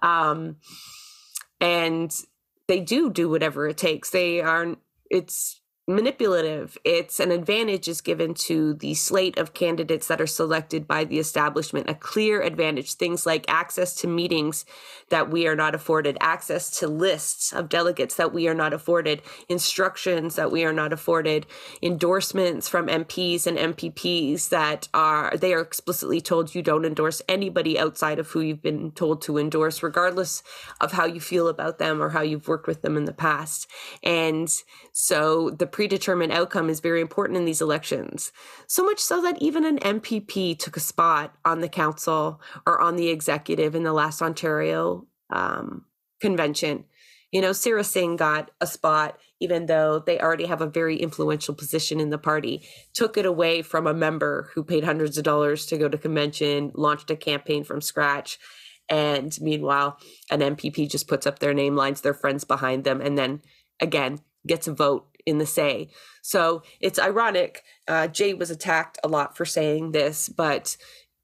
[0.00, 0.58] Um,
[1.60, 2.14] and
[2.68, 4.10] they do do whatever it takes.
[4.10, 4.76] They are,
[5.10, 5.57] it's,
[5.88, 6.76] manipulative.
[6.84, 11.18] It's an advantage is given to the slate of candidates that are selected by the
[11.18, 12.92] establishment, a clear advantage.
[12.92, 14.66] Things like access to meetings
[15.08, 19.22] that we are not afforded, access to lists of delegates that we are not afforded,
[19.48, 21.46] instructions that we are not afforded,
[21.80, 27.78] endorsements from MPs and MPPs that are they are explicitly told you don't endorse anybody
[27.78, 30.42] outside of who you've been told to endorse, regardless
[30.82, 33.66] of how you feel about them or how you've worked with them in the past.
[34.02, 34.52] And
[34.92, 38.32] so the predetermined outcome is very important in these elections.
[38.66, 42.96] So much so that even an MPP took a spot on the council or on
[42.96, 45.84] the executive in the last Ontario um,
[46.20, 46.84] convention.
[47.30, 51.54] You know, Sara Singh got a spot, even though they already have a very influential
[51.54, 55.64] position in the party, took it away from a member who paid hundreds of dollars
[55.66, 58.40] to go to convention, launched a campaign from scratch.
[58.88, 63.16] And meanwhile, an MPP just puts up their name lines, their friends behind them, and
[63.16, 63.42] then
[63.80, 65.90] again gets a vote in the say.
[66.22, 67.62] So it's ironic.
[67.86, 70.76] Uh, Jay was attacked a lot for saying this, but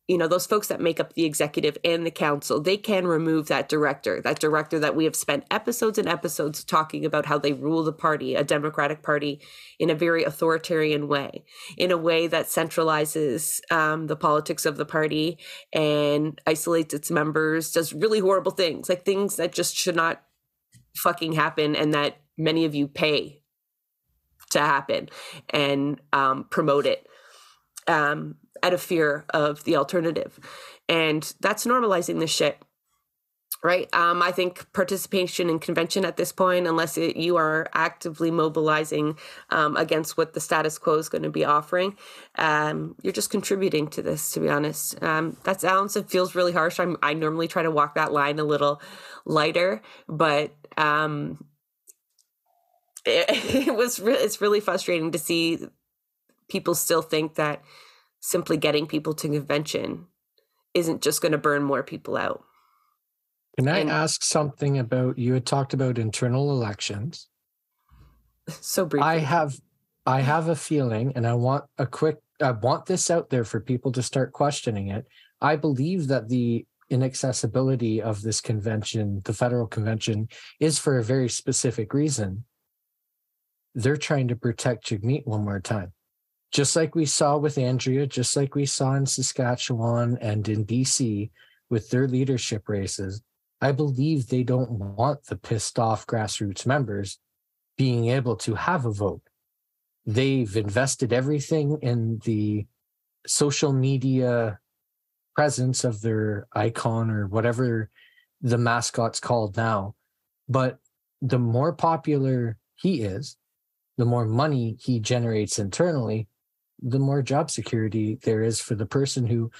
[0.07, 3.49] you know those folks that make up the executive and the council they can remove
[3.49, 7.55] that director that director that we have spent episodes and episodes talking about how they
[7.55, 9.41] rule the party a democratic party
[9.79, 11.43] in a very authoritarian way
[11.79, 15.39] in a way that centralizes um, the politics of the party
[15.73, 20.23] and isolates its members does really horrible things like things that just should not
[20.97, 23.41] fucking happen and that many of you pay
[24.55, 25.09] to happen
[25.51, 27.07] and um, promote it
[27.87, 30.41] um, out of fear of the alternative.
[30.89, 32.59] And that's normalizing this shit.
[33.63, 33.89] Right.
[33.95, 39.17] Um, I think participation in convention at this point, unless it, you are actively mobilizing
[39.49, 41.97] um, against what the status quo is going to be offering,
[42.37, 45.03] um, you're just contributing to this, to be honest.
[45.03, 46.79] Um, that sounds, it feels really harsh.
[46.79, 48.83] I'm, I normally try to walk that line a little
[49.25, 51.47] lighter, but um,
[53.05, 53.27] it,
[53.69, 55.59] it was re- it's really frustrating to see
[56.49, 57.63] people still think that
[58.21, 60.07] simply getting people to convention
[60.73, 62.45] isn't just going to burn more people out.
[63.57, 67.29] Can I and, ask something about you had talked about internal elections?
[68.49, 69.07] So briefly.
[69.07, 69.55] I have
[70.07, 73.61] I have a feeling and I want a quick I want this out there for
[73.61, 75.07] people to start questioning it.
[75.41, 80.29] I believe that the inaccessibility of this convention, the federal convention,
[80.61, 82.45] is for a very specific reason
[83.75, 85.93] they're trying to protect Jagmeet one more time.
[86.53, 91.31] Just like we saw with Andrea, just like we saw in Saskatchewan and in BC
[91.69, 93.23] with their leadership races,
[93.61, 97.19] I believe they don't want the pissed off grassroots members
[97.77, 99.23] being able to have a vote.
[100.07, 102.67] They've invested everything in the
[103.27, 104.61] social media
[105.35, 107.91] presence of their icon or whatever
[108.41, 109.95] the mascot's called now.
[110.49, 110.79] But
[111.23, 113.37] the more popular he is,
[113.97, 116.29] the more money he generates internally,
[116.83, 119.51] the more job security there is for the person who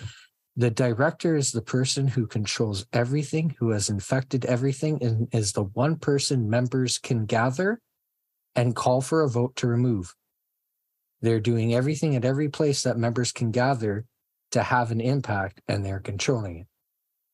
[0.57, 5.65] the director is the person who controls everything, who has infected everything, and is the
[5.65, 7.81] one person members can gather
[8.55, 10.15] and call for a vote to remove.
[11.21, 14.05] They're doing everything at every place that members can gather
[14.53, 16.67] to have an impact, and they're controlling it.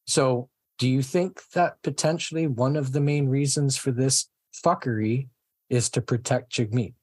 [0.07, 0.49] So,
[0.79, 4.31] do you think that potentially one of the main reasons for this
[4.65, 5.29] fuckery
[5.71, 6.95] is to protect Jagmeet.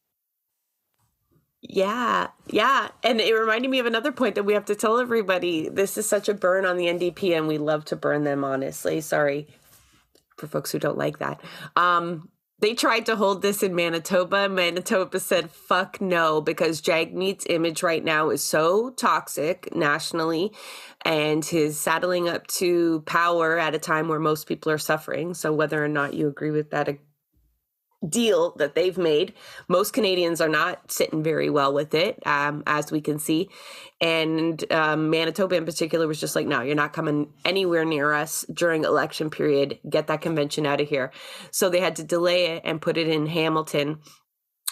[1.62, 2.90] Yeah, yeah.
[3.04, 5.70] And it reminded me of another point that we have to tell everybody.
[5.70, 9.02] This is such a burn on the NDP, and we love to burn them, honestly.
[9.02, 9.48] Sorry
[10.38, 11.42] for folks who don't like that.
[11.76, 12.30] Um,
[12.60, 14.50] they tried to hold this in Manitoba.
[14.50, 20.52] Manitoba said, fuck no, because Jagmeet's image right now is so toxic nationally
[21.06, 25.36] and his saddling up to power at a time where most people are suffering.
[25.36, 26.88] So, whether or not you agree with that
[28.08, 29.34] deal that they've made.
[29.68, 33.50] Most Canadians are not sitting very well with it, um, as we can see.
[34.00, 38.46] And um, Manitoba, in particular, was just like, no, you're not coming anywhere near us
[38.54, 39.80] during election period.
[39.90, 41.12] Get that convention out of here.
[41.52, 44.00] So they had to delay it and put it in Hamilton.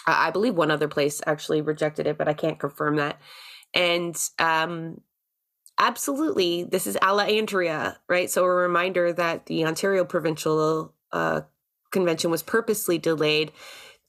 [0.06, 3.20] I believe one other place actually rejected it, but I can't confirm that.
[3.74, 5.00] And um,
[5.78, 8.30] absolutely, this is a Andrea, right?
[8.30, 11.40] So a reminder that the Ontario provincial uh,
[11.96, 13.52] convention was purposely delayed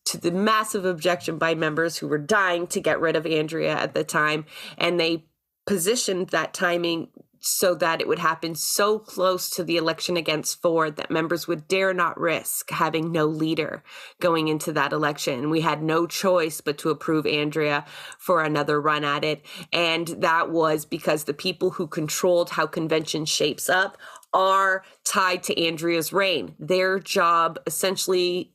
[0.04, 3.94] to the massive objection by members who were dying to get rid of Andrea at
[3.94, 4.46] the time.
[4.78, 5.26] And they
[5.66, 7.08] positioned that timing
[7.40, 11.68] so that it would happen so close to the election against Ford that members would
[11.68, 13.84] dare not risk having no leader
[14.20, 15.50] going into that election.
[15.50, 17.86] We had no choice but to approve Andrea
[18.18, 19.46] for another run at it.
[19.72, 23.98] And that was because the people who controlled how convention shapes up
[24.38, 26.56] are tied to Andrea's reign.
[26.60, 28.54] Their job essentially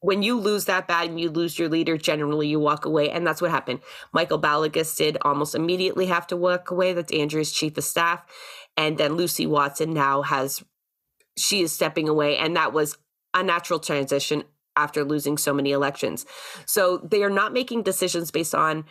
[0.00, 3.10] when you lose that bad and you lose your leader, generally you walk away.
[3.10, 3.80] And that's what happened.
[4.12, 6.92] Michael Balagus did almost immediately have to walk away.
[6.92, 8.22] That's Andrea's chief of staff.
[8.76, 10.62] And then Lucy Watson now has,
[11.38, 12.36] she is stepping away.
[12.36, 12.98] And that was
[13.32, 14.44] a natural transition
[14.76, 16.26] after losing so many elections.
[16.66, 18.84] So they are not making decisions based on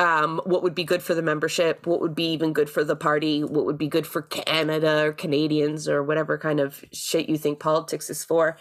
[0.00, 2.96] um, what would be good for the membership, what would be even good for the
[2.96, 7.38] party, what would be good for Canada or Canadians or whatever kind of shit you
[7.38, 8.56] think politics is for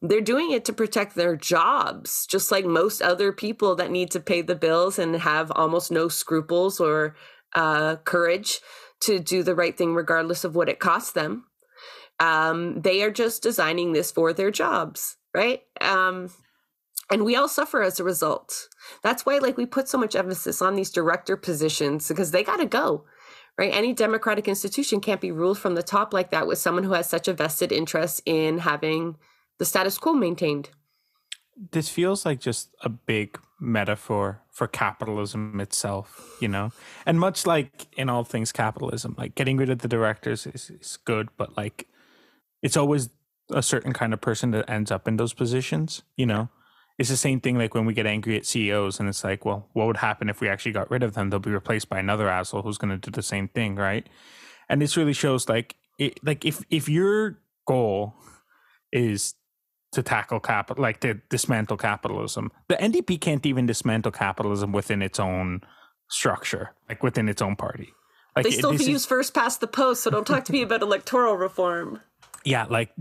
[0.00, 4.20] they're doing it to protect their jobs, just like most other people that need to
[4.20, 7.16] pay the bills and have almost no scruples or
[7.54, 8.60] uh, courage
[9.00, 11.44] to do the right thing, regardless of what it costs them.
[12.20, 15.62] Um, they are just designing this for their jobs, right?
[15.80, 16.30] Um,
[17.10, 18.68] and we all suffer as a result.
[19.02, 22.58] That's why, like, we put so much emphasis on these director positions because they got
[22.58, 23.04] to go
[23.58, 23.74] right?
[23.74, 27.10] Any democratic institution can't be ruled from the top like that with someone who has
[27.10, 29.16] such a vested interest in having
[29.58, 30.70] the status quo maintained.
[31.72, 36.70] This feels like just a big metaphor for capitalism itself, you know?
[37.04, 40.96] And much like in all things capitalism, like getting rid of the directors is, is
[41.04, 41.88] good, but like
[42.62, 43.10] it's always
[43.50, 46.48] a certain kind of person that ends up in those positions, you know?
[46.98, 49.68] It's the same thing like when we get angry at CEOs and it's like, well,
[49.72, 51.30] what would happen if we actually got rid of them?
[51.30, 54.08] They'll be replaced by another asshole who's going to do the same thing, right?
[54.68, 58.14] And this really shows like it, like if if your goal
[58.92, 59.34] is
[59.92, 62.50] to tackle capital, like to dismantle capitalism.
[62.68, 65.62] The NDP can't even dismantle capitalism within its own
[66.10, 67.94] structure, like within its own party.
[68.36, 71.36] Like they still use first past the post, so don't talk to me about electoral
[71.36, 72.00] reform.
[72.44, 72.92] Yeah, like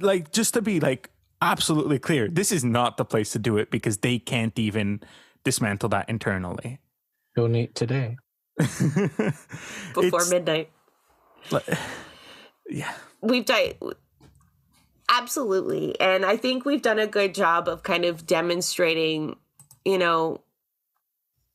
[0.00, 1.10] like just to be like
[1.40, 5.00] absolutely clear, this is not the place to do it because they can't even
[5.44, 6.80] dismantle that internally.
[7.34, 8.16] Donate today
[8.56, 10.70] before midnight.
[12.68, 13.76] yeah, we've died
[15.08, 15.98] Absolutely.
[16.00, 19.36] And I think we've done a good job of kind of demonstrating,
[19.84, 20.42] you know,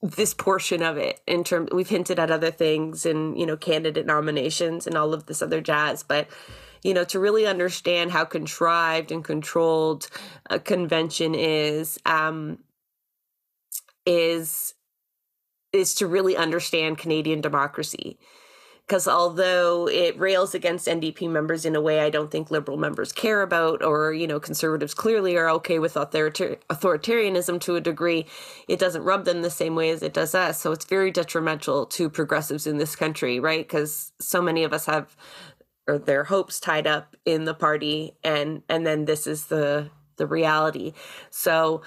[0.01, 4.05] this portion of it in terms we've hinted at other things and, you know, candidate
[4.05, 6.27] nominations and all of this other jazz, but
[6.83, 10.07] you know, to really understand how contrived and controlled
[10.49, 12.59] a convention is, um,
[14.05, 14.73] is
[15.73, 18.17] is to really understand Canadian democracy
[18.91, 23.13] because although it rails against NDP members in a way I don't think liberal members
[23.13, 28.25] care about, or you know conservatives clearly are okay with authorita- authoritarianism to a degree,
[28.67, 30.59] it doesn't rub them the same way as it does us.
[30.59, 33.65] So it's very detrimental to progressives in this country, right?
[33.65, 35.15] Because so many of us have
[35.87, 40.27] or their hopes tied up in the party, and and then this is the the
[40.27, 40.93] reality.
[41.29, 41.81] So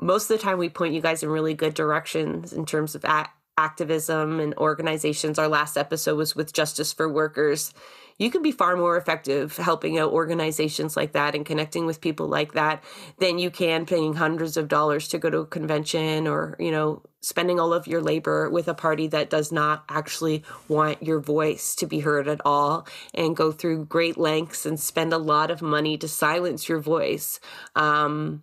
[0.00, 3.04] most of the time we point you guys in really good directions in terms of
[3.04, 5.38] act activism and organizations.
[5.38, 7.74] Our last episode was with Justice for Workers.
[8.18, 12.26] You can be far more effective helping out organizations like that and connecting with people
[12.26, 12.82] like that
[13.18, 17.02] than you can paying hundreds of dollars to go to a convention or, you know,
[17.20, 21.76] spending all of your labor with a party that does not actually want your voice
[21.76, 25.62] to be heard at all and go through great lengths and spend a lot of
[25.62, 27.38] money to silence your voice
[27.76, 28.42] um,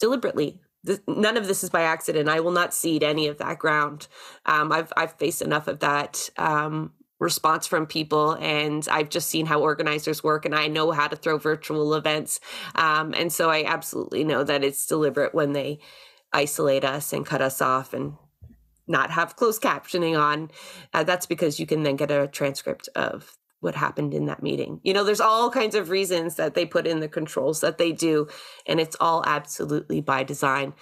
[0.00, 0.60] deliberately
[1.06, 2.28] none of this is by accident.
[2.28, 4.06] I will not cede any of that ground.
[4.46, 9.46] Um, I've I've faced enough of that um, response from people, and I've just seen
[9.46, 12.40] how organizers work, and I know how to throw virtual events.
[12.74, 15.80] Um, and so I absolutely know that it's deliberate when they
[16.32, 18.14] isolate us and cut us off and
[18.86, 20.50] not have closed captioning on.
[20.94, 24.80] Uh, that's because you can then get a transcript of what happened in that meeting.
[24.84, 27.92] You know, there's all kinds of reasons that they put in the controls that they
[27.92, 28.28] do,
[28.66, 30.74] and it's all absolutely by design.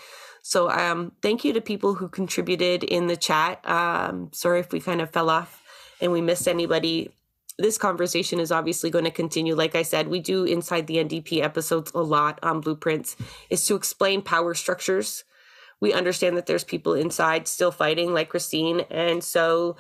[0.42, 3.68] So, um, thank you to people who contributed in the chat.
[3.68, 5.62] Um, sorry if we kind of fell off
[6.00, 7.10] and we missed anybody.
[7.58, 9.54] This conversation is obviously going to continue.
[9.54, 13.16] Like I said, we do inside the NDP episodes a lot on blueprints,
[13.48, 15.24] is to explain power structures.
[15.80, 18.86] We understand that there's people inside still fighting, like Kristine.
[18.90, 19.76] And so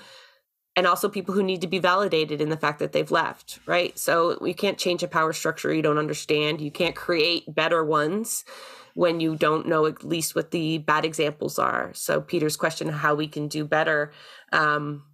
[0.76, 3.98] and also people who need to be validated in the fact that they've left, right?
[3.98, 6.60] So you can't change a power structure you don't understand.
[6.60, 8.44] You can't create better ones
[8.92, 11.90] when you don't know at least what the bad examples are.
[11.94, 14.12] So Peter's question, how we can do better,
[14.52, 15.04] um,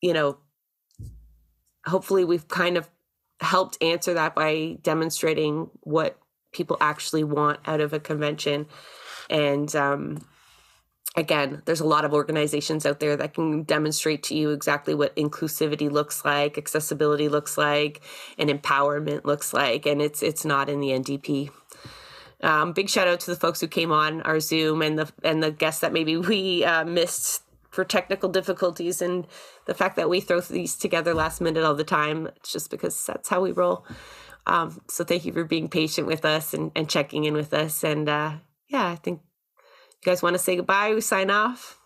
[0.00, 0.38] you know,
[1.86, 2.88] hopefully we've kind of
[3.40, 6.18] helped answer that by demonstrating what
[6.52, 8.66] people actually want out of a convention
[9.28, 10.18] and um,
[11.16, 15.14] again, there's a lot of organizations out there that can demonstrate to you exactly what
[15.16, 18.02] inclusivity looks like, accessibility looks like,
[18.38, 21.50] and empowerment looks like, and it's it's not in the NDP.
[22.42, 25.42] Um, big shout out to the folks who came on our Zoom and the and
[25.42, 29.26] the guests that maybe we uh, missed for technical difficulties and
[29.66, 32.26] the fact that we throw these together last minute all the time.
[32.36, 33.86] It's just because that's how we roll.
[34.46, 37.82] Um, so thank you for being patient with us and, and checking in with us.
[37.82, 38.32] And uh,
[38.68, 39.20] yeah, I think
[39.54, 40.92] you guys want to say goodbye.
[40.94, 41.78] We sign off.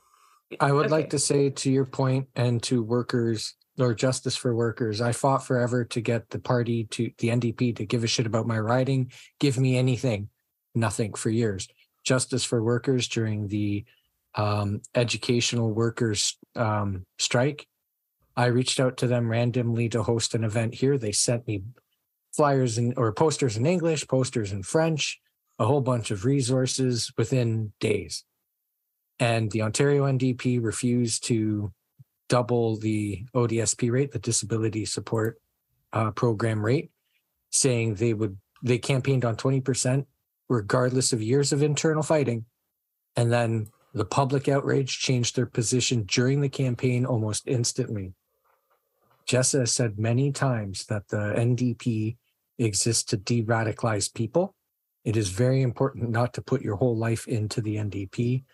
[0.61, 0.93] I would Okay.
[0.95, 5.47] like to say to your point and to workers or justice for workers, I fought
[5.47, 9.13] forever to get the party to the NDP to give a shit about my riding,
[9.39, 10.31] give me anything,
[10.75, 11.69] nothing for years.
[12.03, 13.85] Justice for workers during the
[14.35, 17.67] um, educational workers um, strike.
[18.37, 20.97] I reached out to them randomly to host an event here.
[20.97, 21.63] They sent me
[22.33, 25.21] flyers and or posters in English, posters in French,
[25.59, 28.25] a whole bunch of resources within days
[29.19, 31.73] and the Ontario NDP refused to
[32.29, 35.41] double the ODSP rate, the Disability Support
[35.93, 36.91] uh, Program rate,
[37.51, 40.07] saying they would they campaigned on twenty percent
[40.49, 42.45] regardless of years of internal fighting,
[43.17, 43.69] and then
[43.99, 48.15] the public outrage changed their position during the campaign almost instantly.
[49.29, 52.17] Jessa said many times that the NDP
[52.59, 54.55] exists to de-radicalize people.
[55.05, 58.45] It is very important not to put your whole life into the NDP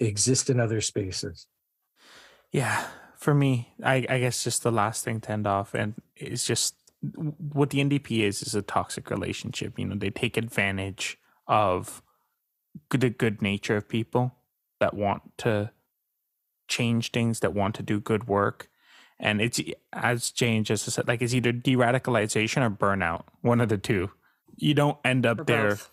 [0.00, 1.46] exist in other spaces.
[2.52, 6.46] Yeah, for me, I, I guess just the last thing to end off, and it's
[6.46, 9.78] just what the NDP is is a toxic relationship.
[9.78, 12.02] You know, they take advantage of
[12.90, 14.34] the good nature of people
[14.80, 15.70] that want to
[16.68, 18.68] change things, that want to do good work.
[19.20, 19.60] And it's
[19.92, 24.10] as Jane just said, like it's either de-radicalization or burnout, one of the two.
[24.56, 25.68] You don't end up Or there.
[25.70, 25.90] both.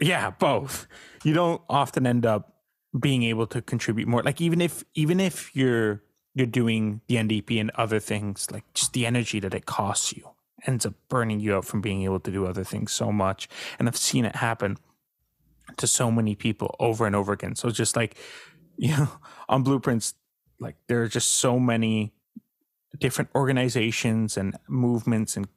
[0.00, 0.86] Yeah, both.
[1.22, 2.54] You don't often end up
[2.98, 4.22] being able to contribute more.
[4.22, 6.02] Like even if even if you're
[6.34, 10.30] you're doing the NDP and other things, like just the energy that it costs you
[10.66, 13.48] ends up burning you out from being able to do other things so much.
[13.78, 14.78] And I've seen it happen
[15.78, 17.54] to so many people over and over again.
[17.56, 18.16] So just like
[18.76, 19.08] you know,
[19.48, 20.14] on blueprints,
[20.58, 22.14] like there are just so many
[22.98, 25.48] different organizations and movements and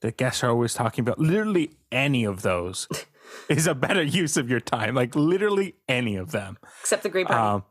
[0.00, 2.88] the guests are always talking about literally any of those
[3.48, 7.26] is a better use of your time like literally any of them Except the Green
[7.26, 7.40] Party.
[7.40, 7.64] um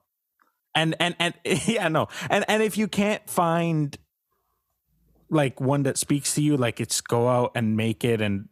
[0.74, 1.34] and and and
[1.68, 3.98] yeah no and and if you can't find
[5.30, 8.48] like one that speaks to you like it's go out and make it and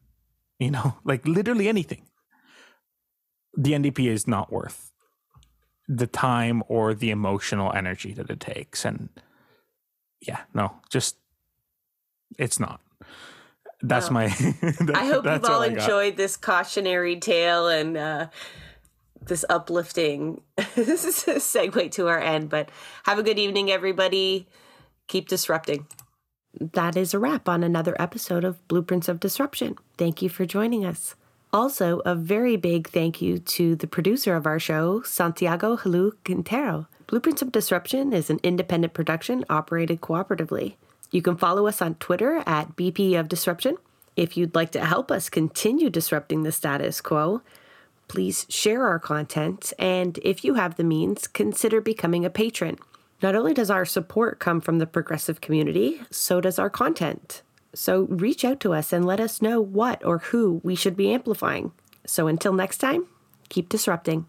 [0.60, 2.06] you know like literally anything
[3.56, 4.91] the ndp is not worth
[5.88, 9.10] the time or the emotional energy that it takes and
[10.22, 11.18] yeah no just
[12.38, 12.82] it's not
[13.84, 14.26] that's Well, my
[14.94, 18.28] I hope you've that's all enjoyed this cautionary tale and uh,
[19.26, 22.49] this uplifting segue to our end.
[22.49, 22.69] But
[23.06, 24.48] have a good evening, everybody.
[25.07, 25.88] Keep disrupting.
[26.60, 29.78] That is a wrap on another episode of Blueprints of Disruption.
[29.98, 31.15] Thank you for joining us.
[31.53, 36.88] Also, a very big thank you to the producer of our show, Santiago Helou Quintero.
[37.07, 40.76] Blueprints of Disruption is an independent production operated cooperatively.
[41.11, 43.76] You can follow us on Twitter at BP of Disruption.
[44.15, 47.41] If you'd like to help us continue disrupting the status quo,
[48.07, 49.73] please share our content.
[49.78, 52.78] And if you have the means, consider becoming a patron.
[53.22, 57.41] Not only does our support come from the progressive community, so does our content.
[57.73, 61.14] So reach out to us and let us know what or who we should be
[61.14, 61.72] amplifying.
[62.06, 63.07] So until next time,
[63.49, 64.26] keep disrupting.